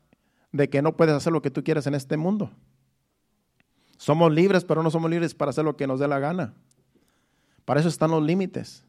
de 0.53 0.70
que 0.70 0.83
no 0.83 0.96
puedes 0.96 1.14
hacer 1.14 1.33
lo 1.33 1.42
que 1.42 1.51
tú 1.51 1.64
quieres 1.64 1.88
en 1.88 1.94
este 1.94 2.16
mundo. 2.16 2.53
Somos 4.03 4.33
libres, 4.33 4.65
pero 4.65 4.83
no 4.83 4.90
somos 4.90 5.09
libres 5.09 5.33
para 5.33 5.50
hacer 5.50 5.65
lo 5.65 5.77
que 5.77 5.87
nos 5.87 6.00
dé 6.00 6.09
la 6.09 6.19
gana. 6.19 6.55
Para 7.65 7.79
eso 7.79 7.88
están 7.88 8.11
los 8.11 8.21
límites. 8.21 8.85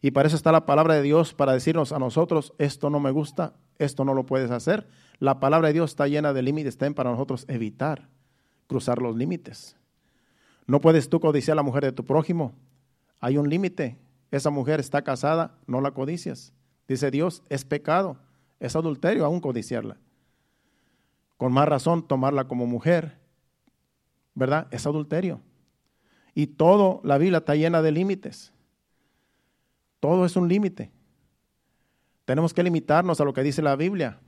Y 0.00 0.12
para 0.12 0.28
eso 0.28 0.36
está 0.36 0.52
la 0.52 0.66
palabra 0.66 0.94
de 0.94 1.02
Dios, 1.02 1.34
para 1.34 1.52
decirnos 1.52 1.90
a 1.90 1.98
nosotros, 1.98 2.52
esto 2.58 2.88
no 2.88 3.00
me 3.00 3.10
gusta, 3.10 3.54
esto 3.78 4.04
no 4.04 4.14
lo 4.14 4.24
puedes 4.24 4.52
hacer. 4.52 4.86
La 5.18 5.40
palabra 5.40 5.66
de 5.66 5.74
Dios 5.74 5.90
está 5.90 6.06
llena 6.06 6.32
de 6.32 6.42
límites, 6.42 6.74
está 6.74 6.88
para 6.92 7.10
nosotros 7.10 7.44
evitar 7.48 8.06
cruzar 8.68 9.02
los 9.02 9.16
límites. 9.16 9.76
No 10.68 10.80
puedes 10.80 11.08
tú 11.08 11.18
codiciar 11.18 11.54
a 11.54 11.56
la 11.56 11.62
mujer 11.64 11.82
de 11.82 11.90
tu 11.90 12.04
prójimo. 12.04 12.52
Hay 13.18 13.38
un 13.38 13.50
límite 13.50 13.98
esa 14.30 14.50
mujer 14.50 14.78
está 14.78 15.02
casada, 15.02 15.58
no 15.66 15.80
la 15.80 15.90
codicias. 15.90 16.52
Dice 16.86 17.10
Dios, 17.10 17.42
es 17.48 17.64
pecado, 17.64 18.18
es 18.60 18.76
adulterio 18.76 19.24
aún 19.24 19.40
codiciarla. 19.40 19.96
Con 21.36 21.52
más 21.52 21.68
razón 21.68 22.06
tomarla 22.06 22.46
como 22.46 22.66
mujer, 22.66 23.18
¿verdad? 24.36 24.68
Es 24.70 24.86
adulterio. 24.86 25.40
Y 26.34 26.46
todo, 26.46 27.00
la 27.02 27.18
Biblia 27.18 27.38
está 27.38 27.56
llena 27.56 27.82
de 27.82 27.90
límites. 27.90 28.52
Todo 29.98 30.24
es 30.24 30.36
un 30.36 30.46
límite. 30.46 30.92
Tenemos 32.26 32.54
que 32.54 32.62
limitarnos 32.62 33.20
a 33.20 33.24
lo 33.24 33.32
que 33.32 33.42
dice 33.42 33.62
la 33.62 33.74
Biblia. 33.74 34.20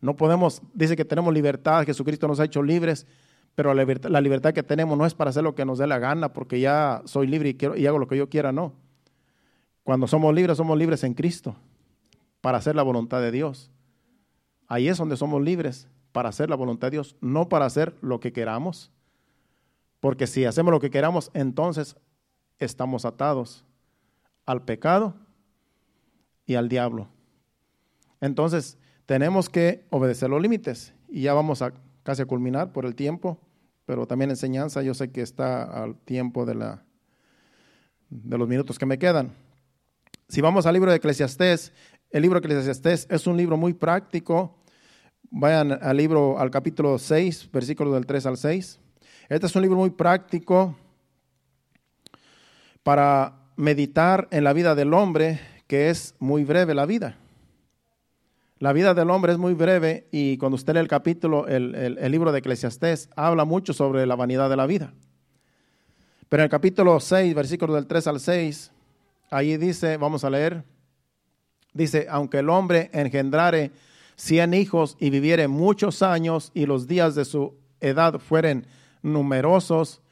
No 0.00 0.16
podemos, 0.16 0.62
dice 0.72 0.96
que 0.96 1.04
tenemos 1.04 1.34
libertad, 1.34 1.84
Jesucristo 1.84 2.28
nos 2.28 2.40
ha 2.40 2.44
hecho 2.44 2.62
libres, 2.62 3.06
pero 3.54 3.74
la 3.74 4.20
libertad, 4.20 4.54
que 4.54 4.62
tenemos 4.62 4.96
no 4.96 5.04
es 5.04 5.14
para 5.14 5.30
hacer 5.30 5.42
lo 5.42 5.54
que 5.54 5.64
nos 5.64 5.78
dé 5.78 5.86
la 5.86 5.98
gana, 5.98 6.32
porque 6.32 6.58
ya 6.60 7.02
soy 7.04 7.26
libre 7.26 7.50
y, 7.50 7.54
quiero, 7.54 7.76
y 7.76 7.86
hago 7.86 7.98
lo 7.98 8.08
que 8.08 8.16
yo 8.16 8.28
quiera, 8.28 8.50
no. 8.50 8.72
Cuando 9.82 10.06
somos 10.06 10.34
libres, 10.34 10.56
somos 10.56 10.78
libres 10.78 11.04
en 11.04 11.14
Cristo, 11.14 11.56
para 12.40 12.58
hacer 12.58 12.76
la 12.76 12.82
voluntad 12.82 13.20
de 13.20 13.30
Dios. 13.30 13.70
Ahí 14.68 14.88
es 14.88 14.96
donde 14.96 15.16
somos 15.16 15.42
libres, 15.42 15.88
para 16.12 16.28
hacer 16.28 16.48
la 16.50 16.56
voluntad 16.56 16.88
de 16.88 16.92
Dios, 16.92 17.16
no 17.20 17.48
para 17.48 17.66
hacer 17.66 17.96
lo 18.00 18.20
que 18.20 18.32
queramos. 18.32 18.92
Porque 20.00 20.26
si 20.26 20.44
hacemos 20.44 20.72
lo 20.72 20.80
que 20.80 20.90
queramos, 20.90 21.30
entonces 21.34 21.96
estamos 22.58 23.04
atados 23.04 23.64
al 24.46 24.64
pecado 24.64 25.14
y 26.46 26.54
al 26.54 26.68
diablo. 26.68 27.08
Entonces, 28.20 28.78
tenemos 29.06 29.48
que 29.48 29.86
obedecer 29.90 30.30
los 30.30 30.40
límites. 30.40 30.94
Y 31.08 31.22
ya 31.22 31.34
vamos 31.34 31.62
a 31.62 31.72
casi 32.02 32.22
a 32.22 32.26
culminar 32.26 32.72
por 32.72 32.84
el 32.84 32.94
tiempo, 32.94 33.38
pero 33.84 34.06
también 34.06 34.30
enseñanza, 34.30 34.82
yo 34.82 34.94
sé 34.94 35.10
que 35.10 35.22
está 35.22 35.62
al 35.62 35.96
tiempo 35.96 36.46
de, 36.46 36.54
la, 36.54 36.84
de 38.10 38.38
los 38.38 38.48
minutos 38.48 38.78
que 38.78 38.86
me 38.86 38.98
quedan. 38.98 39.32
Si 40.28 40.40
vamos 40.40 40.66
al 40.66 40.74
libro 40.74 40.90
de 40.90 40.96
Eclesiastés, 40.96 41.72
el 42.10 42.22
libro 42.22 42.40
de 42.40 42.46
Eclesiastés 42.46 43.06
es 43.10 43.26
un 43.26 43.36
libro 43.36 43.56
muy 43.56 43.74
práctico. 43.74 44.61
Vayan 45.34 45.78
al 45.80 45.96
libro, 45.96 46.38
al 46.38 46.50
capítulo 46.50 46.98
6, 46.98 47.48
versículos 47.50 47.94
del 47.94 48.04
3 48.04 48.26
al 48.26 48.36
6. 48.36 48.78
Este 49.30 49.46
es 49.46 49.56
un 49.56 49.62
libro 49.62 49.78
muy 49.78 49.88
práctico 49.88 50.76
para 52.82 53.38
meditar 53.56 54.28
en 54.30 54.44
la 54.44 54.52
vida 54.52 54.74
del 54.74 54.92
hombre, 54.92 55.40
que 55.66 55.88
es 55.88 56.14
muy 56.18 56.44
breve 56.44 56.74
la 56.74 56.84
vida. 56.84 57.16
La 58.58 58.74
vida 58.74 58.92
del 58.92 59.08
hombre 59.08 59.32
es 59.32 59.38
muy 59.38 59.54
breve 59.54 60.06
y 60.12 60.36
cuando 60.36 60.56
usted 60.56 60.74
lee 60.74 60.80
el 60.80 60.88
capítulo, 60.88 61.48
el, 61.48 61.74
el 61.76 62.12
libro 62.12 62.30
de 62.30 62.40
Eclesiastés, 62.40 63.08
habla 63.16 63.46
mucho 63.46 63.72
sobre 63.72 64.04
la 64.04 64.16
vanidad 64.16 64.50
de 64.50 64.56
la 64.56 64.66
vida. 64.66 64.92
Pero 66.28 66.42
en 66.42 66.44
el 66.44 66.50
capítulo 66.50 67.00
6, 67.00 67.34
versículos 67.34 67.74
del 67.74 67.86
3 67.86 68.06
al 68.06 68.20
6, 68.20 68.70
ahí 69.30 69.56
dice, 69.56 69.96
vamos 69.96 70.24
a 70.24 70.30
leer, 70.30 70.62
dice, 71.72 72.06
aunque 72.10 72.40
el 72.40 72.50
hombre 72.50 72.90
engendrare 72.92 73.70
cien 74.16 74.54
hijos 74.54 74.96
y 74.98 75.10
viviere 75.10 75.48
muchos 75.48 76.02
años 76.02 76.50
y 76.54 76.66
los 76.66 76.86
días 76.86 77.14
de 77.14 77.24
su 77.24 77.54
edad 77.80 78.18
fueren 78.18 78.66
numerosos, 79.02 80.02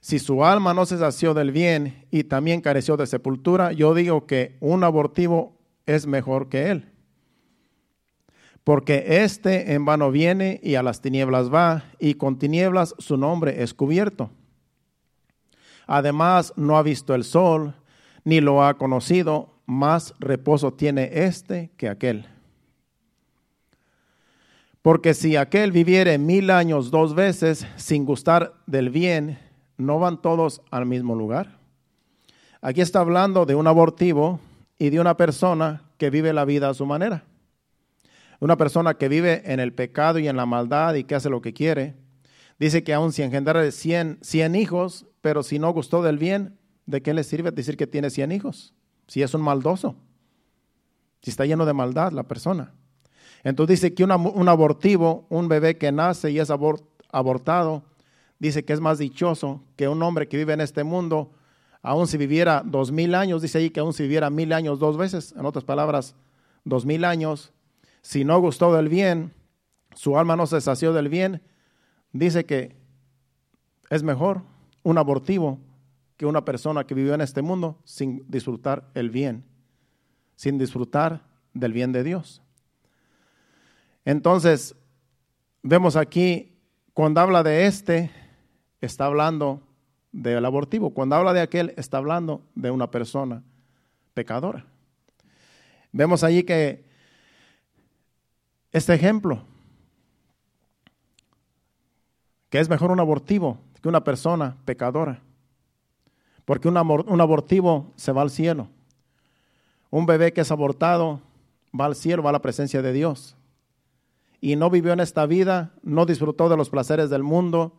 si 0.00 0.18
su 0.18 0.44
alma 0.44 0.74
no 0.74 0.86
se 0.86 0.98
sació 0.98 1.34
del 1.34 1.50
bien 1.50 2.06
y 2.10 2.24
también 2.24 2.60
careció 2.60 2.96
de 2.96 3.06
sepultura, 3.06 3.72
yo 3.72 3.94
digo 3.94 4.26
que 4.26 4.56
un 4.60 4.84
abortivo 4.84 5.58
es 5.86 6.06
mejor 6.06 6.48
que 6.48 6.70
él. 6.70 6.92
Porque 8.62 9.22
éste 9.24 9.74
en 9.74 9.84
vano 9.84 10.10
viene 10.10 10.60
y 10.62 10.76
a 10.76 10.82
las 10.82 11.00
tinieblas 11.00 11.52
va, 11.52 11.84
y 11.98 12.14
con 12.14 12.38
tinieblas 12.38 12.94
su 12.98 13.16
nombre 13.16 13.62
es 13.62 13.74
cubierto. 13.74 14.30
Además, 15.86 16.52
no 16.56 16.76
ha 16.76 16.82
visto 16.82 17.14
el 17.14 17.24
sol, 17.24 17.74
ni 18.24 18.40
lo 18.40 18.62
ha 18.62 18.76
conocido, 18.76 19.54
más 19.64 20.14
reposo 20.20 20.74
tiene 20.74 21.10
éste 21.24 21.70
que 21.76 21.88
aquel. 21.88 22.26
Porque 24.82 25.14
si 25.14 25.36
aquel 25.36 25.72
viviere 25.72 26.18
mil 26.18 26.50
años 26.50 26.90
dos 26.90 27.14
veces 27.14 27.66
sin 27.76 28.04
gustar 28.04 28.54
del 28.66 28.90
bien, 28.90 29.38
¿no 29.76 29.98
van 29.98 30.22
todos 30.22 30.62
al 30.70 30.86
mismo 30.86 31.14
lugar? 31.14 31.58
Aquí 32.60 32.80
está 32.80 33.00
hablando 33.00 33.46
de 33.46 33.54
un 33.54 33.66
abortivo 33.66 34.40
y 34.78 34.90
de 34.90 35.00
una 35.00 35.16
persona 35.16 35.84
que 35.96 36.10
vive 36.10 36.32
la 36.32 36.44
vida 36.44 36.68
a 36.68 36.74
su 36.74 36.86
manera. 36.86 37.24
Una 38.40 38.56
persona 38.56 38.94
que 38.94 39.08
vive 39.08 39.42
en 39.52 39.58
el 39.58 39.72
pecado 39.72 40.18
y 40.20 40.28
en 40.28 40.36
la 40.36 40.46
maldad 40.46 40.94
y 40.94 41.04
que 41.04 41.16
hace 41.16 41.28
lo 41.28 41.42
que 41.42 41.52
quiere. 41.52 41.96
Dice 42.58 42.84
que 42.84 42.94
aún 42.94 43.12
si 43.12 43.22
engendra 43.22 43.68
100, 43.70 44.18
100 44.20 44.54
hijos, 44.54 45.06
pero 45.20 45.42
si 45.42 45.58
no 45.58 45.72
gustó 45.72 46.02
del 46.02 46.18
bien, 46.18 46.58
¿de 46.86 47.02
qué 47.02 47.14
le 47.14 47.24
sirve 47.24 47.50
decir 47.50 47.76
que 47.76 47.86
tiene 47.86 48.10
100 48.10 48.32
hijos? 48.32 48.74
Si 49.08 49.22
es 49.22 49.34
un 49.34 49.42
maldoso, 49.42 49.96
si 51.22 51.30
está 51.30 51.46
lleno 51.46 51.66
de 51.66 51.72
maldad 51.72 52.12
la 52.12 52.24
persona. 52.24 52.74
Entonces 53.44 53.80
dice 53.80 53.94
que 53.94 54.04
un 54.04 54.48
abortivo, 54.48 55.26
un 55.28 55.48
bebé 55.48 55.78
que 55.78 55.92
nace 55.92 56.30
y 56.30 56.38
es 56.38 56.50
abortado, 56.50 57.84
dice 58.38 58.64
que 58.64 58.72
es 58.72 58.80
más 58.80 58.98
dichoso 58.98 59.62
que 59.76 59.88
un 59.88 60.02
hombre 60.02 60.28
que 60.28 60.36
vive 60.36 60.52
en 60.52 60.60
este 60.60 60.84
mundo, 60.84 61.32
aun 61.82 62.06
si 62.06 62.16
viviera 62.16 62.62
dos 62.64 62.90
mil 62.90 63.14
años, 63.14 63.42
dice 63.42 63.58
ahí 63.58 63.70
que 63.70 63.80
aún 63.80 63.92
si 63.92 64.02
viviera 64.02 64.30
mil 64.30 64.52
años 64.52 64.78
dos 64.78 64.96
veces, 64.96 65.34
en 65.36 65.46
otras 65.46 65.64
palabras, 65.64 66.14
dos 66.64 66.84
mil 66.84 67.04
años, 67.04 67.52
si 68.02 68.24
no 68.24 68.40
gustó 68.40 68.74
del 68.74 68.88
bien, 68.88 69.32
su 69.94 70.18
alma 70.18 70.36
no 70.36 70.46
se 70.46 70.60
sació 70.60 70.92
del 70.92 71.08
bien, 71.08 71.42
dice 72.12 72.44
que 72.44 72.76
es 73.90 74.02
mejor 74.02 74.42
un 74.82 74.98
abortivo 74.98 75.58
que 76.16 76.26
una 76.26 76.44
persona 76.44 76.84
que 76.84 76.94
vivió 76.94 77.14
en 77.14 77.20
este 77.20 77.42
mundo 77.42 77.80
sin 77.84 78.24
disfrutar 78.28 78.90
el 78.94 79.10
bien, 79.10 79.44
sin 80.36 80.58
disfrutar 80.58 81.24
del 81.54 81.72
bien 81.72 81.92
de 81.92 82.02
Dios. 82.02 82.42
Entonces, 84.08 84.74
vemos 85.62 85.94
aquí, 85.94 86.56
cuando 86.94 87.20
habla 87.20 87.42
de 87.42 87.66
este, 87.66 88.10
está 88.80 89.04
hablando 89.04 89.60
del 90.12 90.46
abortivo. 90.46 90.94
Cuando 90.94 91.14
habla 91.14 91.34
de 91.34 91.42
aquel, 91.42 91.74
está 91.76 91.98
hablando 91.98 92.40
de 92.54 92.70
una 92.70 92.90
persona 92.90 93.42
pecadora. 94.14 94.64
Vemos 95.92 96.24
allí 96.24 96.42
que 96.42 96.86
este 98.72 98.94
ejemplo, 98.94 99.42
que 102.48 102.60
es 102.60 102.70
mejor 102.70 102.90
un 102.90 103.00
abortivo 103.00 103.58
que 103.82 103.90
una 103.90 104.04
persona 104.04 104.56
pecadora, 104.64 105.20
porque 106.46 106.66
un, 106.68 106.78
un 106.78 107.20
abortivo 107.20 107.92
se 107.96 108.12
va 108.12 108.22
al 108.22 108.30
cielo. 108.30 108.70
Un 109.90 110.06
bebé 110.06 110.32
que 110.32 110.40
es 110.40 110.50
abortado 110.50 111.20
va 111.78 111.84
al 111.84 111.94
cielo, 111.94 112.22
va 112.22 112.30
a 112.30 112.32
la 112.32 112.40
presencia 112.40 112.80
de 112.80 112.94
Dios. 112.94 113.34
Y 114.40 114.56
no 114.56 114.70
vivió 114.70 114.92
en 114.92 115.00
esta 115.00 115.26
vida, 115.26 115.74
no 115.82 116.06
disfrutó 116.06 116.48
de 116.48 116.56
los 116.56 116.70
placeres 116.70 117.10
del 117.10 117.22
mundo, 117.22 117.74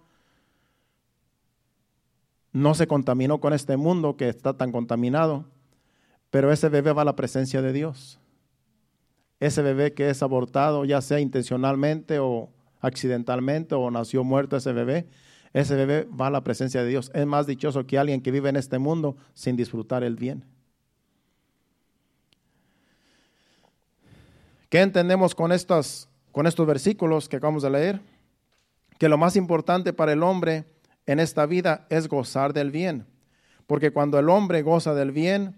no 2.52 2.74
se 2.74 2.88
contaminó 2.88 3.40
con 3.40 3.54
este 3.54 3.78
mundo 3.78 4.18
que 4.18 4.28
está 4.28 4.54
tan 4.54 4.72
contaminado, 4.72 5.46
pero 6.30 6.52
ese 6.52 6.70
bebé 6.70 6.94
va 6.94 7.04
a 7.04 7.06
la 7.06 7.16
presencia 7.16 7.62
de 7.62 7.74
Dios. 7.74 8.20
Ese 9.40 9.62
bebé 9.62 9.94
que 9.94 10.10
es 10.10 10.22
abortado, 10.22 10.84
ya 10.84 11.02
sea 11.02 11.20
intencionalmente 11.20 12.20
o 12.20 12.50
accidentalmente 12.82 13.76
o 13.76 13.90
nació 13.90 14.24
muerto 14.24 14.58
ese 14.58 14.74
bebé, 14.74 15.08
ese 15.54 15.76
bebé 15.76 16.08
va 16.10 16.28
a 16.28 16.32
la 16.32 16.44
presencia 16.44 16.84
de 16.84 16.90
Dios. 16.90 17.10
Es 17.14 17.26
más 17.26 17.48
dichoso 17.48 17.86
que 17.88 17.98
alguien 17.98 18.22
que 18.22 18.32
vive 18.32 18.50
en 18.50 18.58
este 18.58 18.80
mundo 18.80 19.16
sin 19.34 19.56
disfrutar 19.56 20.04
el 20.04 20.16
bien. 20.16 20.44
¿Qué 24.70 24.82
entendemos 24.82 25.34
con 25.34 25.52
estos, 25.52 26.09
con 26.32 26.48
estos 26.48 26.66
versículos 26.66 27.30
que 27.30 27.38
acabamos 27.38 27.64
de 27.64 27.70
leer? 27.70 28.02
Que 28.98 29.10
lo 29.10 29.18
más 29.18 29.36
importante 29.36 29.94
para 29.94 30.14
el 30.14 30.24
hombre 30.24 30.66
en 31.06 31.20
esta 31.20 31.46
vida 31.46 31.86
es 31.90 32.08
gozar 32.08 32.54
del 32.54 32.72
bien. 32.72 33.06
Porque 33.68 33.92
cuando 33.92 34.20
el 34.20 34.30
hombre 34.30 34.62
goza 34.62 34.94
del 34.94 35.12
bien, 35.12 35.56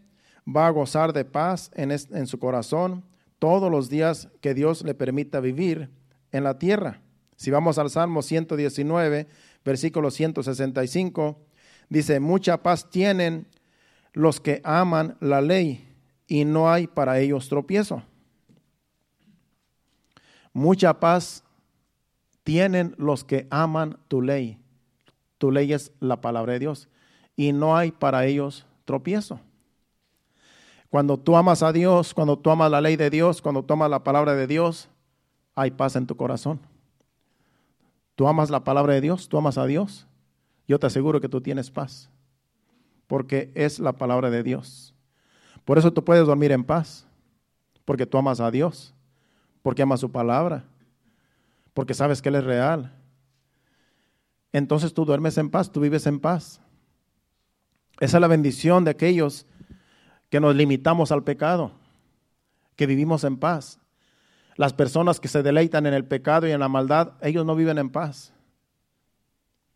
va 0.47 0.67
a 0.67 0.71
gozar 0.71 1.13
de 1.13 1.25
paz 1.25 1.71
en, 1.75 1.91
en 1.91 2.27
su 2.27 2.39
corazón 2.39 3.03
todos 3.39 3.71
los 3.71 3.89
días 3.89 4.29
que 4.41 4.53
Dios 4.53 4.83
le 4.83 4.93
permita 4.93 5.39
vivir 5.39 5.89
en 6.31 6.43
la 6.43 6.59
tierra. 6.59 7.01
Si 7.35 7.49
vamos 7.49 7.77
al 7.77 7.89
Salmo 7.89 8.21
119, 8.21 9.27
versículo 9.65 10.11
165, 10.11 11.39
dice, 11.89 12.19
mucha 12.19 12.61
paz 12.61 12.89
tienen 12.89 13.47
los 14.13 14.39
que 14.39 14.61
aman 14.63 15.17
la 15.19 15.41
ley 15.41 15.87
y 16.27 16.45
no 16.45 16.71
hay 16.71 16.87
para 16.87 17.19
ellos 17.19 17.49
tropiezo. 17.49 18.03
Mucha 20.53 20.99
paz 20.99 21.43
tienen 22.43 22.95
los 22.97 23.23
que 23.23 23.47
aman 23.49 23.97
tu 24.07 24.21
ley 24.21 24.61
tu 25.41 25.49
ley 25.49 25.73
es 25.73 25.91
la 25.99 26.21
palabra 26.21 26.53
de 26.53 26.59
Dios 26.59 26.87
y 27.35 27.51
no 27.51 27.75
hay 27.75 27.91
para 27.91 28.27
ellos 28.27 28.67
tropiezo. 28.85 29.39
Cuando 30.91 31.17
tú 31.17 31.35
amas 31.35 31.63
a 31.63 31.73
Dios, 31.73 32.13
cuando 32.13 32.37
tú 32.37 32.51
amas 32.51 32.69
la 32.69 32.79
ley 32.79 32.95
de 32.95 33.09
Dios, 33.09 33.41
cuando 33.41 33.63
tú 33.63 33.73
amas 33.73 33.89
la 33.89 34.03
palabra 34.03 34.35
de 34.35 34.45
Dios, 34.45 34.87
hay 35.55 35.71
paz 35.71 35.95
en 35.95 36.05
tu 36.05 36.15
corazón. 36.15 36.59
Tú 38.13 38.27
amas 38.27 38.51
la 38.51 38.63
palabra 38.63 38.93
de 38.93 39.01
Dios, 39.01 39.27
tú 39.27 39.35
amas 39.39 39.57
a 39.57 39.65
Dios, 39.65 40.05
yo 40.67 40.77
te 40.77 40.85
aseguro 40.85 41.19
que 41.19 41.29
tú 41.29 41.41
tienes 41.41 41.71
paz, 41.71 42.11
porque 43.07 43.51
es 43.55 43.79
la 43.79 43.93
palabra 43.93 44.29
de 44.29 44.43
Dios. 44.43 44.93
Por 45.65 45.79
eso 45.79 45.91
tú 45.91 46.05
puedes 46.05 46.27
dormir 46.27 46.51
en 46.51 46.63
paz, 46.63 47.07
porque 47.83 48.05
tú 48.05 48.19
amas 48.19 48.39
a 48.39 48.51
Dios, 48.51 48.93
porque 49.61 49.81
amas 49.81 49.99
su 49.99 50.11
palabra, 50.11 50.65
porque 51.73 51.93
sabes 51.93 52.21
que 52.21 52.29
Él 52.29 52.35
es 52.35 52.43
real, 52.43 52.93
entonces 54.53 54.93
tú 54.93 55.05
duermes 55.05 55.37
en 55.37 55.49
paz, 55.49 55.71
tú 55.71 55.79
vives 55.79 56.05
en 56.07 56.19
paz. 56.19 56.61
Esa 57.99 58.17
es 58.17 58.21
la 58.21 58.27
bendición 58.27 58.83
de 58.83 58.91
aquellos 58.91 59.45
que 60.29 60.39
nos 60.39 60.55
limitamos 60.55 61.11
al 61.11 61.23
pecado, 61.23 61.71
que 62.75 62.85
vivimos 62.85 63.23
en 63.23 63.37
paz. 63.37 63.79
Las 64.55 64.73
personas 64.73 65.19
que 65.19 65.27
se 65.27 65.43
deleitan 65.43 65.85
en 65.85 65.93
el 65.93 66.05
pecado 66.05 66.47
y 66.47 66.51
en 66.51 66.59
la 66.59 66.67
maldad, 66.67 67.13
ellos 67.21 67.45
no 67.45 67.55
viven 67.55 67.77
en 67.77 67.89
paz. 67.89 68.33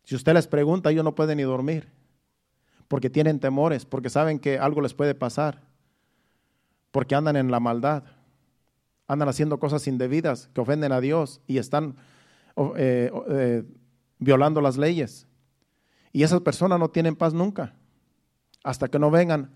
Si 0.04 0.14
usted 0.14 0.34
les 0.34 0.46
pregunta, 0.46 0.90
ellos 0.90 1.04
no 1.04 1.14
pueden 1.14 1.38
ni 1.38 1.42
dormir, 1.42 1.88
porque 2.88 3.10
tienen 3.10 3.40
temores, 3.40 3.84
porque 3.84 4.10
saben 4.10 4.38
que 4.38 4.58
algo 4.58 4.80
les 4.80 4.94
puede 4.94 5.14
pasar, 5.14 5.62
porque 6.90 7.14
andan 7.14 7.36
en 7.36 7.50
la 7.50 7.60
maldad, 7.60 8.04
andan 9.08 9.28
haciendo 9.28 9.58
cosas 9.58 9.86
indebidas 9.86 10.48
que 10.52 10.60
ofenden 10.60 10.92
a 10.92 11.00
Dios 11.00 11.40
y 11.46 11.58
están 11.58 11.96
eh, 12.76 13.10
eh, 13.28 13.64
violando 14.18 14.60
las 14.60 14.76
leyes. 14.76 15.26
Y 16.12 16.22
esas 16.22 16.40
personas 16.40 16.78
no 16.78 16.88
tienen 16.90 17.16
paz 17.16 17.34
nunca, 17.34 17.74
hasta 18.64 18.88
que 18.88 18.98
no 18.98 19.10
vengan 19.10 19.50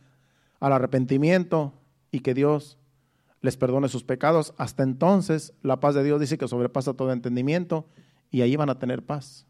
al 0.61 0.72
arrepentimiento 0.72 1.72
y 2.11 2.20
que 2.20 2.34
Dios 2.34 2.78
les 3.40 3.57
perdone 3.57 3.88
sus 3.88 4.05
pecados. 4.05 4.55
Hasta 4.59 4.82
entonces 4.82 5.55
la 5.62 5.80
paz 5.80 5.94
de 5.94 6.05
Dios 6.05 6.20
dice 6.20 6.38
que 6.38 6.48
sobrepasa 6.48 6.94
todo 6.94 7.12
entendimiento 7.12 7.86
y 8.30 8.42
ahí 8.42 8.57
van 8.57 8.70
a 8.70 8.78
tener 8.78 9.05
paz. 9.05 9.46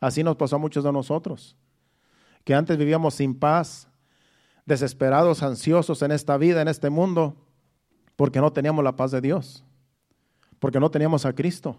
Así 0.00 0.22
nos 0.22 0.36
pasó 0.36 0.56
a 0.56 0.60
muchos 0.60 0.84
de 0.84 0.92
nosotros, 0.92 1.56
que 2.44 2.54
antes 2.54 2.76
vivíamos 2.76 3.14
sin 3.14 3.34
paz, 3.34 3.88
desesperados, 4.66 5.42
ansiosos 5.42 6.02
en 6.02 6.12
esta 6.12 6.36
vida, 6.36 6.62
en 6.62 6.68
este 6.68 6.90
mundo, 6.90 7.45
porque 8.16 8.40
no 8.40 8.52
teníamos 8.52 8.82
la 8.82 8.96
paz 8.96 9.10
de 9.10 9.20
Dios, 9.20 9.64
porque 10.58 10.80
no 10.80 10.90
teníamos 10.90 11.24
a 11.24 11.34
Cristo. 11.34 11.76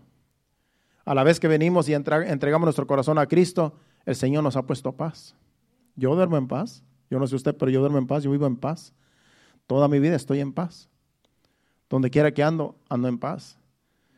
A 1.04 1.14
la 1.16 1.24
vez 1.24 1.40
que 1.40 1.48
venimos 1.48 1.90
y 1.90 1.94
entregamos 1.94 2.66
nuestro 2.66 2.86
corazón 2.86 3.18
a 3.18 3.28
Cristo, 3.28 3.76
el 4.06 4.16
Señor 4.16 4.44
nos 4.44 4.56
ha 4.56 4.64
puesto 4.64 4.92
paz. 4.94 5.36
Yo 5.96 6.16
duermo 6.16 6.38
en 6.38 6.48
paz. 6.48 6.84
Yo 7.10 7.20
no 7.20 7.28
sé 7.28 7.36
usted, 7.36 7.56
pero 7.56 7.72
yo 7.72 7.80
duermo 7.80 7.98
en 7.98 8.08
paz, 8.08 8.24
yo 8.24 8.32
vivo 8.32 8.46
en 8.46 8.58
paz. 8.58 8.94
Toda 9.66 9.88
mi 9.88 10.00
vida 10.00 10.16
estoy 10.16 10.40
en 10.42 10.54
paz. 10.54 10.90
Donde 11.90 12.10
quiera 12.10 12.34
que 12.34 12.44
ando, 12.44 12.76
ando 12.90 13.08
en 13.08 13.18
paz. 13.18 13.58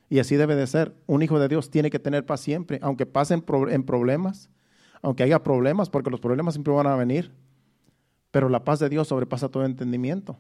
Y 0.10 0.20
así 0.20 0.36
debe 0.36 0.56
de 0.56 0.66
ser. 0.66 0.96
Un 1.06 1.22
hijo 1.22 1.40
de 1.40 1.48
Dios 1.48 1.70
tiene 1.70 1.92
que 1.92 2.00
tener 2.00 2.26
paz 2.26 2.42
siempre, 2.42 2.80
aunque 2.82 3.06
pasen 3.06 3.44
en 3.70 3.84
problemas, 3.84 4.50
aunque 5.02 5.24
haya 5.24 5.44
problemas, 5.44 5.90
porque 5.90 6.10
los 6.10 6.20
problemas 6.20 6.56
siempre 6.56 6.74
van 6.74 6.88
a 6.88 6.96
venir, 6.96 7.32
pero 8.32 8.50
la 8.50 8.64
paz 8.64 8.80
de 8.80 8.90
Dios 8.90 9.08
sobrepasa 9.08 9.50
todo 9.50 9.66
entendimiento. 9.66 10.38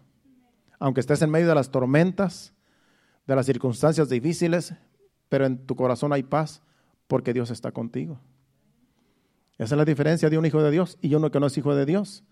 Aunque 0.80 1.02
estés 1.02 1.22
en 1.22 1.30
medio 1.30 1.48
de 1.48 1.56
las 1.56 1.70
tormentas, 1.70 2.54
de 3.28 3.36
las 3.36 3.46
circunstancias 3.46 4.10
difíciles, 4.10 4.74
pero 5.28 5.46
en 5.46 5.66
tu 5.66 5.76
corazón 5.76 6.12
hay 6.14 6.24
paz 6.24 6.62
porque 7.08 7.34
Dios 7.34 7.52
está 7.52 7.72
contigo. 7.72 8.20
Esa 9.58 9.76
es 9.76 9.78
la 9.78 9.86
diferencia 9.86 10.30
de 10.30 10.38
un 10.38 10.46
hijo 10.46 10.64
de 10.64 10.72
Dios 10.72 10.98
y 11.02 11.14
uno 11.14 11.32
que 11.32 11.40
no 11.40 11.48
es 11.48 11.58
hijo 11.58 11.76
de 11.76 11.86
Dios. 11.86 12.24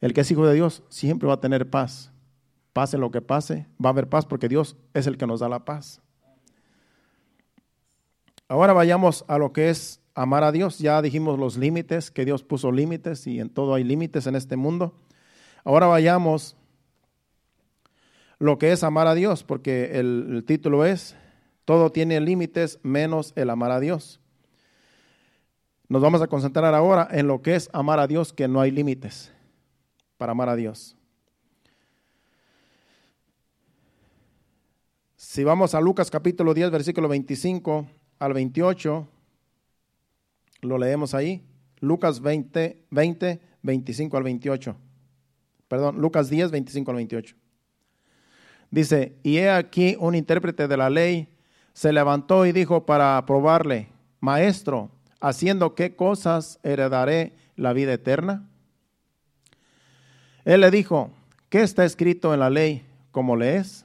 El 0.00 0.14
que 0.14 0.20
es 0.20 0.30
hijo 0.30 0.46
de 0.46 0.54
Dios 0.54 0.84
siempre 0.88 1.26
va 1.26 1.34
a 1.34 1.40
tener 1.40 1.68
paz. 1.68 2.12
Pase 2.72 2.96
lo 2.96 3.10
que 3.10 3.22
pase, 3.22 3.66
va 3.84 3.88
a 3.88 3.92
haber 3.92 4.08
paz 4.08 4.24
porque 4.24 4.48
Dios 4.48 4.76
es 4.94 5.06
el 5.06 5.18
que 5.18 5.26
nos 5.26 5.40
da 5.40 5.48
la 5.48 5.64
paz. 5.64 6.00
Ahora 8.48 8.72
vayamos 8.72 9.24
a 9.26 9.38
lo 9.38 9.52
que 9.52 9.70
es 9.70 10.00
amar 10.14 10.44
a 10.44 10.52
Dios. 10.52 10.78
Ya 10.78 11.02
dijimos 11.02 11.38
los 11.38 11.56
límites, 11.56 12.10
que 12.10 12.24
Dios 12.24 12.44
puso 12.44 12.70
límites 12.70 13.26
y 13.26 13.40
en 13.40 13.50
todo 13.50 13.74
hay 13.74 13.82
límites 13.82 14.26
en 14.26 14.36
este 14.36 14.56
mundo. 14.56 14.94
Ahora 15.64 15.86
vayamos 15.86 16.56
lo 18.38 18.58
que 18.58 18.72
es 18.72 18.84
amar 18.84 19.06
a 19.06 19.14
Dios, 19.14 19.44
porque 19.44 19.98
el, 19.98 20.44
título 20.46 20.84
es, 20.84 21.16
todo 21.64 21.90
tiene 21.90 22.20
límites 22.20 22.78
menos 22.82 23.32
el 23.36 23.50
amar 23.50 23.70
a 23.70 23.80
Dios. 23.80 24.20
Nos 25.88 26.02
vamos 26.02 26.20
a 26.20 26.26
concentrar 26.26 26.74
ahora 26.74 27.08
en 27.10 27.28
lo 27.28 27.42
que 27.42 27.54
es 27.54 27.70
amar 27.72 28.00
a 28.00 28.06
Dios, 28.06 28.32
que 28.32 28.48
no 28.48 28.60
hay 28.60 28.70
límites 28.70 29.32
para 30.18 30.32
amar 30.32 30.48
a 30.48 30.56
Dios. 30.56 30.96
Si 35.16 35.44
vamos 35.44 35.74
a 35.74 35.80
Lucas 35.80 36.10
capítulo 36.10 36.54
10, 36.54 36.70
versículo 36.70 37.08
25 37.08 37.86
al 38.18 38.32
28, 38.32 39.08
lo 40.62 40.78
leemos 40.78 41.14
ahí. 41.14 41.42
Lucas 41.80 42.20
20, 42.20 42.84
20, 42.90 43.40
25 43.62 44.16
al 44.16 44.22
28. 44.22 44.76
Perdón, 45.68 46.00
Lucas 46.00 46.30
10, 46.30 46.50
25 46.50 46.90
al 46.90 46.96
28. 46.96 47.36
Dice, 48.70 49.16
y 49.22 49.38
he 49.38 49.50
aquí 49.50 49.96
un 49.98 50.14
intérprete 50.14 50.68
de 50.68 50.76
la 50.76 50.90
ley 50.90 51.28
se 51.72 51.92
levantó 51.92 52.46
y 52.46 52.52
dijo 52.52 52.86
para 52.86 53.24
probarle, 53.26 53.88
Maestro, 54.20 54.90
haciendo 55.20 55.74
qué 55.74 55.94
cosas 55.94 56.58
heredaré 56.62 57.34
la 57.54 57.72
vida 57.72 57.92
eterna? 57.92 58.48
Él 60.44 60.62
le 60.62 60.70
dijo, 60.70 61.10
¿qué 61.48 61.62
está 61.62 61.84
escrito 61.84 62.32
en 62.32 62.40
la 62.40 62.50
ley? 62.50 62.86
¿Cómo 63.10 63.36
lees? 63.36 63.84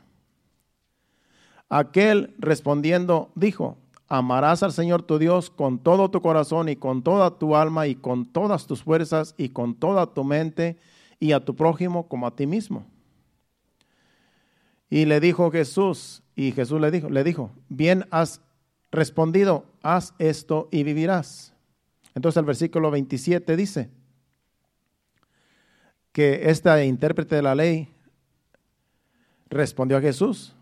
Aquel 1.69 2.33
respondiendo 2.37 3.31
dijo, 3.35 3.77
amarás 4.07 4.61
al 4.61 4.73
Señor 4.73 5.03
tu 5.03 5.17
Dios 5.17 5.49
con 5.49 5.79
todo 5.79 6.11
tu 6.11 6.21
corazón 6.21 6.69
y 6.69 6.75
con 6.75 7.01
toda 7.01 7.39
tu 7.39 7.55
alma 7.55 7.87
y 7.87 7.95
con 7.95 8.25
todas 8.25 8.67
tus 8.67 8.83
fuerzas 8.83 9.33
y 9.37 9.49
con 9.49 9.75
toda 9.75 10.13
tu 10.13 10.23
mente 10.23 10.77
y 11.19 11.31
a 11.31 11.43
tu 11.43 11.55
prójimo 11.55 12.07
como 12.07 12.27
a 12.27 12.35
ti 12.35 12.45
mismo. 12.45 12.85
Y 14.91 15.05
le 15.05 15.21
dijo 15.21 15.49
Jesús, 15.51 16.21
y 16.35 16.51
Jesús 16.51 16.81
le 16.81 16.91
dijo, 16.91 17.09
le 17.09 17.23
dijo, 17.23 17.49
bien 17.69 18.05
has 18.11 18.41
respondido, 18.91 19.63
haz 19.81 20.13
esto 20.19 20.67
y 20.69 20.83
vivirás. 20.83 21.53
Entonces 22.13 22.37
el 22.37 22.45
versículo 22.45 22.91
27 22.91 23.55
dice 23.55 23.89
que 26.11 26.49
este 26.49 26.85
intérprete 26.85 27.37
de 27.37 27.41
la 27.41 27.55
ley 27.55 27.87
respondió 29.49 29.95
a 29.95 30.01
Jesús, 30.01 30.53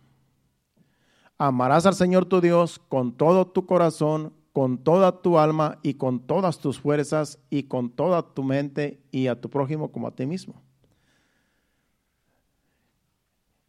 amarás 1.39 1.87
al 1.87 1.95
Señor 1.95 2.25
tu 2.25 2.39
Dios 2.39 2.77
con 2.87 3.13
todo 3.13 3.47
tu 3.47 3.65
corazón, 3.65 4.31
con 4.53 4.77
toda 4.77 5.23
tu 5.23 5.39
alma 5.39 5.79
y 5.81 5.95
con 5.95 6.19
todas 6.19 6.59
tus 6.59 6.79
fuerzas 6.79 7.39
y 7.49 7.63
con 7.63 7.89
toda 7.89 8.21
tu 8.21 8.43
mente 8.43 9.01
y 9.09 9.25
a 9.25 9.41
tu 9.41 9.49
prójimo 9.49 9.91
como 9.91 10.07
a 10.07 10.11
ti 10.11 10.27
mismo. 10.27 10.61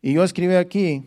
Y 0.03 0.15
yo 0.15 0.25
escribí 0.25 0.55
aquí, 0.55 1.05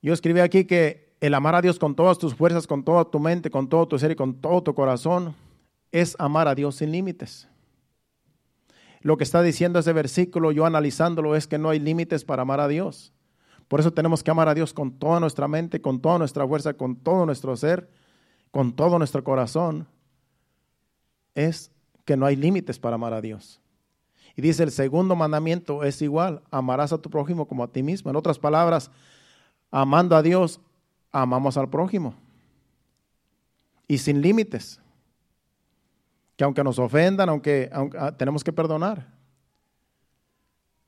yo 0.00 0.12
escribí 0.12 0.40
aquí 0.40 0.64
que 0.64 1.14
el 1.20 1.34
amar 1.34 1.54
a 1.54 1.62
Dios 1.62 1.78
con 1.78 1.94
todas 1.94 2.18
tus 2.18 2.34
fuerzas, 2.34 2.66
con 2.66 2.84
toda 2.84 3.04
tu 3.04 3.18
mente, 3.18 3.50
con 3.50 3.68
todo 3.68 3.88
tu 3.88 3.98
ser 3.98 4.10
y 4.10 4.16
con 4.16 4.34
todo 4.34 4.62
tu 4.62 4.74
corazón, 4.74 5.34
es 5.92 6.16
amar 6.18 6.48
a 6.48 6.54
Dios 6.54 6.76
sin 6.76 6.92
límites. 6.92 7.48
Lo 9.00 9.16
que 9.16 9.24
está 9.24 9.42
diciendo 9.42 9.78
ese 9.78 9.92
versículo, 9.92 10.52
yo 10.52 10.64
analizándolo, 10.64 11.36
es 11.36 11.46
que 11.46 11.58
no 11.58 11.70
hay 11.70 11.78
límites 11.78 12.24
para 12.24 12.42
amar 12.42 12.60
a 12.60 12.68
Dios. 12.68 13.12
Por 13.68 13.80
eso 13.80 13.92
tenemos 13.92 14.22
que 14.22 14.30
amar 14.30 14.48
a 14.48 14.54
Dios 14.54 14.72
con 14.72 14.92
toda 14.98 15.20
nuestra 15.20 15.48
mente, 15.48 15.80
con 15.80 16.00
toda 16.00 16.18
nuestra 16.18 16.46
fuerza, 16.46 16.74
con 16.74 16.96
todo 16.96 17.26
nuestro 17.26 17.56
ser, 17.56 17.90
con 18.50 18.72
todo 18.74 18.98
nuestro 18.98 19.22
corazón. 19.22 19.86
Es 21.34 21.70
que 22.04 22.16
no 22.16 22.26
hay 22.26 22.36
límites 22.36 22.78
para 22.78 22.96
amar 22.96 23.12
a 23.12 23.20
Dios. 23.20 23.60
Y 24.36 24.42
dice, 24.42 24.64
el 24.64 24.70
segundo 24.70 25.14
mandamiento 25.14 25.84
es 25.84 26.02
igual, 26.02 26.42
amarás 26.50 26.92
a 26.92 26.98
tu 26.98 27.08
prójimo 27.08 27.46
como 27.46 27.62
a 27.62 27.68
ti 27.68 27.82
mismo. 27.82 28.10
En 28.10 28.16
otras 28.16 28.38
palabras, 28.38 28.90
amando 29.70 30.16
a 30.16 30.22
Dios, 30.22 30.60
amamos 31.12 31.56
al 31.56 31.70
prójimo. 31.70 32.14
Y 33.86 33.98
sin 33.98 34.20
límites. 34.20 34.80
Que 36.36 36.42
aunque 36.42 36.64
nos 36.64 36.80
ofendan, 36.80 37.28
aunque, 37.28 37.70
ah, 37.72 38.12
tenemos 38.16 38.42
que 38.42 38.52
perdonar. 38.52 39.06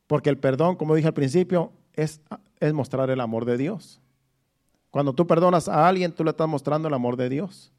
Porque 0.08 0.30
el 0.30 0.38
perdón, 0.38 0.74
como 0.76 0.94
dije 0.94 1.06
al 1.06 1.14
principio, 1.14 1.72
es, 1.94 2.20
es 2.58 2.72
mostrar 2.72 3.10
el 3.10 3.20
amor 3.20 3.44
de 3.44 3.56
Dios. 3.56 4.00
Cuando 4.90 5.12
tú 5.12 5.26
perdonas 5.26 5.68
a 5.68 5.86
alguien, 5.86 6.12
tú 6.12 6.24
le 6.24 6.30
estás 6.30 6.48
mostrando 6.48 6.88
el 6.88 6.94
amor 6.94 7.16
de 7.16 7.28
Dios. 7.28 7.72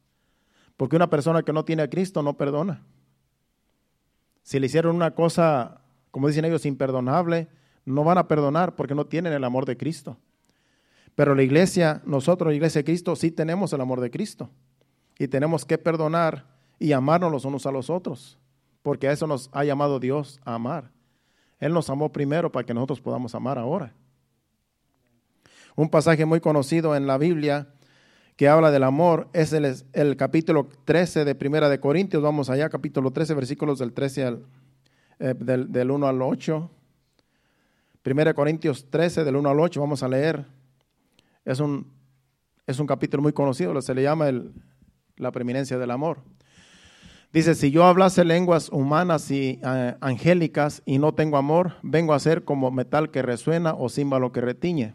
Porque 0.78 0.96
una 0.96 1.10
persona 1.10 1.42
que 1.42 1.52
no 1.52 1.64
tiene 1.64 1.82
a 1.82 1.90
Cristo 1.90 2.22
no 2.22 2.34
perdona. 2.34 2.82
Si 4.48 4.58
le 4.58 4.64
hicieron 4.64 4.96
una 4.96 5.10
cosa, 5.10 5.82
como 6.10 6.26
dicen 6.26 6.46
ellos, 6.46 6.64
imperdonable, 6.64 7.48
no 7.84 8.02
van 8.02 8.16
a 8.16 8.28
perdonar 8.28 8.76
porque 8.76 8.94
no 8.94 9.04
tienen 9.04 9.34
el 9.34 9.44
amor 9.44 9.66
de 9.66 9.76
Cristo. 9.76 10.16
Pero 11.14 11.34
la 11.34 11.42
iglesia, 11.42 12.00
nosotros, 12.06 12.48
la 12.48 12.54
iglesia 12.54 12.78
de 12.78 12.86
Cristo, 12.86 13.14
sí 13.14 13.30
tenemos 13.30 13.74
el 13.74 13.82
amor 13.82 14.00
de 14.00 14.10
Cristo. 14.10 14.48
Y 15.18 15.28
tenemos 15.28 15.66
que 15.66 15.76
perdonar 15.76 16.46
y 16.78 16.92
amarnos 16.92 17.30
los 17.30 17.44
unos 17.44 17.66
a 17.66 17.70
los 17.70 17.90
otros. 17.90 18.38
Porque 18.80 19.08
a 19.08 19.12
eso 19.12 19.26
nos 19.26 19.50
ha 19.52 19.64
llamado 19.64 20.00
Dios 20.00 20.40
a 20.46 20.54
amar. 20.54 20.92
Él 21.60 21.74
nos 21.74 21.90
amó 21.90 22.10
primero 22.10 22.50
para 22.50 22.64
que 22.64 22.72
nosotros 22.72 23.02
podamos 23.02 23.34
amar 23.34 23.58
ahora. 23.58 23.92
Un 25.76 25.90
pasaje 25.90 26.24
muy 26.24 26.40
conocido 26.40 26.96
en 26.96 27.06
la 27.06 27.18
Biblia 27.18 27.68
que 28.38 28.46
habla 28.46 28.70
del 28.70 28.84
amor 28.84 29.28
es 29.32 29.52
el, 29.52 30.16
capítulo 30.16 30.68
13 30.84 31.24
de 31.24 31.34
Primera 31.34 31.68
de 31.68 31.80
Corintios. 31.80 32.22
Vamos 32.22 32.48
allá, 32.48 32.68
capítulo 32.68 33.10
13, 33.10 33.34
versículos 33.34 33.80
del 33.80 33.92
13 33.92 34.24
al, 34.24 34.46
eh, 35.18 35.34
del, 35.36 35.90
1 35.90 36.06
al 36.06 36.22
8. 36.22 36.70
Primera 38.00 38.30
de 38.30 38.34
Corintios 38.36 38.88
13, 38.90 39.24
del 39.24 39.34
1 39.34 39.48
al 39.50 39.58
8, 39.58 39.80
vamos 39.80 40.04
a 40.04 40.08
leer. 40.08 40.46
Es 41.44 41.58
un, 41.58 41.92
es 42.64 42.78
un 42.78 42.86
capítulo 42.86 43.24
muy 43.24 43.32
conocido, 43.32 43.82
se 43.82 43.92
le 43.92 44.04
llama 44.04 44.28
el, 44.28 44.52
la 45.16 45.32
preeminencia 45.32 45.76
del 45.76 45.90
amor. 45.90 46.18
Dice, 47.32 47.56
si 47.56 47.72
yo 47.72 47.86
hablase 47.86 48.24
lenguas 48.24 48.68
humanas 48.68 49.32
y 49.32 49.58
eh, 49.64 49.96
angélicas 50.00 50.80
y 50.86 50.98
no 50.98 51.12
tengo 51.12 51.38
amor, 51.38 51.72
vengo 51.82 52.14
a 52.14 52.20
ser 52.20 52.44
como 52.44 52.70
metal 52.70 53.10
que 53.10 53.20
resuena 53.20 53.74
o 53.74 53.88
címbalo 53.88 54.30
que 54.30 54.42
retiñe. 54.42 54.94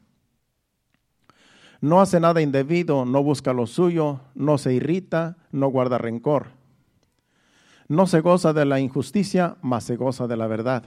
no 1.81 1.99
hace 1.99 2.19
nada 2.19 2.41
indebido, 2.41 3.05
no 3.05 3.23
busca 3.23 3.53
lo 3.53 3.65
suyo, 3.65 4.19
no 4.35 4.59
se 4.59 4.73
irrita, 4.73 5.37
no 5.51 5.67
guarda 5.67 5.97
rencor. 5.97 6.49
No 7.87 8.05
se 8.05 8.21
goza 8.21 8.53
de 8.53 8.65
la 8.65 8.79
injusticia, 8.79 9.57
mas 9.61 9.83
se 9.83 9.95
goza 9.95 10.27
de 10.27 10.37
la 10.37 10.47
verdad. 10.47 10.83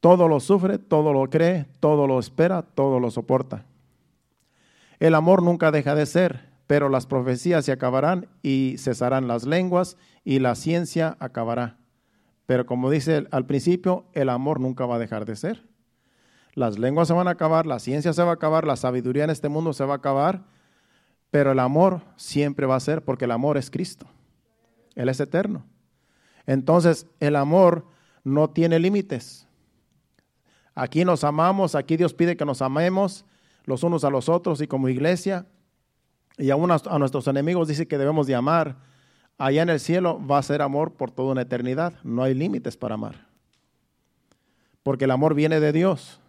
Todo 0.00 0.28
lo 0.28 0.40
sufre, 0.40 0.78
todo 0.78 1.12
lo 1.12 1.30
cree, 1.30 1.66
todo 1.80 2.06
lo 2.06 2.18
espera, 2.18 2.62
todo 2.62 2.98
lo 2.98 3.10
soporta. 3.10 3.64
El 4.98 5.14
amor 5.14 5.42
nunca 5.42 5.70
deja 5.70 5.94
de 5.94 6.06
ser, 6.06 6.50
pero 6.66 6.88
las 6.88 7.06
profecías 7.06 7.64
se 7.64 7.72
acabarán 7.72 8.26
y 8.42 8.74
cesarán 8.78 9.28
las 9.28 9.46
lenguas 9.46 9.96
y 10.24 10.40
la 10.40 10.56
ciencia 10.56 11.16
acabará. 11.20 11.78
Pero 12.46 12.66
como 12.66 12.90
dice 12.90 13.26
al 13.30 13.46
principio, 13.46 14.04
el 14.12 14.28
amor 14.28 14.60
nunca 14.60 14.84
va 14.84 14.96
a 14.96 14.98
dejar 14.98 15.24
de 15.24 15.36
ser. 15.36 15.73
Las 16.54 16.78
lenguas 16.78 17.08
se 17.08 17.14
van 17.14 17.28
a 17.28 17.32
acabar, 17.32 17.66
la 17.66 17.78
ciencia 17.78 18.12
se 18.12 18.22
va 18.22 18.30
a 18.30 18.34
acabar, 18.34 18.66
la 18.66 18.76
sabiduría 18.76 19.24
en 19.24 19.30
este 19.30 19.48
mundo 19.48 19.72
se 19.72 19.84
va 19.84 19.94
a 19.94 19.96
acabar, 19.96 20.44
pero 21.30 21.52
el 21.52 21.58
amor 21.58 22.00
siempre 22.16 22.66
va 22.66 22.76
a 22.76 22.80
ser 22.80 23.04
porque 23.04 23.24
el 23.24 23.32
amor 23.32 23.56
es 23.56 23.70
Cristo. 23.70 24.06
Él 24.94 25.08
es 25.08 25.18
eterno. 25.18 25.64
Entonces, 26.46 27.06
el 27.18 27.34
amor 27.34 27.86
no 28.22 28.50
tiene 28.50 28.78
límites. 28.78 29.48
Aquí 30.74 31.04
nos 31.04 31.24
amamos, 31.24 31.74
aquí 31.74 31.96
Dios 31.96 32.14
pide 32.14 32.36
que 32.36 32.44
nos 32.44 32.62
amemos 32.62 33.24
los 33.64 33.82
unos 33.82 34.04
a 34.04 34.10
los 34.10 34.28
otros 34.28 34.60
y 34.60 34.66
como 34.66 34.88
iglesia, 34.88 35.46
y 36.36 36.50
aún 36.50 36.70
a 36.70 36.98
nuestros 36.98 37.28
enemigos 37.28 37.68
dice 37.68 37.86
que 37.86 37.98
debemos 37.98 38.26
de 38.26 38.34
amar. 38.34 38.76
Allá 39.38 39.62
en 39.62 39.68
el 39.68 39.80
cielo 39.80 40.20
va 40.24 40.38
a 40.38 40.42
ser 40.42 40.62
amor 40.62 40.94
por 40.94 41.10
toda 41.10 41.32
una 41.32 41.42
eternidad. 41.42 41.94
No 42.02 42.22
hay 42.24 42.34
límites 42.34 42.76
para 42.76 42.94
amar. 42.94 43.28
Porque 44.82 45.04
el 45.04 45.12
amor 45.12 45.34
viene 45.34 45.60
de 45.60 45.72
Dios. 45.72 46.20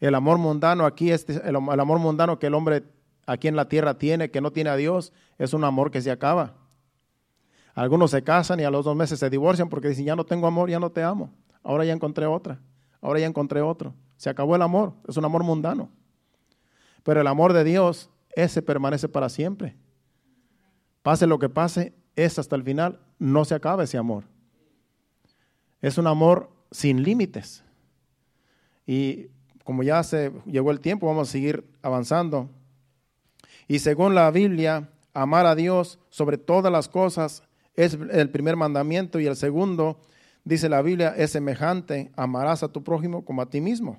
El 0.00 0.14
amor 0.14 0.38
mundano 0.38 0.84
aquí, 0.84 1.10
este, 1.10 1.40
el, 1.48 1.56
amor 1.56 1.98
mundano 1.98 2.38
que 2.38 2.48
el 2.48 2.54
hombre 2.54 2.84
aquí 3.26 3.48
en 3.48 3.56
la 3.56 3.68
tierra 3.68 3.98
tiene, 3.98 4.30
que 4.30 4.40
no 4.40 4.52
tiene 4.52 4.70
a 4.70 4.76
Dios, 4.76 5.12
es 5.38 5.54
un 5.54 5.64
amor 5.64 5.90
que 5.90 6.00
se 6.00 6.10
acaba. 6.10 6.54
Algunos 7.74 8.10
se 8.10 8.22
casan 8.22 8.60
y 8.60 8.64
a 8.64 8.70
los 8.70 8.84
dos 8.84 8.96
meses 8.96 9.18
se 9.18 9.28
divorcian 9.28 9.68
porque 9.68 9.88
dicen, 9.88 10.06
ya 10.06 10.16
no 10.16 10.24
tengo 10.24 10.46
amor, 10.46 10.70
ya 10.70 10.80
no 10.80 10.90
te 10.90 11.02
amo. 11.02 11.30
Ahora 11.62 11.84
ya 11.84 11.92
encontré 11.92 12.26
otra. 12.26 12.60
Ahora 13.00 13.20
ya 13.20 13.26
encontré 13.26 13.60
otro. 13.60 13.94
Se 14.16 14.30
acabó 14.30 14.56
el 14.56 14.62
amor. 14.62 14.94
Es 15.06 15.16
un 15.16 15.24
amor 15.24 15.42
mundano. 15.42 15.90
Pero 17.02 17.20
el 17.20 17.26
amor 17.26 17.52
de 17.52 17.64
Dios, 17.64 18.08
ese 18.30 18.62
permanece 18.62 19.08
para 19.08 19.28
siempre. 19.28 19.76
Pase 21.02 21.26
lo 21.26 21.38
que 21.38 21.48
pase, 21.48 21.94
es 22.16 22.38
hasta 22.38 22.56
el 22.56 22.62
final. 22.62 23.00
No 23.18 23.44
se 23.44 23.54
acaba 23.54 23.84
ese 23.84 23.98
amor. 23.98 24.24
Es 25.80 25.98
un 25.98 26.06
amor 26.06 26.50
sin 26.70 27.02
límites. 27.02 27.62
Y 28.86 29.28
como 29.66 29.82
ya 29.82 30.00
se 30.04 30.30
llegó 30.46 30.70
el 30.70 30.78
tiempo, 30.78 31.08
vamos 31.08 31.28
a 31.28 31.32
seguir 31.32 31.68
avanzando. 31.82 32.48
Y 33.66 33.80
según 33.80 34.14
la 34.14 34.30
Biblia, 34.30 34.88
amar 35.12 35.44
a 35.44 35.56
Dios 35.56 35.98
sobre 36.08 36.38
todas 36.38 36.70
las 36.70 36.88
cosas 36.88 37.42
es 37.74 37.98
el 38.12 38.30
primer 38.30 38.54
mandamiento 38.54 39.18
y 39.18 39.26
el 39.26 39.34
segundo, 39.34 39.98
dice 40.44 40.68
la 40.68 40.82
Biblia, 40.82 41.14
es 41.16 41.32
semejante, 41.32 42.12
amarás 42.14 42.62
a 42.62 42.68
tu 42.68 42.84
prójimo 42.84 43.24
como 43.24 43.42
a 43.42 43.50
ti 43.50 43.60
mismo. 43.60 43.98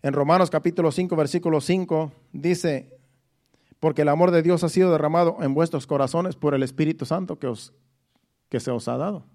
En 0.00 0.14
Romanos 0.14 0.48
capítulo 0.48 0.90
5, 0.90 1.14
versículo 1.16 1.60
5 1.60 2.12
dice, 2.32 2.98
porque 3.78 4.02
el 4.02 4.08
amor 4.08 4.30
de 4.30 4.40
Dios 4.40 4.64
ha 4.64 4.70
sido 4.70 4.90
derramado 4.90 5.36
en 5.42 5.52
vuestros 5.52 5.86
corazones 5.86 6.34
por 6.34 6.54
el 6.54 6.62
Espíritu 6.62 7.04
Santo 7.04 7.38
que, 7.38 7.46
os, 7.46 7.74
que 8.48 8.58
se 8.58 8.70
os 8.70 8.88
ha 8.88 8.96
dado. 8.96 9.26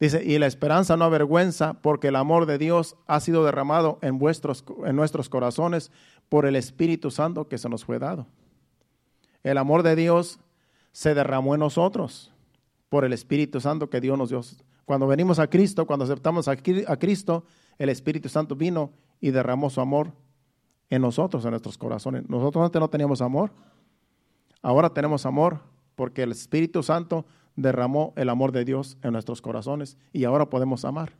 Dice, 0.00 0.24
y 0.24 0.38
la 0.38 0.46
esperanza 0.46 0.96
no 0.96 1.04
avergüenza, 1.04 1.74
porque 1.74 2.08
el 2.08 2.16
amor 2.16 2.46
de 2.46 2.58
Dios 2.58 2.96
ha 3.06 3.20
sido 3.20 3.44
derramado 3.44 3.98
en, 4.02 4.18
vuestros, 4.18 4.64
en 4.84 4.96
nuestros 4.96 5.28
corazones 5.28 5.92
por 6.28 6.46
el 6.46 6.56
Espíritu 6.56 7.10
Santo 7.10 7.48
que 7.48 7.58
se 7.58 7.68
nos 7.68 7.84
fue 7.84 7.98
dado. 7.98 8.26
El 9.42 9.58
amor 9.58 9.82
de 9.82 9.94
Dios 9.94 10.40
se 10.92 11.14
derramó 11.14 11.54
en 11.54 11.60
nosotros 11.60 12.32
por 12.88 13.04
el 13.04 13.12
Espíritu 13.12 13.60
Santo 13.60 13.88
que 13.88 14.00
Dios 14.00 14.18
nos 14.18 14.30
dio. 14.30 14.40
Cuando 14.84 15.06
venimos 15.06 15.38
a 15.38 15.48
Cristo, 15.48 15.86
cuando 15.86 16.04
aceptamos 16.04 16.48
a 16.48 16.56
Cristo, 16.56 17.44
el 17.78 17.88
Espíritu 17.88 18.28
Santo 18.28 18.56
vino 18.56 18.92
y 19.20 19.30
derramó 19.30 19.70
su 19.70 19.80
amor 19.80 20.12
en 20.90 21.02
nosotros, 21.02 21.44
en 21.44 21.50
nuestros 21.50 21.78
corazones. 21.78 22.28
Nosotros 22.28 22.64
antes 22.64 22.80
no 22.80 22.88
teníamos 22.88 23.20
amor, 23.20 23.50
ahora 24.62 24.90
tenemos 24.90 25.24
amor 25.26 25.60
porque 25.94 26.22
el 26.22 26.32
Espíritu 26.32 26.82
Santo 26.82 27.24
derramó 27.56 28.12
el 28.16 28.28
amor 28.28 28.52
de 28.52 28.64
Dios 28.64 28.96
en 29.02 29.12
nuestros 29.12 29.40
corazones 29.40 29.96
y 30.12 30.24
ahora 30.24 30.50
podemos 30.50 30.84
amar 30.84 31.12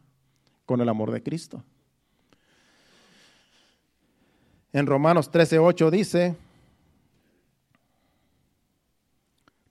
con 0.67 0.81
el 0.81 0.89
amor 0.89 1.11
de 1.11 1.23
Cristo. 1.23 1.63
En 4.73 4.87
Romanos 4.87 5.31
13:8 5.31 5.91
dice, 5.91 6.37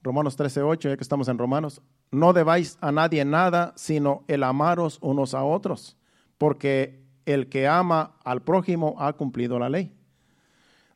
Romanos 0.02 0.36
13:8, 0.38 0.88
ya 0.90 0.96
que 0.96 1.02
estamos 1.02 1.28
en 1.28 1.38
Romanos, 1.38 1.82
no 2.10 2.32
debáis 2.32 2.78
a 2.80 2.92
nadie 2.92 3.24
nada, 3.24 3.72
sino 3.76 4.24
el 4.28 4.42
amaros 4.42 4.98
unos 5.02 5.34
a 5.34 5.44
otros, 5.44 5.96
porque 6.38 7.02
el 7.26 7.48
que 7.48 7.66
ama 7.66 8.14
al 8.24 8.42
prójimo 8.42 8.96
ha 8.98 9.12
cumplido 9.14 9.58
la 9.58 9.68
ley. 9.68 9.92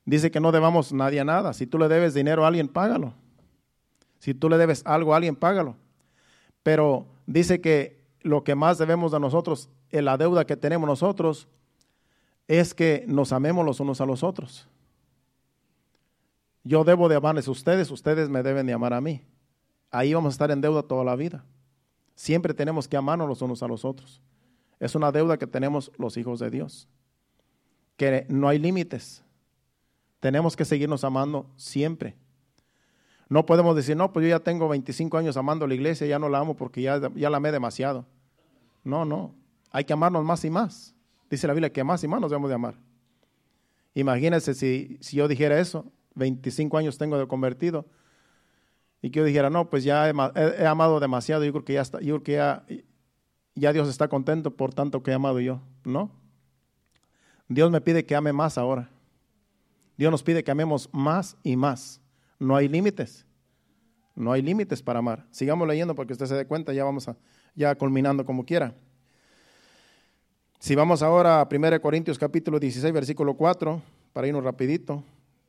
Dice 0.04 0.30
que 0.30 0.40
no 0.40 0.52
debamos 0.52 0.92
a 0.92 0.96
nadie 0.96 1.22
nada. 1.24 1.52
Si 1.52 1.66
tú 1.66 1.78
le 1.78 1.88
debes 1.88 2.14
dinero 2.14 2.44
a 2.44 2.48
alguien, 2.48 2.68
págalo. 2.68 3.12
Si 4.18 4.34
tú 4.34 4.48
le 4.48 4.58
debes 4.58 4.82
algo 4.84 5.12
a 5.12 5.16
alguien, 5.16 5.36
págalo. 5.36 5.76
Pero 6.62 7.06
dice 7.26 7.60
que 7.60 8.04
lo 8.20 8.44
que 8.44 8.54
más 8.54 8.78
debemos 8.78 9.12
de 9.12 9.20
nosotros, 9.20 9.68
en 9.90 10.04
la 10.04 10.16
deuda 10.16 10.44
que 10.44 10.56
tenemos 10.56 10.88
nosotros, 10.88 11.48
es 12.46 12.74
que 12.74 13.04
nos 13.06 13.32
amemos 13.32 13.64
los 13.64 13.80
unos 13.80 14.00
a 14.00 14.06
los 14.06 14.22
otros. 14.22 14.68
Yo 16.64 16.84
debo 16.84 17.08
de 17.08 17.16
amarles 17.16 17.48
a 17.48 17.50
ustedes, 17.50 17.90
ustedes 17.90 18.28
me 18.28 18.42
deben 18.42 18.66
de 18.66 18.72
amar 18.72 18.92
a 18.92 19.00
mí. 19.00 19.22
Ahí 19.90 20.12
vamos 20.12 20.32
a 20.32 20.34
estar 20.34 20.50
en 20.50 20.60
deuda 20.60 20.82
toda 20.82 21.04
la 21.04 21.16
vida. 21.16 21.44
Siempre 22.14 22.52
tenemos 22.52 22.88
que 22.88 22.96
amarnos 22.96 23.28
los 23.28 23.40
unos 23.42 23.62
a 23.62 23.68
los 23.68 23.84
otros. 23.84 24.20
Es 24.80 24.94
una 24.94 25.12
deuda 25.12 25.38
que 25.38 25.46
tenemos 25.46 25.90
los 25.96 26.16
hijos 26.16 26.40
de 26.40 26.50
Dios. 26.50 26.88
Que 27.96 28.26
no 28.28 28.48
hay 28.48 28.58
límites. 28.58 29.22
Tenemos 30.20 30.56
que 30.56 30.64
seguirnos 30.64 31.04
amando 31.04 31.46
siempre. 31.56 32.16
No 33.28 33.44
podemos 33.44 33.76
decir, 33.76 33.96
no, 33.96 34.12
pues 34.12 34.24
yo 34.24 34.30
ya 34.30 34.40
tengo 34.40 34.68
25 34.68 35.18
años 35.18 35.36
amando 35.36 35.66
la 35.66 35.74
iglesia, 35.74 36.06
ya 36.06 36.18
no 36.18 36.28
la 36.28 36.38
amo 36.38 36.56
porque 36.56 36.82
ya, 36.82 37.00
ya 37.14 37.28
la 37.28 37.36
amé 37.36 37.52
demasiado. 37.52 38.06
No, 38.84 39.04
no. 39.04 39.34
Hay 39.70 39.84
que 39.84 39.92
amarnos 39.92 40.24
más 40.24 40.44
y 40.44 40.50
más. 40.50 40.94
Dice 41.28 41.46
la 41.46 41.52
Biblia 41.52 41.72
que 41.72 41.84
más 41.84 42.02
y 42.04 42.08
más 42.08 42.20
nos 42.20 42.30
debemos 42.30 42.48
de 42.48 42.54
amar. 42.54 42.74
Imagínense 43.94 44.54
si, 44.54 44.96
si 45.00 45.16
yo 45.16 45.28
dijera 45.28 45.58
eso, 45.58 45.92
25 46.14 46.78
años 46.78 46.96
tengo 46.96 47.18
de 47.18 47.26
convertido, 47.26 47.86
y 49.00 49.10
que 49.10 49.20
yo 49.20 49.24
dijera, 49.24 49.50
no, 49.50 49.70
pues 49.70 49.84
ya 49.84 50.08
he, 50.08 50.66
amado 50.66 50.98
demasiado, 50.98 51.44
yo 51.44 51.52
creo 51.52 51.64
que 51.64 51.74
ya 51.74 51.82
está, 51.82 52.00
yo 52.00 52.16
creo 52.16 52.22
que 52.22 52.32
ya, 52.32 52.64
ya 53.54 53.72
Dios 53.72 53.88
está 53.88 54.08
contento 54.08 54.56
por 54.56 54.74
tanto 54.74 55.02
que 55.02 55.12
he 55.12 55.14
amado 55.14 55.38
yo. 55.40 55.60
No. 55.84 56.10
Dios 57.48 57.70
me 57.70 57.80
pide 57.80 58.04
que 58.04 58.16
ame 58.16 58.32
más 58.32 58.58
ahora. 58.58 58.90
Dios 59.96 60.10
nos 60.10 60.22
pide 60.22 60.42
que 60.42 60.50
amemos 60.50 60.88
más 60.92 61.36
y 61.42 61.56
más. 61.56 62.00
No 62.39 62.57
hay 62.57 62.68
límites. 62.68 63.26
No 64.14 64.32
hay 64.32 64.43
límites 64.43 64.82
para 64.82 64.99
amar. 64.99 65.26
Sigamos 65.30 65.66
leyendo 65.68 65.95
porque 65.95 66.12
usted 66.12 66.26
se 66.26 66.34
dé 66.34 66.47
cuenta, 66.47 66.72
ya 66.72 66.84
vamos 66.84 67.09
a, 67.09 67.16
ya 67.55 67.74
culminando 67.76 68.24
como 68.24 68.45
quiera. 68.45 68.74
Si 70.59 70.74
vamos 70.74 71.03
ahora 71.03 71.41
a 71.41 71.49
1 71.51 71.80
Corintios 71.80 72.18
capítulo 72.18 72.59
16, 72.59 72.93
versículo 72.93 73.34
4, 73.34 73.80
para 74.12 74.26
irnos 74.26 74.43
rapidito, 74.43 75.05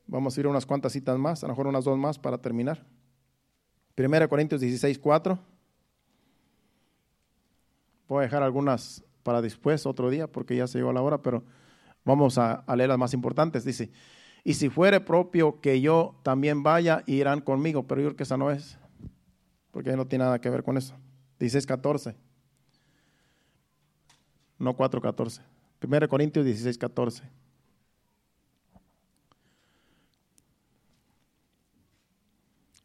vamos 0.06 0.38
a 0.38 0.40
ir 0.40 0.46
unas 0.46 0.68
cuantas 0.68 0.94
citas 0.94 1.18
más, 1.18 1.44
a 1.44 1.48
lo 1.48 1.54
mejor 1.54 1.66
unas 1.66 1.84
dos 1.84 1.98
más 1.98 2.20
para 2.20 2.38
terminar. 2.38 2.86
1 3.98 4.30
Corintios 4.30 4.62
16, 4.62 5.00
4. 5.00 5.40
Voy 8.08 8.20
a 8.20 8.22
dejar 8.22 8.44
algunas 8.44 9.04
para 9.24 9.42
después, 9.42 9.86
otro 9.88 10.12
día, 10.12 10.28
porque 10.28 10.56
ya 10.56 10.68
se 10.68 10.78
llegó 10.78 10.94
la 10.94 11.02
hora, 11.02 11.24
pero 11.24 11.44
vamos 12.06 12.38
a 12.38 12.64
leer 12.76 12.90
las 12.90 13.00
más 13.00 13.16
importantes. 13.16 13.66
Dice, 13.66 13.92
y 14.44 14.54
si 14.54 14.70
fuere 14.70 15.00
propio 15.02 15.60
que 15.62 15.82
yo 15.82 16.16
también 16.24 16.64
vaya, 16.64 17.04
irán 17.06 17.42
conmigo. 17.42 17.84
Pero 17.84 18.02
yo 18.02 18.08
creo 18.08 18.18
que 18.18 18.24
esa 18.24 18.38
no 18.38 18.52
es, 18.52 18.78
porque 19.72 19.96
no 19.96 20.08
tiene 20.08 20.26
nada 20.26 20.40
que 20.40 20.50
ver 20.50 20.64
con 20.64 20.78
eso. 20.78 20.96
16.14. 21.40 22.16
No 24.58 24.76
4.14. 24.76 25.42
1 25.82 26.10
Corintios 26.10 26.46
16.14. 26.46 27.24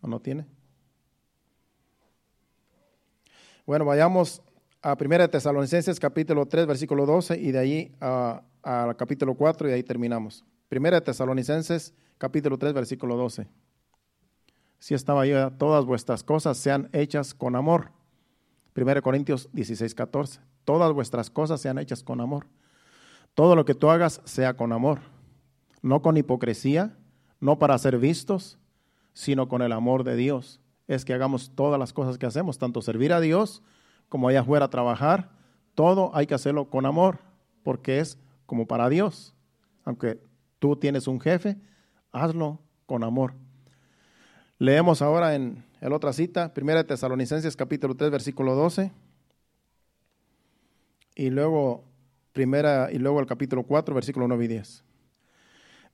¿O 0.00 0.06
no 0.06 0.20
tiene? 0.20 0.46
Bueno, 3.66 3.86
vayamos 3.86 4.42
a 4.82 4.94
1 5.00 5.30
Tesalonicenses 5.30 5.98
capítulo 5.98 6.46
3, 6.46 6.66
versículo 6.66 7.06
12 7.06 7.38
y 7.40 7.52
de 7.52 7.58
ahí 7.58 7.96
a 8.00 8.42
capítulo 8.98 9.34
4 9.34 9.66
y 9.66 9.70
de 9.70 9.76
ahí 9.76 9.82
terminamos. 9.82 10.44
Primera 10.68 10.98
de 10.98 11.02
Tesalonicenses, 11.02 11.94
capítulo 12.18 12.58
3, 12.58 12.72
versículo 12.72 13.16
12. 13.16 13.46
Si 14.78 14.94
estaba 14.94 15.22
ahí, 15.22 15.32
todas 15.58 15.84
vuestras 15.84 16.22
cosas 16.22 16.56
sean 16.58 16.88
hechas 16.92 17.34
con 17.34 17.56
amor. 17.56 17.90
Primera 18.72 19.02
Corintios 19.02 19.48
16, 19.52 19.94
14. 19.94 20.40
Todas 20.64 20.92
vuestras 20.92 21.30
cosas 21.30 21.60
sean 21.60 21.78
hechas 21.78 22.02
con 22.02 22.20
amor. 22.20 22.46
Todo 23.34 23.56
lo 23.56 23.64
que 23.64 23.74
tú 23.74 23.90
hagas 23.90 24.20
sea 24.24 24.56
con 24.56 24.72
amor. 24.72 25.00
No 25.82 26.02
con 26.02 26.16
hipocresía, 26.16 26.96
no 27.40 27.58
para 27.58 27.78
ser 27.78 27.98
vistos, 27.98 28.58
sino 29.12 29.48
con 29.48 29.62
el 29.62 29.72
amor 29.72 30.02
de 30.04 30.16
Dios. 30.16 30.60
Es 30.86 31.04
que 31.04 31.14
hagamos 31.14 31.52
todas 31.54 31.78
las 31.78 31.92
cosas 31.92 32.18
que 32.18 32.26
hacemos, 32.26 32.58
tanto 32.58 32.82
servir 32.82 33.12
a 33.12 33.20
Dios 33.20 33.62
como 34.08 34.28
allá 34.28 34.40
afuera 34.40 34.70
trabajar. 34.70 35.30
Todo 35.74 36.10
hay 36.14 36.26
que 36.26 36.34
hacerlo 36.34 36.70
con 36.70 36.86
amor, 36.86 37.18
porque 37.62 38.00
es 38.00 38.18
como 38.46 38.66
para 38.66 38.88
Dios. 38.88 39.34
Aunque 39.84 40.20
tú 40.64 40.76
tienes 40.76 41.06
un 41.08 41.20
jefe, 41.20 41.58
hazlo 42.10 42.58
con 42.86 43.04
amor. 43.04 43.34
Leemos 44.58 45.02
ahora 45.02 45.34
en 45.34 45.62
la 45.78 45.94
otra 45.94 46.14
cita, 46.14 46.54
1 46.56 46.86
Tesalonicenses 46.86 47.54
capítulo 47.54 47.94
3, 47.94 48.10
versículo 48.10 48.54
12. 48.54 48.90
y 51.16 51.28
luego 51.28 51.84
primera 52.32 52.90
y 52.90 52.96
luego 52.96 53.20
el 53.20 53.26
capítulo 53.26 53.64
4, 53.64 53.94
versículo 53.94 54.26
9 54.26 54.42
y 54.42 54.48
10. 54.48 54.84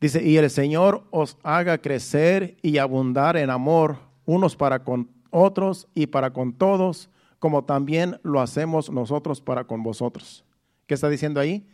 Dice, 0.00 0.22
y 0.22 0.36
el 0.36 0.48
Señor 0.48 1.02
os 1.10 1.36
haga 1.42 1.78
crecer 1.78 2.56
y 2.62 2.78
abundar 2.78 3.36
en 3.36 3.50
amor 3.50 3.98
unos 4.24 4.54
para 4.54 4.84
con 4.84 5.10
otros 5.30 5.88
y 5.94 6.06
para 6.06 6.32
con 6.32 6.52
todos, 6.52 7.10
como 7.40 7.64
también 7.64 8.20
lo 8.22 8.40
hacemos 8.40 8.88
nosotros 8.88 9.40
para 9.40 9.64
con 9.64 9.82
vosotros. 9.82 10.44
¿Qué 10.86 10.94
está 10.94 11.08
diciendo 11.08 11.40
ahí? 11.40 11.68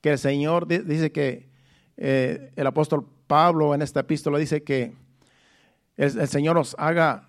Que 0.00 0.10
el 0.10 0.18
Señor 0.18 0.66
dice 0.66 1.12
que 1.12 1.51
eh, 1.96 2.52
el 2.56 2.66
apóstol 2.66 3.06
Pablo 3.26 3.74
en 3.74 3.82
esta 3.82 4.00
epístola 4.00 4.38
dice 4.38 4.62
que 4.62 4.94
el, 5.96 6.28
Señor 6.28 6.58
os 6.58 6.74
haga 6.78 7.28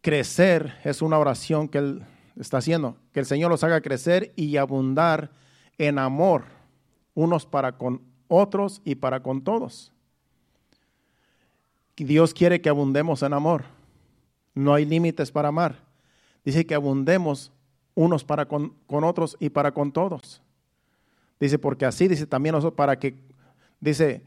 crecer, 0.00 0.74
es 0.84 1.02
una 1.02 1.18
oración 1.18 1.68
que 1.68 1.78
él 1.78 2.06
está 2.38 2.58
haciendo, 2.58 2.96
que 3.12 3.20
el 3.20 3.26
Señor 3.26 3.52
os 3.52 3.64
haga 3.64 3.80
crecer 3.80 4.32
y 4.36 4.56
abundar 4.56 5.30
en 5.78 5.98
amor 5.98 6.44
unos 7.14 7.46
para 7.46 7.76
con 7.76 8.00
otros 8.28 8.80
y 8.84 8.94
para 8.94 9.22
con 9.22 9.42
todos. 9.42 9.92
Dios 11.96 12.34
quiere 12.34 12.60
que 12.60 12.68
abundemos 12.68 13.22
en 13.22 13.32
amor. 13.32 13.64
No 14.54 14.74
hay 14.74 14.84
límites 14.84 15.30
para 15.30 15.48
amar. 15.48 15.76
Dice 16.44 16.66
que 16.66 16.74
abundemos 16.74 17.52
unos 17.94 18.24
para 18.24 18.46
con, 18.46 18.74
otros 18.88 19.36
y 19.38 19.50
para 19.50 19.72
con 19.72 19.92
todos. 19.92 20.42
Dice, 21.38 21.58
porque 21.58 21.84
así 21.84 22.08
dice 22.08 22.26
también 22.26 22.54
para 22.72 22.98
que, 22.98 23.14
dice, 23.80 24.22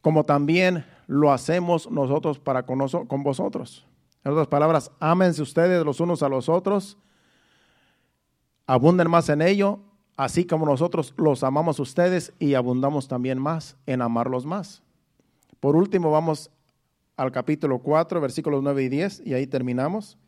como 0.00 0.24
también 0.24 0.84
lo 1.06 1.32
hacemos 1.32 1.90
nosotros 1.90 2.38
para 2.38 2.64
con, 2.64 2.88
con 3.06 3.22
vosotros. 3.22 3.86
En 4.24 4.32
otras 4.32 4.48
palabras, 4.48 4.90
ámense 5.00 5.42
ustedes 5.42 5.84
los 5.84 6.00
unos 6.00 6.22
a 6.22 6.28
los 6.28 6.48
otros, 6.48 6.96
abunden 8.66 9.10
más 9.10 9.28
en 9.28 9.42
ello 9.42 9.80
así 10.16 10.44
como 10.44 10.66
nosotros 10.66 11.14
los 11.16 11.42
amamos 11.42 11.80
ustedes 11.80 12.32
y 12.38 12.54
abundamos 12.54 13.08
también 13.08 13.38
más 13.38 13.76
en 13.86 14.02
amarlos 14.02 14.46
más. 14.46 14.82
Por 15.60 15.76
último, 15.76 16.10
vamos 16.10 16.50
al 17.16 17.32
capítulo 17.32 17.78
4, 17.78 18.20
versículos 18.20 18.62
9 18.62 18.82
y 18.82 18.88
10, 18.88 19.22
y 19.24 19.34
ahí 19.34 19.46
terminamos. 19.46 20.18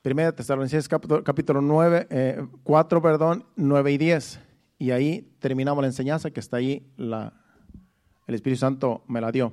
Primera 0.00 0.30
Tesalonicenses 0.30 0.88
capítulo, 0.88 1.24
capítulo 1.24 1.60
9, 1.60 2.48
4, 2.62 2.98
eh, 2.98 3.02
perdón, 3.02 3.44
9 3.56 3.92
y 3.92 3.98
10. 3.98 4.40
Y 4.78 4.92
ahí 4.92 5.34
terminamos 5.40 5.82
la 5.82 5.88
enseñanza 5.88 6.30
que 6.30 6.38
está 6.38 6.58
ahí, 6.58 6.86
la, 6.96 7.32
el 8.28 8.36
Espíritu 8.36 8.60
Santo 8.60 9.02
me 9.08 9.20
la 9.20 9.32
dio. 9.32 9.52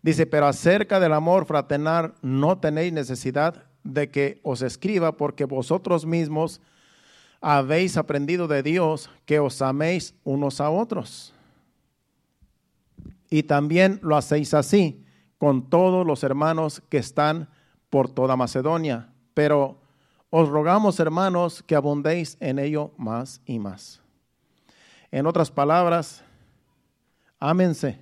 Dice, 0.00 0.24
pero 0.24 0.46
acerca 0.46 0.98
del 0.98 1.12
amor 1.12 1.44
fraternal 1.44 2.14
no 2.22 2.58
tenéis 2.58 2.92
necesidad 2.94 3.64
de 3.84 4.10
que 4.10 4.40
os 4.42 4.62
escriba 4.62 5.12
porque 5.16 5.44
vosotros 5.44 6.06
mismos 6.06 6.62
habéis 7.42 7.98
aprendido 7.98 8.48
de 8.48 8.62
Dios 8.62 9.10
que 9.26 9.40
os 9.40 9.60
améis 9.60 10.14
unos 10.24 10.62
a 10.62 10.70
otros. 10.70 11.34
Y 13.28 13.42
también 13.42 14.00
lo 14.02 14.16
hacéis 14.16 14.54
así 14.54 15.04
con 15.36 15.68
todos 15.68 16.06
los 16.06 16.24
hermanos 16.24 16.82
que 16.88 16.96
están 16.96 17.50
por 17.90 18.08
toda 18.08 18.36
Macedonia. 18.36 19.12
Pero 19.36 19.76
os 20.30 20.48
rogamos, 20.48 20.98
hermanos, 20.98 21.62
que 21.62 21.76
abundéis 21.76 22.38
en 22.40 22.58
ello 22.58 22.92
más 22.96 23.42
y 23.44 23.58
más. 23.58 24.00
En 25.10 25.26
otras 25.26 25.50
palabras, 25.50 26.24
ámense. 27.38 28.00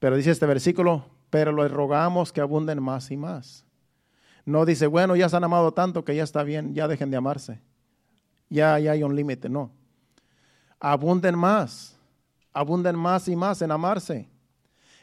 Pero 0.00 0.16
dice 0.16 0.32
este 0.32 0.44
versículo, 0.44 1.04
pero 1.30 1.52
les 1.52 1.70
rogamos 1.70 2.32
que 2.32 2.40
abunden 2.40 2.82
más 2.82 3.12
y 3.12 3.16
más. 3.16 3.64
No 4.44 4.66
dice, 4.66 4.88
bueno, 4.88 5.14
ya 5.14 5.28
se 5.28 5.36
han 5.36 5.44
amado 5.44 5.70
tanto 5.70 6.04
que 6.04 6.16
ya 6.16 6.24
está 6.24 6.42
bien, 6.42 6.74
ya 6.74 6.88
dejen 6.88 7.12
de 7.12 7.16
amarse. 7.16 7.60
Ya, 8.48 8.76
ya 8.80 8.90
hay 8.90 9.04
un 9.04 9.14
límite, 9.14 9.48
no. 9.48 9.70
Abunden 10.80 11.38
más, 11.38 11.96
abunden 12.52 12.96
más 12.96 13.28
y 13.28 13.36
más 13.36 13.62
en 13.62 13.70
amarse. 13.70 14.28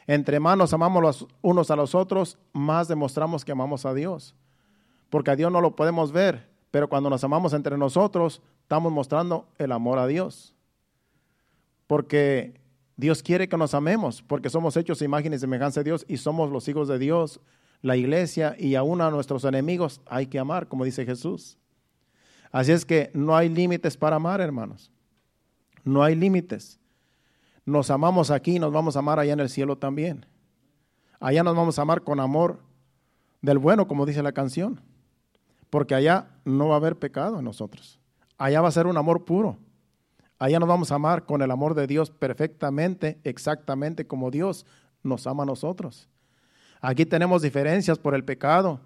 Entre 0.06 0.38
más 0.40 0.58
nos 0.58 0.74
amamos 0.74 1.02
los 1.02 1.26
unos 1.40 1.70
a 1.70 1.76
los 1.76 1.94
otros, 1.94 2.36
más 2.52 2.86
demostramos 2.86 3.46
que 3.46 3.52
amamos 3.52 3.86
a 3.86 3.94
Dios. 3.94 4.34
Porque 5.10 5.30
a 5.30 5.36
Dios 5.36 5.52
no 5.52 5.60
lo 5.60 5.76
podemos 5.76 6.12
ver, 6.12 6.48
pero 6.70 6.88
cuando 6.88 7.10
nos 7.10 7.22
amamos 7.24 7.52
entre 7.52 7.78
nosotros, 7.78 8.42
estamos 8.62 8.92
mostrando 8.92 9.48
el 9.58 9.72
amor 9.72 9.98
a 9.98 10.06
Dios. 10.06 10.54
Porque 11.86 12.60
Dios 12.96 13.22
quiere 13.22 13.48
que 13.48 13.56
nos 13.56 13.74
amemos, 13.74 14.22
porque 14.22 14.50
somos 14.50 14.76
hechos 14.76 15.02
imagen 15.02 15.32
y 15.34 15.38
semejanza 15.38 15.80
de 15.80 15.84
Dios 15.84 16.04
y 16.08 16.16
somos 16.16 16.50
los 16.50 16.68
hijos 16.68 16.88
de 16.88 16.98
Dios 16.98 17.40
la 17.82 17.96
iglesia 17.96 18.56
y 18.58 18.74
aún 18.74 19.00
a 19.00 19.10
nuestros 19.10 19.44
enemigos 19.44 20.00
hay 20.06 20.26
que 20.26 20.38
amar, 20.38 20.66
como 20.68 20.84
dice 20.84 21.04
Jesús. 21.04 21.58
Así 22.50 22.72
es 22.72 22.84
que 22.84 23.10
no 23.14 23.36
hay 23.36 23.48
límites 23.48 23.96
para 23.96 24.16
amar, 24.16 24.40
hermanos. 24.40 24.90
No 25.84 26.02
hay 26.02 26.14
límites. 26.14 26.80
Nos 27.64 27.90
amamos 27.90 28.30
aquí, 28.30 28.58
nos 28.58 28.72
vamos 28.72 28.96
a 28.96 29.00
amar 29.00 29.18
allá 29.18 29.32
en 29.32 29.40
el 29.40 29.48
cielo 29.48 29.76
también. 29.76 30.26
Allá 31.20 31.42
nos 31.42 31.54
vamos 31.54 31.78
a 31.78 31.82
amar 31.82 32.02
con 32.02 32.20
amor 32.20 32.60
del 33.42 33.58
bueno, 33.58 33.86
como 33.86 34.06
dice 34.06 34.22
la 34.22 34.32
canción. 34.32 34.80
Porque 35.70 35.94
allá 35.94 36.28
no 36.44 36.68
va 36.68 36.74
a 36.74 36.78
haber 36.78 36.96
pecado 36.96 37.38
en 37.38 37.44
nosotros. 37.44 37.98
Allá 38.38 38.60
va 38.60 38.68
a 38.68 38.72
ser 38.72 38.86
un 38.86 38.96
amor 38.96 39.24
puro. 39.24 39.58
Allá 40.38 40.58
nos 40.58 40.68
vamos 40.68 40.92
a 40.92 40.96
amar 40.96 41.24
con 41.24 41.40
el 41.40 41.50
amor 41.50 41.74
de 41.74 41.86
Dios 41.86 42.10
perfectamente, 42.10 43.18
exactamente 43.24 44.06
como 44.06 44.30
Dios 44.30 44.66
nos 45.02 45.26
ama 45.26 45.44
a 45.44 45.46
nosotros. 45.46 46.08
Aquí 46.80 47.06
tenemos 47.06 47.40
diferencias 47.40 47.98
por 47.98 48.14
el 48.14 48.24
pecado, 48.24 48.80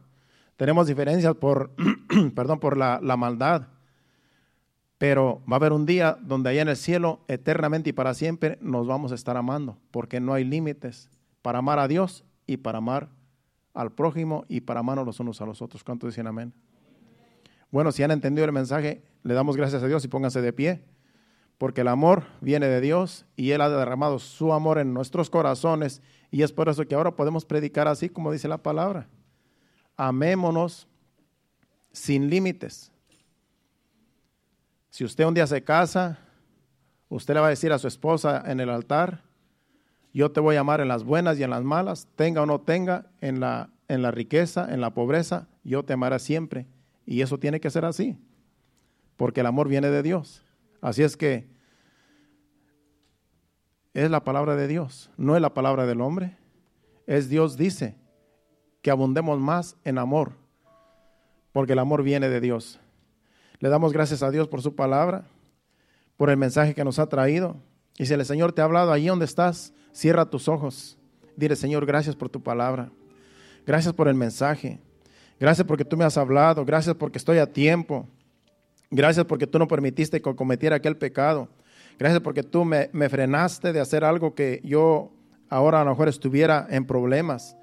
tenemos 0.57 0.87
diferencias 0.87 1.35
por, 1.35 1.73
perdón, 2.35 2.61
por 2.61 2.77
la, 2.77 3.01
la 3.03 3.17
maldad. 3.17 3.67
Pero 4.97 5.43
va 5.51 5.55
a 5.55 5.57
haber 5.57 5.73
un 5.73 5.87
día 5.87 6.19
donde 6.21 6.51
allá 6.51 6.63
en 6.63 6.69
el 6.69 6.77
cielo, 6.77 7.21
eternamente 7.27 7.91
y 7.91 7.93
para 7.93 8.15
siempre, 8.15 8.59
nos 8.61 8.87
vamos 8.87 9.11
a 9.13 9.15
estar 9.17 9.37
amando, 9.37 9.79
porque 9.91 10.21
no 10.21 10.35
hay 10.35 10.45
límites 10.45 11.09
para 11.43 11.59
amar 11.59 11.79
a 11.79 11.89
Dios 11.89 12.25
y 12.47 12.59
para 12.59 12.79
amar 12.79 13.09
al 13.75 13.93
prójimo 13.93 14.45
y 14.49 14.61
para 14.61 14.81
amarnos 14.81 15.07
los 15.07 15.19
unos 15.19 15.41
a 15.41 15.47
los 15.47 15.63
otros. 15.63 15.83
¿Cuántos 15.83 16.11
dicen 16.11 16.27
amén? 16.27 16.53
Bueno, 17.71 17.93
si 17.93 18.03
han 18.03 18.11
entendido 18.11 18.45
el 18.45 18.53
mensaje, 18.53 19.03
le 19.23 19.35
damos 19.35 19.57
gracias 19.57 19.83
a 19.83 19.87
Dios 19.87 20.05
y 20.05 20.09
pónganse 20.09 20.41
de 20.41 20.53
pie, 20.53 20.83
porque 21.59 21.83
el 21.83 21.89
amor 21.89 22.25
viene 22.41 22.67
de 22.67 22.81
Dios 22.81 23.27
y 23.37 23.53
Él 23.53 23.61
ha 23.61 23.69
derramado 23.69 24.19
su 24.19 24.53
amor 24.53 24.79
en 24.79 24.93
nuestros 24.93 25.31
corazones 25.31 26.03
y 26.31 26.43
es 26.43 26.53
por 26.53 26.69
eso 26.69 26.87
que 26.87 26.95
ahora 26.95 27.17
podemos 27.17 27.45
predicar 27.45 27.89
así 27.89 28.09
como 28.09 28.33
dice 28.33 28.49
la 28.49 28.59
palabra. 28.59 29.09
Amémonos 29.97 30.89
sin 31.93 32.31
límites. 32.31 32.91
Si 34.91 35.05
usted 35.05 35.25
un 35.25 35.35
día 35.35 35.47
se 35.47 35.63
casa, 35.63 36.19
usted 37.09 37.35
le 37.35 37.41
va 37.41 37.47
a 37.47 37.51
decir 37.51 37.73
a 37.73 37.79
su 37.79 37.89
esposa 37.89 38.43
en 38.47 38.61
el 38.61 38.71
altar, 38.71 39.23
yo 40.13 40.33
te 40.33 40.41
voy 40.41 40.57
a 40.57 40.61
amar 40.61 40.81
en 40.81 40.89
las 40.89 41.05
buenas 41.05 41.39
y 41.39 41.45
en 41.45 41.51
las 41.51 41.63
malas, 41.63 42.09
tenga 42.17 42.43
o 42.43 42.47
no 42.47 42.61
tenga, 42.61 43.07
en 43.21 43.39
la, 43.39 43.71
en 43.87 44.03
la 44.03 44.11
riqueza, 44.11 44.73
en 44.73 44.81
la 44.81 44.93
pobreza, 44.93 45.47
yo 45.63 45.85
te 45.85 45.93
amaré 45.93 46.19
siempre. 46.19 46.67
Y 47.07 47.23
eso 47.23 47.39
tiene 47.39 47.61
que 47.61 47.71
ser 47.71 47.85
así, 47.85 48.17
porque 49.17 49.41
el 49.41 49.47
amor 49.47 49.69
viene 49.69 49.91
de 49.91 50.03
Dios. 50.03 50.45
Así 50.81 51.03
es 51.03 51.17
que 51.17 51.49
es 53.93 54.11
la 54.11 54.25
palabra 54.25 54.57
de 54.57 54.69
Dios, 54.69 55.11
no 55.17 55.35
es 55.37 55.43
la 55.43 55.55
palabra 55.55 55.87
del 55.87 56.01
hombre. 56.01 56.37
Es 57.07 57.29
Dios 57.29 57.57
dice 57.57 57.97
que 58.83 58.91
abundemos 58.91 59.39
más 59.41 59.77
en 59.85 59.99
amor, 59.99 60.33
porque 61.53 61.73
el 61.73 61.81
amor 61.81 62.03
viene 62.03 62.29
de 62.29 62.41
Dios. 62.41 62.81
Le 63.59 63.69
damos 63.69 63.93
gracias 63.93 64.23
a 64.23 64.31
Dios 64.31 64.49
por 64.49 64.63
su 64.63 64.75
palabra, 64.75 65.25
por 66.17 66.31
el 66.31 66.37
mensaje 66.37 66.75
que 66.75 66.85
nos 66.85 66.99
ha 66.99 67.09
traído. 67.09 67.57
Y 67.99 68.07
si 68.07 68.15
el 68.15 68.25
Señor 68.25 68.53
te 68.53 68.63
ha 68.63 68.65
hablado 68.65 68.93
allí 68.93 69.09
donde 69.09 69.25
estás, 69.25 69.75
cierra 69.93 70.31
tus 70.31 70.49
ojos. 70.49 70.97
Dile, 71.37 71.57
Señor, 71.57 71.85
gracias 71.85 72.17
por 72.17 72.29
tu 72.29 72.43
palabra. 72.43 72.91
Gracias 73.67 73.93
por 73.93 74.09
el 74.09 74.15
mensaje. 74.15 74.81
Gracias 75.41 75.67
porque 75.67 75.87
tú 75.87 75.97
me 75.97 76.05
has 76.05 76.19
hablado. 76.19 76.67
Gracias 76.67 76.95
porque 76.95 77.17
estoy 77.17 77.39
a 77.39 77.51
tiempo. 77.51 78.07
Gracias 78.91 79.25
porque 79.25 79.47
tú 79.47 79.59
no 79.59 79.67
permitiste 79.67 80.21
que 80.21 80.37
cometiera 80.37 80.77
aquel 80.77 80.99
pecado. 80.99 81.49
Gracias 81.99 82.21
porque 82.21 82.43
tú 82.43 82.67
me, 82.67 82.89
frenaste 83.09 83.73
de 83.73 83.81
hacer 83.81 84.05
algo 84.05 84.35
que 84.35 84.61
yo 84.63 85.13
ahora 85.49 85.81
a 85.81 85.85
lo 85.85 85.91
mejor 85.91 86.09
estuviera 86.09 86.67
en 86.69 86.85
problemas. 86.87 87.57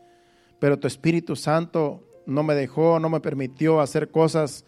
Pero 0.60 0.80
tu 0.80 0.88
Espíritu 0.88 1.36
Santo 1.36 2.04
no 2.26 2.42
me 2.42 2.56
dejó, 2.56 3.00
no 3.00 3.10
me 3.10 3.20
permitió 3.20 3.80
hacer 3.80 4.10
cosas 4.10 4.66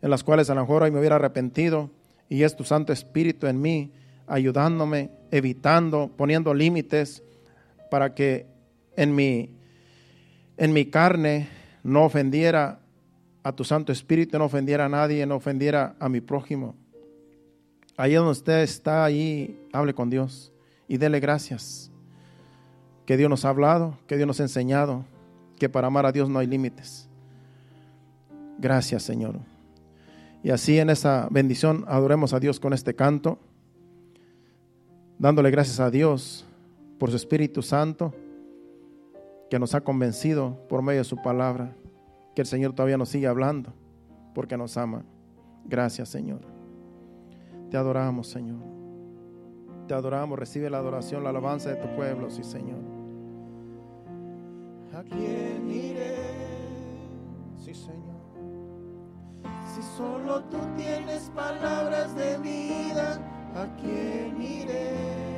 en 0.00 0.08
las 0.08 0.24
cuales 0.24 0.48
a 0.48 0.54
lo 0.54 0.62
mejor 0.62 0.82
hoy 0.82 0.90
me 0.90 0.98
hubiera 0.98 1.16
arrepentido. 1.16 1.90
Y 2.30 2.42
es 2.42 2.56
tu 2.56 2.64
Santo 2.64 2.90
Espíritu 2.90 3.46
en 3.48 3.60
mí, 3.60 3.92
ayudándome, 4.26 5.10
evitando, 5.30 6.10
poniendo 6.16 6.54
límites 6.54 7.22
para 7.90 8.14
que 8.14 8.46
en 8.96 9.14
mi, 9.14 9.50
en 10.56 10.72
mi 10.72 10.86
carne 10.86 11.55
no 11.86 12.04
ofendiera 12.04 12.80
a 13.44 13.52
tu 13.52 13.62
Santo 13.62 13.92
Espíritu, 13.92 14.36
no 14.38 14.46
ofendiera 14.46 14.86
a 14.86 14.88
nadie, 14.88 15.24
no 15.24 15.36
ofendiera 15.36 15.94
a 16.00 16.08
mi 16.08 16.20
prójimo. 16.20 16.74
Ahí 17.96 18.14
donde 18.14 18.32
usted 18.32 18.62
está, 18.62 19.04
ahí 19.04 19.56
hable 19.72 19.94
con 19.94 20.10
Dios 20.10 20.52
y 20.88 20.96
dele 20.96 21.20
gracias. 21.20 21.92
Que 23.06 23.16
Dios 23.16 23.30
nos 23.30 23.44
ha 23.44 23.50
hablado, 23.50 23.96
que 24.08 24.16
Dios 24.16 24.26
nos 24.26 24.40
ha 24.40 24.42
enseñado, 24.42 25.04
que 25.60 25.68
para 25.68 25.86
amar 25.86 26.06
a 26.06 26.12
Dios 26.12 26.28
no 26.28 26.40
hay 26.40 26.48
límites. 26.48 27.08
Gracias, 28.58 29.04
Señor. 29.04 29.36
Y 30.42 30.50
así 30.50 30.80
en 30.80 30.90
esa 30.90 31.28
bendición 31.30 31.84
adoremos 31.86 32.32
a 32.32 32.40
Dios 32.40 32.58
con 32.58 32.72
este 32.72 32.96
canto, 32.96 33.38
dándole 35.20 35.52
gracias 35.52 35.78
a 35.78 35.88
Dios 35.88 36.44
por 36.98 37.10
su 37.10 37.16
Espíritu 37.16 37.62
Santo 37.62 38.12
que 39.50 39.58
nos 39.58 39.74
ha 39.74 39.82
convencido 39.82 40.66
por 40.68 40.82
medio 40.82 41.00
de 41.00 41.04
su 41.04 41.16
palabra, 41.16 41.76
que 42.34 42.42
el 42.42 42.46
Señor 42.46 42.72
todavía 42.72 42.98
nos 42.98 43.08
sigue 43.08 43.26
hablando 43.26 43.72
porque 44.34 44.56
nos 44.56 44.76
ama. 44.76 45.04
Gracias, 45.64 46.08
Señor. 46.08 46.40
Te 47.70 47.76
adoramos, 47.76 48.28
Señor. 48.28 48.60
Te 49.88 49.94
adoramos. 49.94 50.38
Recibe 50.38 50.68
la 50.70 50.78
adoración, 50.78 51.24
la 51.24 51.30
alabanza 51.30 51.70
de 51.70 51.76
tu 51.76 51.88
pueblo, 51.96 52.30
sí, 52.30 52.44
Señor. 52.44 52.80
¿A 54.94 55.02
quién 55.02 55.70
iré? 55.70 56.16
Sí, 57.56 57.74
Señor. 57.74 58.16
Si 59.74 59.82
solo 59.96 60.44
tú 60.44 60.58
tienes 60.76 61.30
palabras 61.34 62.14
de 62.14 62.38
vida, 62.38 63.20
¿a 63.54 63.76
quién 63.80 64.40
iré? 64.40 65.35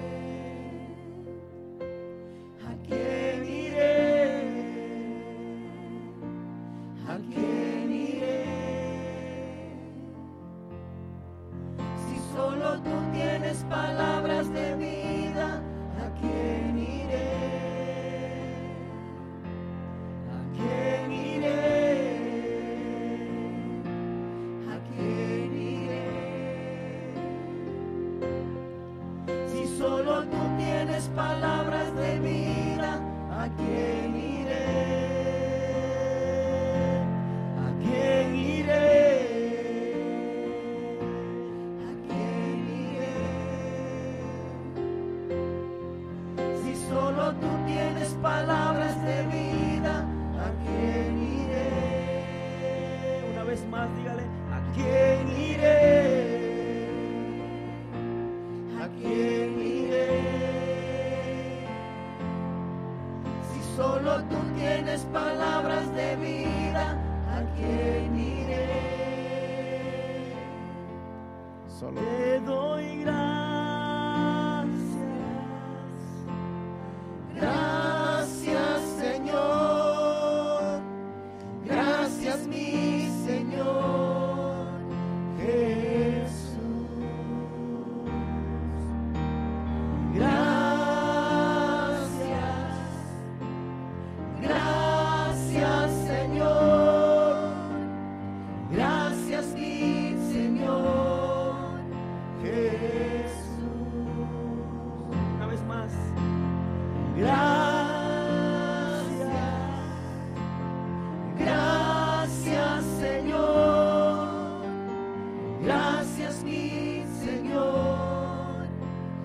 Mi 116.44 117.02
Señor 117.24 118.66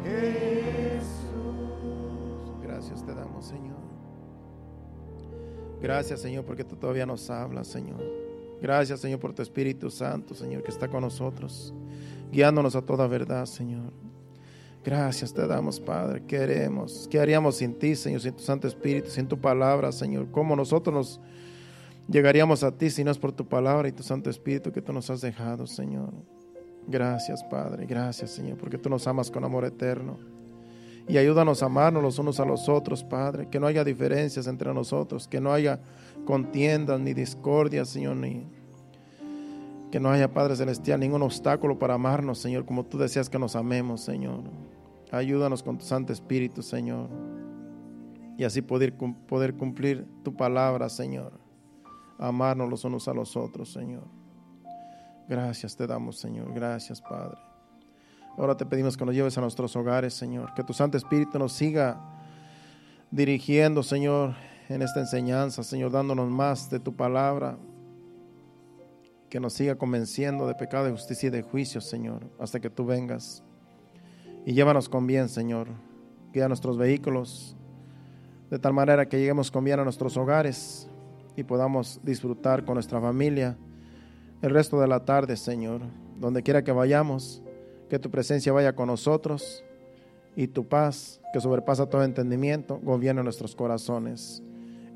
Jesús. 0.03 1.03
Gracias 2.61 3.05
te 3.05 3.13
damos, 3.13 3.45
Señor. 3.45 3.75
Gracias, 5.81 6.21
Señor, 6.21 6.45
porque 6.45 6.63
tú 6.63 6.77
todavía 6.77 7.05
nos 7.05 7.29
hablas, 7.29 7.67
Señor. 7.67 8.01
Gracias, 8.61 9.01
Señor, 9.01 9.19
por 9.19 9.33
tu 9.33 9.41
Espíritu 9.41 9.91
Santo, 9.91 10.33
Señor, 10.33 10.63
que 10.63 10.71
está 10.71 10.87
con 10.87 11.01
nosotros, 11.01 11.73
guiándonos 12.31 12.73
a 12.77 12.81
toda 12.81 13.05
verdad, 13.05 13.45
Señor. 13.47 13.91
Gracias 14.81 15.33
te 15.33 15.45
damos, 15.45 15.81
Padre. 15.81 16.23
Queremos. 16.25 17.09
¿Qué 17.11 17.19
haríamos 17.19 17.57
sin 17.57 17.73
ti, 17.73 17.97
Señor, 17.97 18.21
sin 18.21 18.33
tu 18.33 18.43
Santo 18.43 18.65
Espíritu, 18.65 19.09
sin 19.09 19.27
tu 19.27 19.37
palabra, 19.37 19.91
Señor? 19.91 20.31
¿Cómo 20.31 20.55
nosotros 20.55 20.95
nos 20.95 21.19
llegaríamos 22.07 22.63
a 22.63 22.71
ti 22.71 22.89
si 22.89 23.03
no 23.03 23.11
es 23.11 23.17
por 23.17 23.33
tu 23.33 23.45
palabra 23.45 23.89
y 23.89 23.91
tu 23.91 24.03
Santo 24.03 24.29
Espíritu 24.29 24.71
que 24.71 24.81
tú 24.81 24.93
nos 24.93 25.09
has 25.09 25.19
dejado, 25.19 25.67
Señor? 25.67 26.13
Gracias, 26.87 27.43
Padre. 27.43 27.85
Gracias, 27.85 28.31
Señor, 28.31 28.57
porque 28.57 28.77
tú 28.77 28.89
nos 28.89 29.07
amas 29.07 29.31
con 29.31 29.43
amor 29.43 29.65
eterno. 29.65 30.17
Y 31.07 31.17
ayúdanos 31.17 31.61
a 31.61 31.65
amarnos 31.65 32.01
los 32.01 32.19
unos 32.19 32.39
a 32.39 32.45
los 32.45 32.69
otros, 32.69 33.03
Padre. 33.03 33.47
Que 33.49 33.59
no 33.59 33.67
haya 33.67 33.83
diferencias 33.83 34.47
entre 34.47 34.73
nosotros, 34.73 35.27
que 35.27 35.41
no 35.41 35.51
haya 35.51 35.79
contiendas 36.25 36.99
ni 36.99 37.13
discordias, 37.13 37.89
Señor, 37.89 38.17
ni 38.17 38.47
que 39.91 39.99
no 39.99 40.09
haya, 40.09 40.33
Padre 40.33 40.55
Celestial, 40.55 40.99
ningún 40.99 41.21
obstáculo 41.21 41.77
para 41.77 41.93
amarnos, 41.93 42.39
Señor, 42.39 42.65
como 42.65 42.83
tú 42.83 42.97
deseas 42.97 43.29
que 43.29 43.37
nos 43.37 43.55
amemos, 43.55 44.01
Señor. 44.01 44.39
Ayúdanos 45.11 45.61
con 45.61 45.77
tu 45.77 45.85
Santo 45.85 46.11
Espíritu, 46.11 46.63
Señor. 46.63 47.09
Y 48.35 48.43
así 48.43 48.63
poder, 48.63 48.95
poder 48.95 49.53
cumplir 49.53 50.07
tu 50.23 50.35
palabra, 50.35 50.89
Señor. 50.89 51.33
Amarnos 52.17 52.69
los 52.69 52.83
unos 52.85 53.07
a 53.07 53.13
los 53.13 53.37
otros, 53.37 53.71
Señor. 53.71 54.22
Gracias 55.27 55.75
te 55.75 55.87
damos, 55.87 56.17
Señor. 56.17 56.53
Gracias, 56.53 57.01
Padre. 57.01 57.37
Ahora 58.37 58.57
te 58.57 58.65
pedimos 58.65 58.97
que 58.97 59.05
nos 59.05 59.13
lleves 59.13 59.37
a 59.37 59.41
nuestros 59.41 59.75
hogares, 59.75 60.13
Señor. 60.13 60.53
Que 60.53 60.63
tu 60.63 60.73
Santo 60.73 60.97
Espíritu 60.97 61.37
nos 61.37 61.53
siga 61.53 61.99
dirigiendo, 63.11 63.83
Señor, 63.83 64.35
en 64.69 64.81
esta 64.81 64.99
enseñanza, 64.99 65.63
Señor, 65.63 65.91
dándonos 65.91 66.29
más 66.29 66.69
de 66.69 66.79
tu 66.79 66.95
palabra. 66.95 67.57
Que 69.29 69.39
nos 69.39 69.53
siga 69.53 69.75
convenciendo 69.75 70.47
de 70.47 70.55
pecado, 70.55 70.85
de 70.85 70.91
justicia 70.91 71.27
y 71.27 71.29
de 71.31 71.41
juicio, 71.41 71.79
Señor, 71.79 72.29
hasta 72.39 72.59
que 72.59 72.69
tú 72.69 72.85
vengas. 72.85 73.43
Y 74.45 74.53
llévanos 74.53 74.89
con 74.89 75.07
bien, 75.07 75.29
Señor. 75.29 75.67
Guía 76.33 76.47
nuestros 76.47 76.77
vehículos 76.77 77.55
de 78.53 78.59
tal 78.59 78.73
manera 78.73 79.07
que 79.07 79.17
lleguemos 79.17 79.49
con 79.49 79.63
bien 79.63 79.79
a 79.79 79.83
nuestros 79.83 80.15
hogares 80.15 80.87
y 81.35 81.43
podamos 81.43 81.99
disfrutar 82.03 82.65
con 82.65 82.75
nuestra 82.75 83.01
familia 83.01 83.57
el 84.43 84.49
resto 84.49 84.79
de 84.79 84.87
la 84.87 85.05
tarde, 85.05 85.37
Señor. 85.37 85.81
Donde 86.19 86.43
quiera 86.43 86.63
que 86.63 86.71
vayamos, 86.71 87.41
que 87.89 87.97
tu 87.97 88.11
presencia 88.11 88.53
vaya 88.53 88.75
con 88.75 88.87
nosotros 88.87 89.63
y 90.35 90.47
tu 90.47 90.67
paz, 90.67 91.21
que 91.33 91.39
sobrepasa 91.39 91.87
todo 91.87 92.03
entendimiento, 92.03 92.79
gobierne 92.83 93.23
nuestros 93.23 93.55
corazones. 93.55 94.43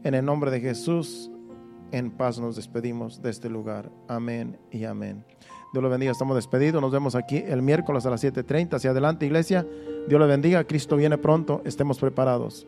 En 0.03 0.13
el 0.13 0.25
nombre 0.25 0.51
de 0.51 0.59
Jesús, 0.59 1.31
en 1.91 2.11
paz 2.11 2.39
nos 2.39 2.55
despedimos 2.55 3.21
de 3.21 3.29
este 3.29 3.49
lugar. 3.49 3.89
Amén 4.07 4.59
y 4.69 4.83
amén. 4.83 5.23
Dios 5.73 5.83
lo 5.83 5.89
bendiga, 5.89 6.11
estamos 6.11 6.35
despedidos. 6.35 6.81
Nos 6.81 6.91
vemos 6.91 7.15
aquí 7.15 7.37
el 7.37 7.61
miércoles 7.61 8.05
a 8.05 8.09
las 8.09 8.21
7:30. 8.23 8.77
Hacia 8.77 8.91
adelante, 8.91 9.25
iglesia. 9.25 9.65
Dios 10.07 10.19
le 10.19 10.27
bendiga. 10.27 10.63
Cristo 10.63 10.95
viene 10.95 11.17
pronto. 11.17 11.61
Estemos 11.65 11.99
preparados. 11.99 12.65